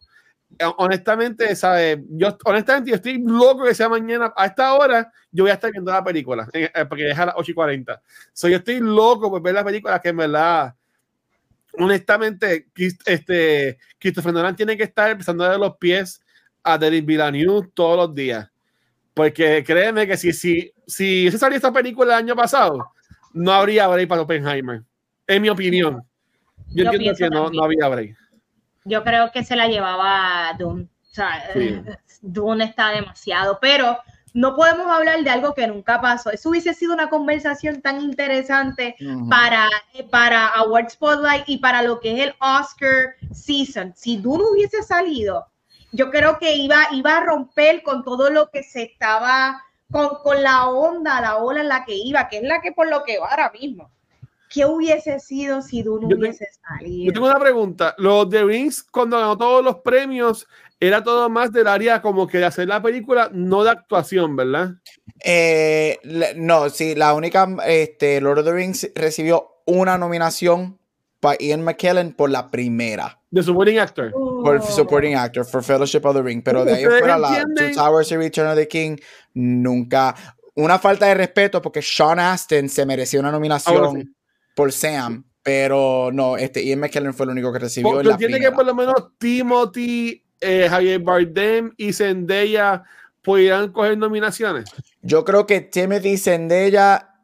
[0.77, 1.99] Honestamente, ¿sabes?
[2.10, 5.72] Yo, honestamente, yo estoy loco que sea mañana, a esta hora, yo voy a estar
[5.72, 8.02] viendo la película, eh, porque es a las 8 y 40.
[8.34, 10.73] So, yo estoy loco por ver la película que en verdad
[11.74, 12.68] honestamente,
[13.06, 16.22] este, Christopher Nolan tiene que estar empezando a dar los pies
[16.64, 18.50] a David Villeneuve todos los días.
[19.14, 22.91] Porque créeme que si, si, si se salió esta película el año pasado,
[23.34, 24.84] no habría break para Oppenheimer.
[25.28, 26.04] En mi opinión.
[26.70, 28.16] Yo, entiendo que no, no, había break.
[28.86, 30.84] Yo creo que se la llevaba Dune.
[30.84, 31.44] O sea,
[32.22, 33.60] Dune está demasiado.
[33.62, 33.98] Pero
[34.34, 36.32] no podemos hablar de algo que nunca pasó.
[36.32, 38.96] Eso hubiese sido una conversación tan interesante
[39.30, 39.68] para,
[40.10, 43.94] para Award Spotlight y para lo que es el Oscar season.
[43.96, 45.48] Si Dune hubiese salido,
[45.92, 50.44] yo creo que iba, iba a romper con todo lo que se estaba, con, con
[50.44, 53.20] la onda, la ola en la que iba, que es la que por lo que
[53.20, 53.92] va ahora mismo.
[54.50, 57.06] ¿Qué hubiese sido si Dune hubiese salido?
[57.06, 57.94] Yo tengo una pregunta.
[58.00, 60.48] Los The Rings, cuando ganó todos los premios,
[60.80, 64.76] era todo más del área como que de hacer la película, no de actuación, ¿verdad?
[65.24, 65.98] Eh,
[66.38, 70.80] no, sí, la única, este, Lord of the Rings recibió una nominación
[71.20, 73.20] para Ian McKellen por la primera.
[73.30, 74.12] De supporting actor.
[74.12, 76.42] Por supporting actor, for Fellowship of the Ring.
[76.44, 78.96] Pero de ahí fuera, la Two Towers y Return of the King,
[79.34, 80.16] nunca.
[80.56, 84.16] Una falta de respeto porque Sean Astin se merecía una nominación
[84.56, 88.02] por Sam, pero no, este Ian McKellen fue el único que recibió.
[88.02, 92.84] ¿Tú entiendes que por lo menos Timothy eh, Javier Bardem y Zendaya
[93.22, 94.70] pudieran coger nominaciones?
[95.02, 97.16] Yo creo que Timothy Zendaya,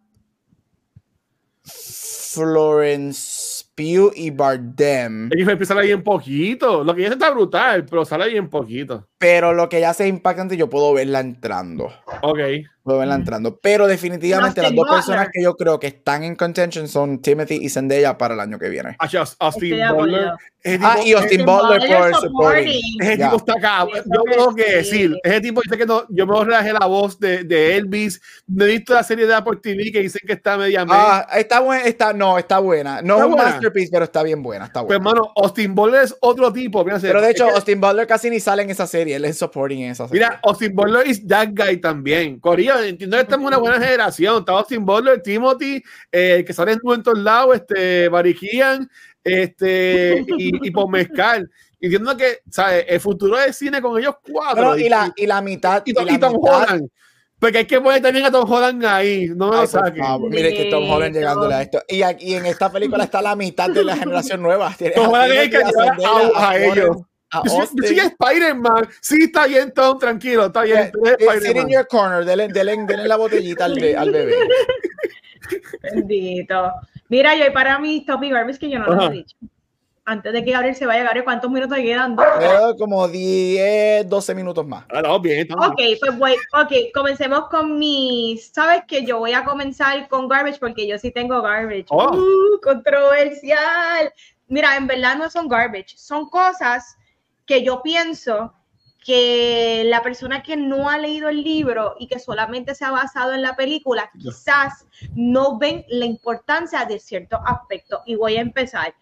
[1.63, 5.29] Florence Pugh y Bardem.
[5.33, 6.83] Ellos empiezan ahí en poquito.
[6.83, 9.07] Lo que ya está brutal, pero sale ahí en poquito.
[9.17, 11.91] Pero lo que ya se impactante, yo puedo verla entrando.
[12.21, 12.39] Ok
[12.85, 13.59] puedo verla entrando.
[13.59, 17.69] Pero definitivamente las dos personas que yo creo que están en contention son Timothy y
[17.69, 18.95] Zendaya para el año que viene.
[19.39, 20.31] Austin Butler.
[20.81, 22.81] Ah, y Austin Butler por supporting.
[22.99, 23.87] Ese tipo está acá.
[23.93, 27.43] Yo tengo que decir, ese tipo dice que no, yo me relajé la voz de,
[27.43, 28.19] de Elvis.
[28.47, 31.59] No he visto la serie de Apple TV que dicen que está media Ah, está
[31.59, 33.01] buena, está, no, está buena.
[33.01, 35.03] No es un masterpiece, pero está bien buena, está pues, buena.
[35.03, 36.83] Pues hermano, Austin Butler es otro tipo.
[36.83, 39.91] pero de hecho, Austin Butler casi ni sale en esa serie, él es supporting en
[39.91, 40.25] esa serie.
[40.25, 42.39] Mira, Austin Butler es that guy también.
[42.39, 44.39] Corea entiendo que estamos en una buena generación.
[44.39, 48.89] Estaba Austin Butler, Timothy, eh, que salen en todos lados, este, Barijian,
[49.26, 51.49] este, y, y por Mezcal.
[51.81, 52.85] Entiendo que, ¿sabes?
[52.88, 54.77] El futuro del cine con ellos cuatro.
[54.77, 55.84] y, la, y la mitad.
[55.85, 56.89] Y, Tom Holland.
[57.38, 59.27] Porque hay que poner también a Tom Holland ahí.
[59.35, 60.03] No me lo saquen.
[60.30, 61.84] Mire que Tom Holland llegándole a esto.
[61.88, 64.76] Y aquí en esta película está la mitad de la generación nueva.
[64.95, 65.97] Tom Holland hay que llevar
[66.35, 66.97] a, a ellos.
[67.84, 68.88] Sí, Spider-Man.
[69.02, 70.91] Sí, está bien, Tom, tranquilo, está bien.
[71.41, 74.35] Sit in your corner, denle, denle, la botellita al, al, bebé.
[75.81, 76.72] Bendito.
[77.07, 79.38] Mira, yo para mí, Topic Garbage que yo no lo he dicho.
[80.07, 82.15] Antes de que Gabriel se vaya, Gabriel, ¿cuántos minutos quedan?
[82.77, 84.86] como 10, 12 minutos más.
[84.94, 89.44] Ah, no, bien, ok, pues voy, ok, comencemos con mis, sabes que yo voy a
[89.44, 91.86] comenzar con Garbage porque yo sí tengo Garbage.
[91.90, 92.15] Oh.
[92.15, 94.14] Uh, controversial.
[94.48, 96.95] Mira, en verdad no son Garbage, son cosas
[97.48, 98.53] que yo pienso
[99.06, 103.34] que la persona que no ha leído el libro y que solamente se ha basado
[103.34, 108.02] en la película, quizás no ven la importancia de cierto aspecto.
[108.07, 108.95] Y voy a empezar.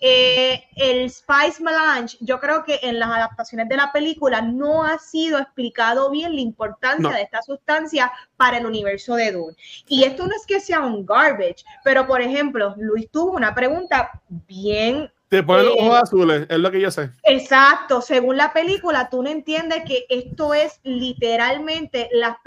[0.00, 4.98] Eh, el Spice Melange, yo creo que en las adaptaciones de la película no ha
[4.98, 9.54] sido explicado bien la importancia de esta sustancia para el universo de Dune.
[9.86, 14.10] Y esto no es que sea un garbage, pero por ejemplo, Luis tuvo una pregunta
[14.28, 17.10] bien te ponen los ojos eh, azules, es lo que yo sé.
[17.22, 22.38] Exacto, según la película, tú no entiendes que esto es literalmente la,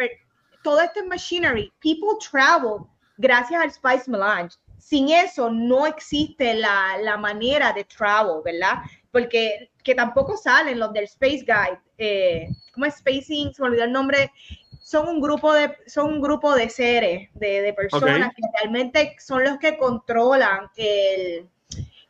[0.61, 2.83] todo este machinery, people travel
[3.17, 4.57] gracias al Spice Melange.
[4.77, 8.83] Sin eso no existe la, la manera de travel, ¿verdad?
[9.11, 13.51] Porque que tampoco salen los del Space Guide, eh, ¿cómo es Spacing?
[13.51, 14.31] Se me olvidó el nombre.
[14.79, 19.43] Son un grupo de, son un grupo de seres, de, de personas que realmente son
[19.43, 21.49] los que controlan el,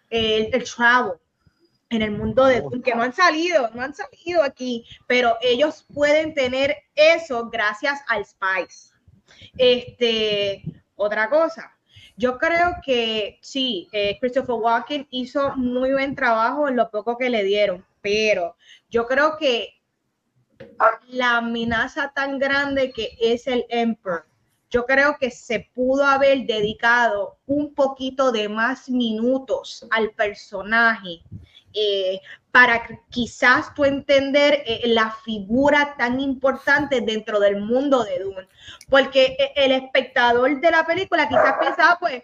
[0.10, 1.14] el, el travel
[1.90, 2.82] en el mundo de oh.
[2.82, 8.26] que no han salido, no han salido aquí, pero ellos pueden tener eso gracias al
[8.26, 8.94] Spice.
[9.58, 10.64] Este,
[10.96, 11.76] otra cosa,
[12.18, 17.30] yo creo que sí, eh, Christopher Walken hizo muy buen trabajo en lo poco que
[17.30, 18.56] le dieron, pero
[18.90, 19.74] yo creo que
[21.08, 24.26] la amenaza tan grande que es el Emperor
[24.76, 31.22] yo creo que se pudo haber dedicado un poquito de más minutos al personaje
[31.74, 32.20] eh,
[32.52, 38.48] para quizás tú entender eh, la figura tan importante dentro del mundo de Dune.
[38.90, 42.24] Porque eh, el espectador de la película quizás piensa, ah, pues,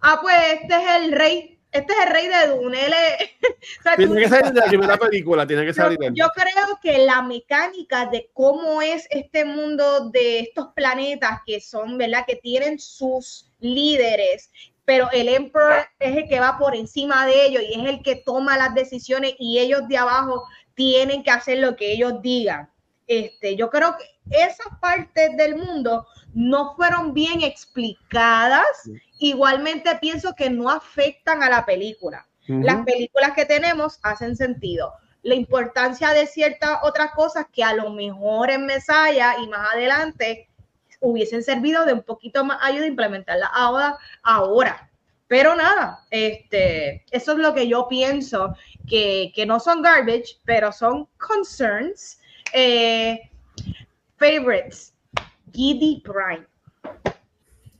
[0.00, 2.78] ah, pues este es el rey este es el rey de Dune.
[3.96, 5.98] tiene que salir de la primera película, tiene que salir.
[6.00, 11.60] Yo, yo creo que la mecánica de cómo es este mundo de estos planetas que
[11.60, 12.24] son, ¿verdad?
[12.26, 14.50] Que tienen sus líderes,
[14.84, 18.16] pero el Emperor es el que va por encima de ellos y es el que
[18.16, 22.70] toma las decisiones y ellos de abajo tienen que hacer lo que ellos digan.
[23.08, 28.88] Este, yo creo que esas partes del mundo no fueron bien explicadas.
[29.18, 32.26] Igualmente pienso que no afectan a la película.
[32.46, 34.94] Las películas que tenemos hacen sentido.
[35.22, 40.48] La importancia de ciertas otras cosas que a lo mejor en Mesaya y más adelante
[41.00, 44.90] hubiesen servido de un poquito más ayuda a implementarla ahora, ahora.
[45.26, 48.54] Pero nada, este, eso es lo que yo pienso,
[48.88, 52.18] que, que no son garbage, pero son concerns.
[52.52, 53.30] Eh,
[54.16, 54.92] favorites,
[55.52, 56.46] Giddy Prime.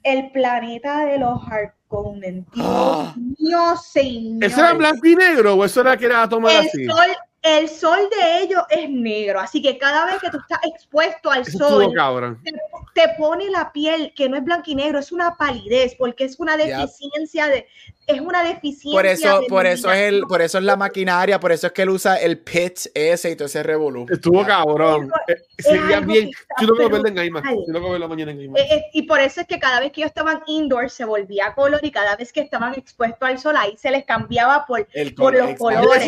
[0.02, 2.46] El planeta de los Harkonnen.
[2.54, 3.14] Dios ah.
[3.16, 4.44] mío, señor.
[4.44, 6.86] ¿Eso era blanco y negro o eso era que era tomar así?
[6.86, 11.30] Sol, el sol de ellos es negro, así que cada vez que tú estás expuesto
[11.30, 11.94] al sol,
[12.94, 16.38] te, pone la piel que no es blanco y negro, es una palidez, porque es
[16.40, 17.66] una deficiencia de,
[18.08, 18.92] es una deficiencia.
[18.92, 21.82] Por eso, por eso es el, por eso es la maquinaria, por eso es que
[21.82, 24.06] él usa el pitch ese y todo ese revolú.
[24.10, 25.10] Estuvo cabrón.
[25.28, 26.30] Eh, sería bien.
[26.60, 27.42] Yo lo veo en Aima.
[27.44, 28.58] Yo lo veo la mañana en Aima.
[28.58, 31.52] Eh, eh, y por eso es que cada vez que ellos estaban indoor se volvía
[31.54, 35.34] color y cada vez que estaban expuestos al sol ahí se les cambiaba por, por
[35.34, 36.04] los colores.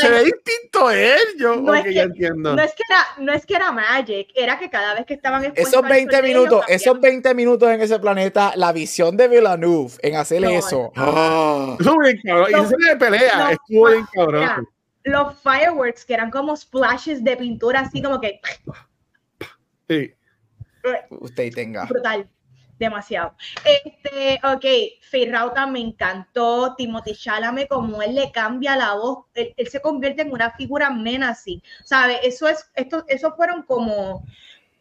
[0.00, 2.56] se ve distinto él, yo, no, es que, entiendo.
[2.56, 5.44] no es que era, no es que era magic, era que cada vez que estaban
[5.44, 10.16] expuestos esos 20 minutos, esos 20 minutos en ese planeta, la visión de Villeneuve en
[10.16, 10.92] hacer eso.
[11.78, 12.48] Estuvo bien cabrón.
[12.50, 13.52] y se pelea.
[13.52, 14.68] Estuvo bien cabrón.
[15.04, 18.40] los fireworks que eran como splashes de pintura, así como que.
[19.88, 20.14] Sí.
[21.10, 21.86] Usted tenga.
[21.86, 22.28] Brutal.
[22.78, 23.34] Demasiado.
[23.64, 24.64] Este, ok,
[25.02, 26.76] Feirrauta me encantó.
[26.76, 31.60] Timothy Chalamet, como él le cambia la voz, él, se convierte en una figura menacing.
[31.84, 32.20] ¿Sabe?
[32.22, 34.24] Eso es, esto, eso fueron como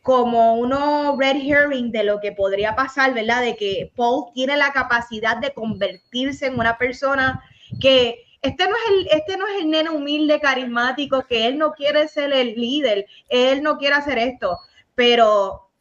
[0.07, 3.41] como uno red herring de lo que podría pasar, ¿verdad?
[3.41, 7.43] De que Paul tiene la capacidad de convertirse en una persona
[7.81, 11.73] que este no es el, este no es el nene humilde, carismático, que él no
[11.73, 14.57] quiere ser el líder, él no quiere hacer esto,
[14.95, 15.71] pero,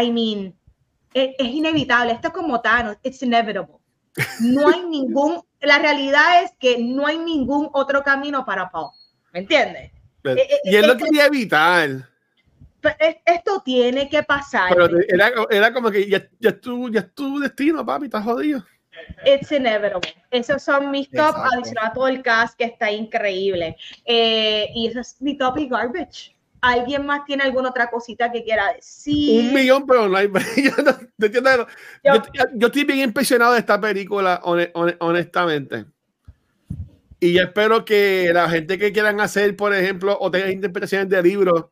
[0.00, 0.54] I mean,
[1.12, 3.78] es, es inevitable, esto es como Thanos, it's inevitable.
[4.38, 8.92] No hay ningún, la realidad es que no hay ningún otro camino para Paul,
[9.32, 9.90] ¿me entiendes?
[10.22, 12.09] Eh, eh, y él lo quería evitar
[13.24, 14.74] esto tiene que pasar.
[14.74, 18.24] Pero era, era como que ya, ya, es tu, ya es tu destino, papi, estás
[18.24, 18.64] jodido.
[19.24, 20.14] It's inevitable.
[20.30, 23.76] Esos son mis top, adicional a todo el cast que está increíble.
[24.04, 26.36] Eh, y eso es mi top y garbage.
[26.60, 29.40] ¿Alguien más tiene alguna otra cosita que quiera decir?
[29.40, 30.28] Un millón, pero no hay.
[30.56, 30.72] yo,
[32.04, 32.22] yo,
[32.54, 35.86] yo, estoy bien impresionado de esta película, honestamente.
[37.18, 41.22] Y yo espero que la gente que quieran hacer, por ejemplo, o tengan interpretaciones de
[41.22, 41.66] libros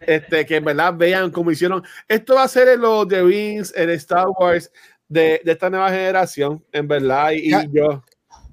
[0.00, 1.82] este, que en verdad vean cómo hicieron.
[2.08, 4.70] Esto va a ser en los The Rings, en Star Wars
[5.08, 7.32] de, de, esta nueva generación, en verdad.
[7.32, 8.02] Y, yo,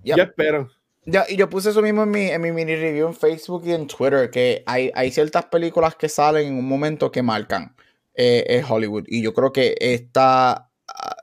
[0.04, 0.70] yo espero.
[1.06, 3.74] Ya, y yo puse eso mismo en mi, en mi mini review en Facebook y
[3.74, 7.76] en Twitter, que hay, hay ciertas películas que salen en un momento que marcan
[8.16, 9.04] eh, Hollywood.
[9.08, 11.16] Y yo creo que esta, ah,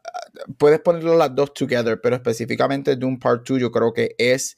[0.58, 4.56] puedes ponerlo las dos together, pero específicamente de un Part 2 yo creo que es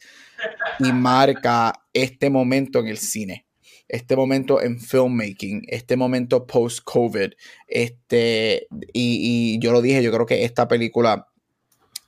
[0.81, 3.47] y marca este momento en el cine
[3.93, 7.35] este momento en filmmaking, este momento post-COVID.
[7.69, 11.29] Este, y, y, yo lo dije, yo creo que esta película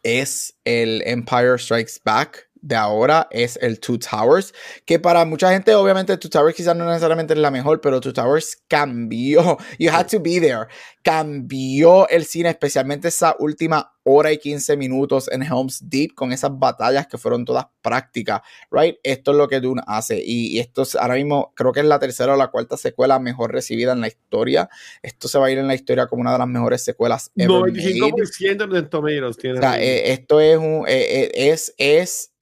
[0.02, 4.55] es el Empire Strikes Back de ahora es el Two Towers,
[4.86, 8.15] que para mucha gente obviamente Two Towers quizás no necesariamente es la mejor, pero Two
[8.15, 10.66] Towers cambió, you had to be there,
[11.03, 16.59] cambió el cine, especialmente esa última hora y 15 minutos en Helm's Deep con esas
[16.59, 18.97] batallas que fueron todas prácticas, right?
[19.03, 22.35] Esto es lo que Dune hace y, esto ahora mismo creo que es la tercera
[22.35, 24.70] o la cuarta secuela mejor recibida en la historia.
[25.03, 27.51] Esto se va a ir en la historia como una de las mejores secuelas ever
[27.51, 29.59] 95% de tomatoes tiene.
[29.59, 32.34] O sea, eh, esto es un eh, eh, es es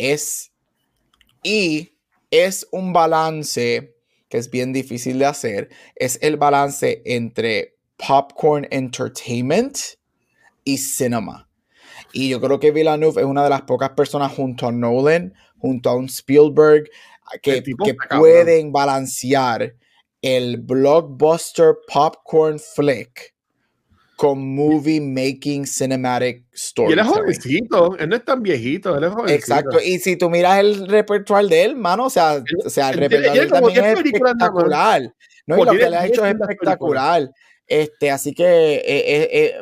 [0.00, 0.50] es
[1.42, 1.92] y
[2.30, 3.94] es un balance
[4.28, 9.76] que es bien difícil de hacer, es el balance entre popcorn entertainment
[10.64, 11.48] y cinema.
[12.12, 15.90] Y yo creo que Villeneuve es una de las pocas personas junto a Nolan, junto
[15.90, 16.88] a un Spielberg,
[17.42, 19.74] que, que pueden balancear
[20.22, 23.34] el blockbuster popcorn flick
[24.20, 26.90] con movie making cinematic story.
[26.90, 29.34] Y él es jovencito, él no es tan viejito, él es jovencito.
[29.34, 32.98] Exacto, y si tú miras el repertoire de él, mano, o sea, o sea el
[32.98, 35.14] repertoire de él también es espectacular.
[35.46, 37.30] No, y lo que le ha hecho es espectacular.
[37.66, 39.54] Este, así que eh, eh, eh,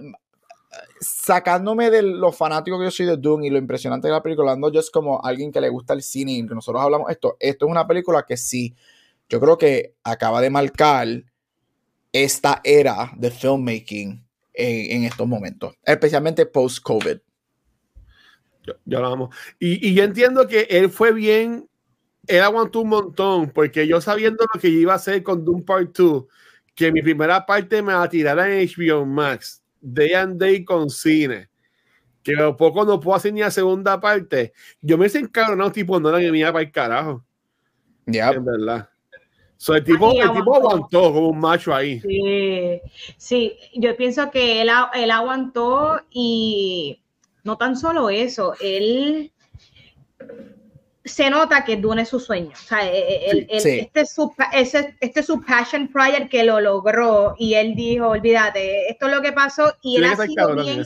[1.01, 4.51] sacándome de lo fanático que yo soy de Doom y lo impresionante de la película,
[4.51, 7.37] ando yo es como alguien que le gusta el cine y que nosotros hablamos esto,
[7.39, 8.75] esto es una película que sí,
[9.29, 11.07] yo creo que acaba de marcar
[12.13, 14.28] esta era de filmmaking
[14.59, 17.19] en, estos momentos, especialmente post-COVID.
[18.85, 19.31] Yo, lo amo.
[19.59, 21.69] Y, yo entiendo que él fue bien,
[22.27, 25.97] él aguantó un montón, porque yo sabiendo lo que iba a hacer con Doom Part
[25.97, 26.25] 2,
[26.75, 31.49] que mi primera parte me la tirara en HBO Max, Day and Day con cine,
[32.23, 34.53] que poco no puedo hacer ni la segunda parte,
[34.83, 35.23] yo me hice
[35.57, 37.25] no tipo, no era que me iba para el carajo.
[38.07, 38.31] Ya.
[38.31, 38.91] En verdad.
[39.61, 42.01] So, el, tipo, el tipo aguantó como un macho ahí.
[42.01, 42.81] Sí,
[43.17, 47.03] sí, yo pienso que él, él aguantó y
[47.43, 49.33] no tan solo eso, él
[51.05, 52.51] se nota que Dune es su sueño.
[52.53, 56.61] O sea, e, e, Este, es su, ese, este es su passion prior que lo
[56.61, 60.85] logró y él dijo, olvídate, esto es lo que pasó y él ha sido bien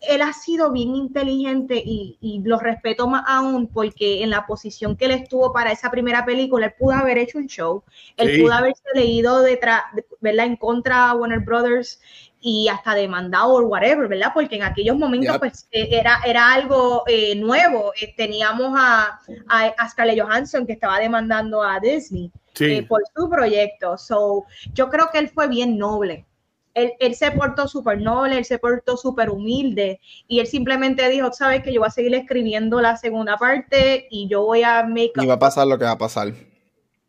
[0.00, 4.94] él ha sido bien inteligente y, y, lo respeto más aún porque en la posición
[4.94, 7.82] que él estuvo para esa primera película, él pudo haber hecho un show,
[8.16, 9.84] él pudo haberse leído detrás,
[10.20, 10.46] ¿verdad?
[10.46, 12.00] En contra a Warner Brothers
[12.42, 14.32] y hasta demandado o whatever, ¿verdad?
[14.34, 17.92] Porque en aquellos momentos pues eh, era, era algo eh, nuevo.
[18.00, 22.30] Eh, teníamos a, a, Scarlett Johansson que estaba demandando a Disney
[22.86, 23.96] por su proyecto.
[23.96, 24.44] So,
[24.74, 26.26] yo creo que él fue bien noble
[26.74, 31.62] él, se portó súper noble, él se portó súper humilde y él simplemente dijo, sabes
[31.62, 35.26] que yo voy a seguir escribiendo la segunda parte y yo voy a make Y
[35.26, 36.32] va a pasar lo que va a pasar.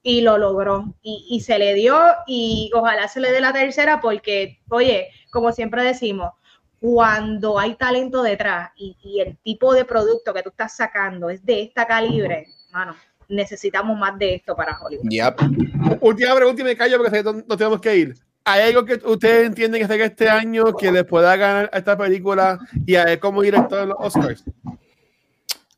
[0.04, 4.60] Y lo logró y, se le dio y ojalá se le dé la tercera porque,
[4.70, 6.32] oye, como siempre decimos,
[6.80, 11.62] cuando hay talento detrás y, el tipo de producto que tú estás sacando es de
[11.62, 12.96] esta calibre, mano,
[13.30, 15.08] necesitamos más de esto para Hollywood.
[15.08, 16.02] Yep.
[16.02, 18.16] Última pregunta y me callo porque nos tenemos que ir.
[18.44, 22.60] ¿Hay algo que ustedes entienden que este año que le pueda ganar a esta película
[22.86, 24.44] y a él como director de los Oscars?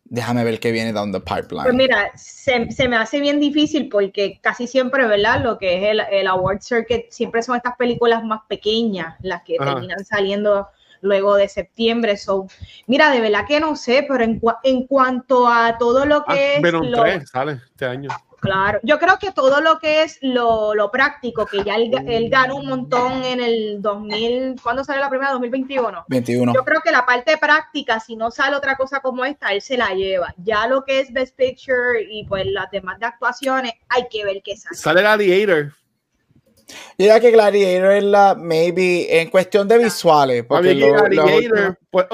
[0.05, 1.63] Déjame ver qué viene down the pipeline.
[1.63, 5.43] Pues mira, se, se, me hace bien difícil porque casi siempre, ¿verdad?
[5.43, 9.57] Lo que es el, el, Award Circuit siempre son estas películas más pequeñas las que
[9.57, 10.67] terminan saliendo
[11.01, 12.15] luego de septiembre.
[12.17, 12.47] So,
[12.87, 16.53] mira, de verdad que no sé, pero en, en cuanto a todo lo que ah,
[16.55, 16.61] es.
[16.61, 18.09] Venom 3 sale este año.
[18.43, 22.57] Claro, yo creo que todo lo que es lo, lo práctico, que ya él, ganó
[22.57, 25.31] un montón en el 2000, ¿cuándo sale la primera?
[25.31, 26.03] 2021.
[26.09, 26.53] 21.
[26.53, 29.77] Yo creo que la parte práctica, si no sale otra cosa como esta, él se
[29.77, 30.35] la lleva.
[30.43, 34.41] Ya lo que es Best Picture y pues las demás de actuaciones, hay que ver
[34.43, 34.75] qué sale.
[34.75, 35.71] Sale Gladiator.
[36.73, 40.43] Yo diría que Gladiator es la, maybe, en cuestión de visuales.
[40.45, 42.07] Porque Gladiator, pues,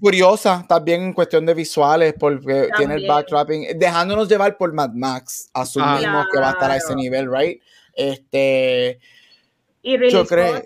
[0.00, 5.50] curiosa también en cuestión de visuales, porque tiene el backtrapping, dejándonos llevar por Mad Max.
[5.52, 7.60] Asumimos que va a estar a ese nivel, right?
[7.94, 8.98] Este.
[9.82, 10.62] Y yo creo.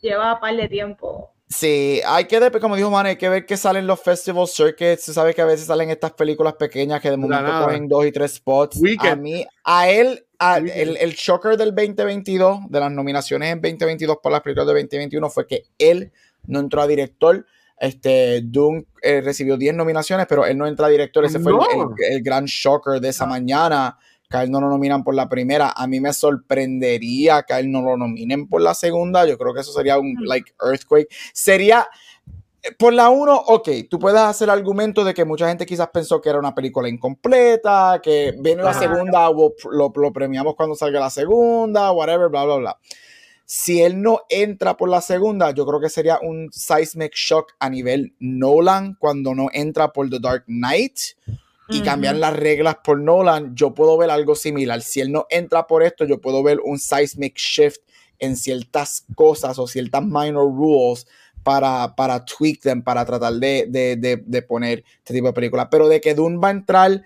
[0.00, 1.32] Lleva un par de tiempo.
[1.48, 5.04] Sí, hay que ver, como dijo Man, hay que ver que salen los festival circuits.
[5.04, 8.12] Se sabe que a veces salen estas películas pequeñas que de momento cogen dos y
[8.12, 8.78] tres spots.
[8.98, 14.32] A mí, a él, el, el, shocker del 2022, de las nominaciones en 2022 por
[14.32, 16.12] las películas de 2021, fue que él
[16.46, 17.46] no entró a director.
[17.80, 21.24] Este, Doom eh, recibió 10 nominaciones, pero él no entra a director.
[21.24, 21.52] Ese fue
[22.10, 23.28] el, gran shocker de esa ah.
[23.28, 23.98] mañana
[24.28, 25.72] que a él no lo nominan por la primera.
[25.74, 29.26] A mí me sorprendería que a él no lo nominen por la segunda.
[29.26, 31.08] Yo creo que eso sería un like earthquake.
[31.32, 31.88] Sería
[32.78, 36.20] por la uno, ok, tú puedes hacer el argumento de que mucha gente quizás pensó
[36.20, 41.10] que era una película incompleta, que viene la segunda, lo, lo premiamos cuando salga la
[41.10, 42.78] segunda, whatever, bla, bla, bla.
[43.44, 47.70] Si él no entra por la segunda, yo creo que sería un seismic shock a
[47.70, 50.98] nivel Nolan cuando no entra por The Dark Knight
[51.70, 54.82] y cambiar las reglas por Nolan, yo puedo ver algo similar.
[54.82, 57.80] Si él no entra por esto, yo puedo ver un seismic shift
[58.18, 61.06] en ciertas cosas o ciertas minor rules
[61.42, 65.68] para, para tweak them, para tratar de, de, de, poner este tipo de películas.
[65.70, 67.02] Pero de que Dune va a entrar,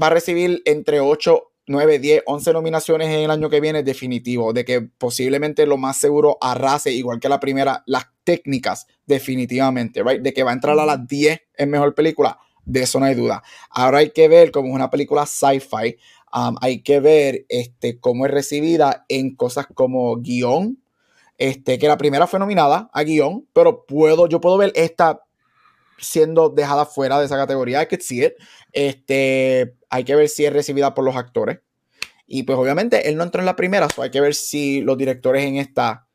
[0.00, 4.52] va a recibir entre 8, 9, 10, 11 nominaciones en el año que viene, definitivo.
[4.52, 10.20] De que posiblemente lo más seguro arrase, igual que la primera, las técnicas, definitivamente, right?
[10.20, 13.14] De que va a entrar a las 10 en mejor película de eso no hay
[13.14, 13.42] duda.
[13.70, 15.96] Ahora hay que ver, como es una película sci-fi,
[16.34, 20.81] um, hay que ver este, cómo es recibida en cosas como guion,
[21.42, 25.24] este, que la primera fue nominada a guion, pero puedo, yo puedo ver esta
[25.98, 28.34] siendo dejada fuera de esa categoría, I could see it.
[28.72, 31.58] Este, hay que ver si es recibida por los actores.
[32.28, 34.96] Y pues obviamente él no entró en la primera, so hay que ver si los
[34.96, 36.06] directores en esta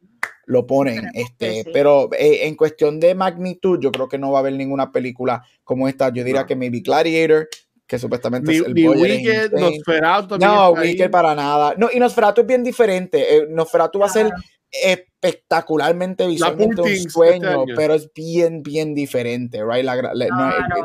[0.46, 1.10] lo ponen.
[1.14, 4.94] Este, Pero eh, en cuestión de magnitud, yo creo que no va a haber ninguna
[4.94, 6.08] película como esta.
[6.08, 7.50] Yo diría que maybe Gladiator,
[7.86, 10.38] que supuestamente es el ni Wicked, Nosferatu.
[10.38, 11.74] No, Wicked para nada.
[11.78, 13.36] No, y Nosferatu es bien diferente.
[13.36, 14.32] Eh, Nosferatu va a ser
[14.72, 19.86] espectacularmente visualmente un este sueño, pero es bien, bien diferente, right?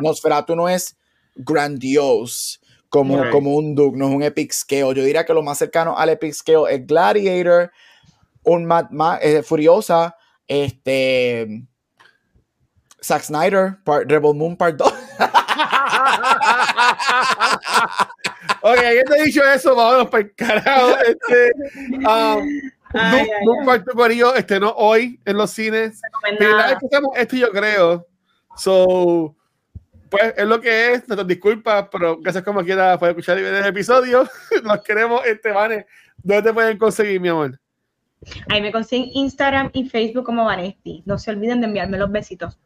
[0.00, 0.96] Nosferatu no es
[1.34, 4.94] grandiose como, como un Duke, no es un epic scale.
[4.94, 7.72] Yo diría que lo más cercano al epic scale es Gladiator,
[8.44, 8.88] un Mad
[9.22, 11.64] eh, Furiosa, este.
[13.02, 14.88] Zack Snyder, Rebel Moon Part 2.
[18.62, 20.96] ok, ya te he dicho eso, vámonos para el carajo.
[21.00, 21.52] Este,
[22.06, 22.46] um,
[22.92, 26.00] Part 2 este, no hoy en los cines.
[27.16, 28.06] Esto yo creo.
[28.56, 29.34] So,
[30.10, 33.54] pues es lo que es, nuestras disculpas, pero gracias como quiera por escuchar y ver
[33.54, 34.28] el episodio.
[34.62, 35.86] Nos queremos, este, Vane.
[36.18, 37.58] ¿Dónde te pueden conseguir, mi amor?
[38.50, 41.02] Ahí me consiguen Instagram y Facebook como Vanesti.
[41.06, 42.58] No se olviden de enviarme los besitos.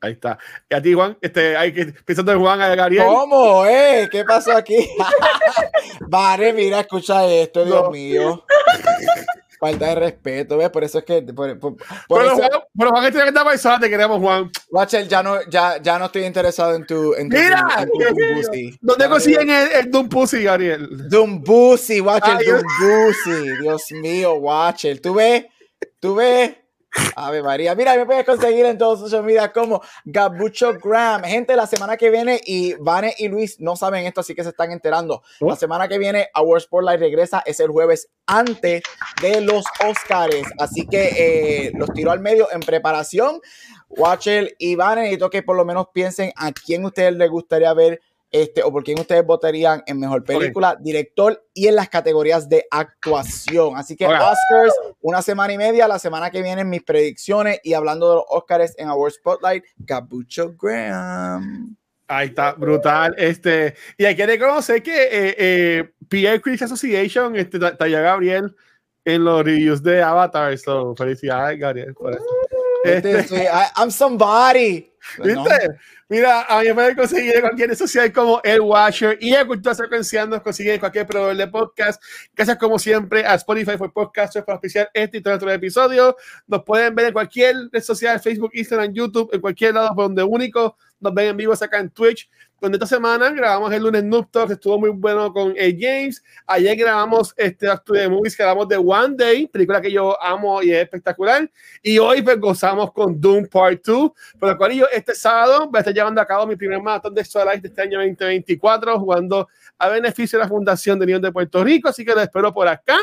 [0.00, 0.38] Ahí está.
[0.68, 3.04] Y a ti, Juan, este, hay que pensando en Juan, a Gabriel.
[3.06, 4.08] ¿Cómo, eh?
[4.10, 4.76] ¿Qué pasó aquí?
[6.08, 8.44] vale, mira, escucha esto, Dios mío.
[9.64, 10.68] Falta de respeto, ¿ves?
[10.68, 11.22] Por eso es que.
[11.22, 11.74] Por, por,
[12.06, 14.50] pero, Juan, pero Juan, este que está te queremos, Juan.
[14.70, 17.14] Rachel, ya no, ya, ya no estoy interesado en tu.
[17.14, 21.08] En tu Mira, en tu, ¿dónde consiguen el, el Doom Pussy, Gabriel?
[21.08, 23.56] Doom Pussy, Watcher, Doom Pussy.
[23.62, 25.00] Dios mío, Watcher.
[25.00, 25.46] ¿Tú ves?
[25.98, 26.54] ¿Tú ves?
[27.16, 27.74] Ave María.
[27.74, 31.24] Mira, me puedes conseguir en todos social media como Gabucho Graham.
[31.24, 34.50] Gente, la semana que viene, y Vane y Luis no saben esto, así que se
[34.50, 35.22] están enterando.
[35.40, 35.48] Oh.
[35.48, 38.82] La semana que viene, Our Spotlight regresa, es el jueves antes
[39.20, 40.42] de los Oscars.
[40.58, 43.40] Así que eh, los tiro al medio en preparación.
[43.88, 48.00] Watcher y Vane, necesito que por lo menos piensen a quién ustedes les gustaría ver
[48.34, 52.66] este, o por quién ustedes votarían en mejor película, director y en las categorías de
[52.68, 53.76] actuación.
[53.76, 58.08] Así que Oscars, una semana y media, la semana que viene mis predicciones y hablando
[58.08, 61.76] de los Oscars en Award Spotlight, Gabucho Graham.
[62.08, 63.14] Ahí está, brutal.
[63.16, 68.52] Este, y hay que reconocer que eh, eh, Pierre Critics Association, este, Taya Gabriel,
[69.04, 70.58] en los reviews de Avatar.
[70.58, 72.24] So, felicidades, Gabriel, por eso.
[72.82, 74.92] Este, I'm somebody.
[75.22, 75.78] ¿Viste?
[76.08, 79.46] Mira, a mí me pueden conseguir en cualquier red social como El Watcher y a
[79.46, 82.02] Cultura Secuencial nos consiguen en cualquier proveedor de podcast.
[82.34, 86.16] Gracias, como siempre, a Spotify por podcast para especial este y todo otro episodio.
[86.46, 90.22] Nos pueden ver en cualquier red social, Facebook, Instagram, YouTube, en cualquier lado por donde
[90.22, 92.28] único nos ven en vivo acá en Twitch
[92.64, 95.64] donde esta semana grabamos el lunes Noob Talk, estuvo muy bueno con A.
[95.78, 96.24] James.
[96.46, 100.72] Ayer grabamos este de movies que hablamos de One Day, película que yo amo y
[100.72, 101.50] es espectacular.
[101.82, 105.76] Y hoy pues gozamos con Doom Part 2, por lo cual yo este sábado voy
[105.76, 109.46] a estar llevando a cabo mi primer maratón de Solar de este año 2024, jugando
[109.78, 112.66] a beneficio de la Fundación de Niños de Puerto Rico, así que lo espero por
[112.66, 112.96] acá.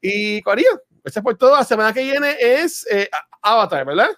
[0.00, 1.56] Y Corillo, gracias por todo.
[1.56, 3.08] La semana que viene es eh,
[3.42, 4.10] Avatar, ¿verdad?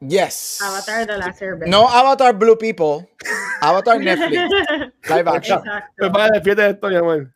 [0.00, 0.60] Yes.
[0.60, 1.68] Avatar The Last Airbender.
[1.68, 3.08] No Avatar Blue People.
[3.62, 4.92] Avatar Netflix.
[5.08, 5.62] Live action.
[5.96, 7.32] Pues para de esto, mi amor.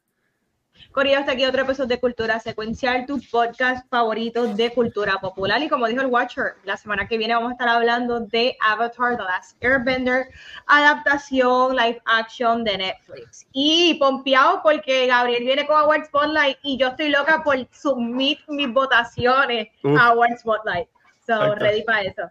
[0.92, 5.62] Corillo, hasta aquí otro episodio de Cultura Secuencial, tu podcast favorito de cultura popular.
[5.62, 9.16] Y como dijo el Watcher, la semana que viene vamos a estar hablando de Avatar
[9.16, 10.26] The Last Airbender,
[10.66, 13.46] adaptación live action de Netflix.
[13.52, 18.72] Y pompeado porque Gabriel viene con Award Spotlight y yo estoy loca por submit mis
[18.72, 20.88] votaciones a Award Spotlight.
[21.24, 22.22] So, ready para eso.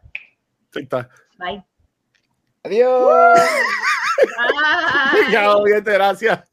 [0.75, 1.09] Ahí está.
[1.37, 1.63] Bye.
[2.63, 3.09] Adiós.
[3.09, 3.49] Bye.
[5.31, 6.48] Ya, bien, gracias.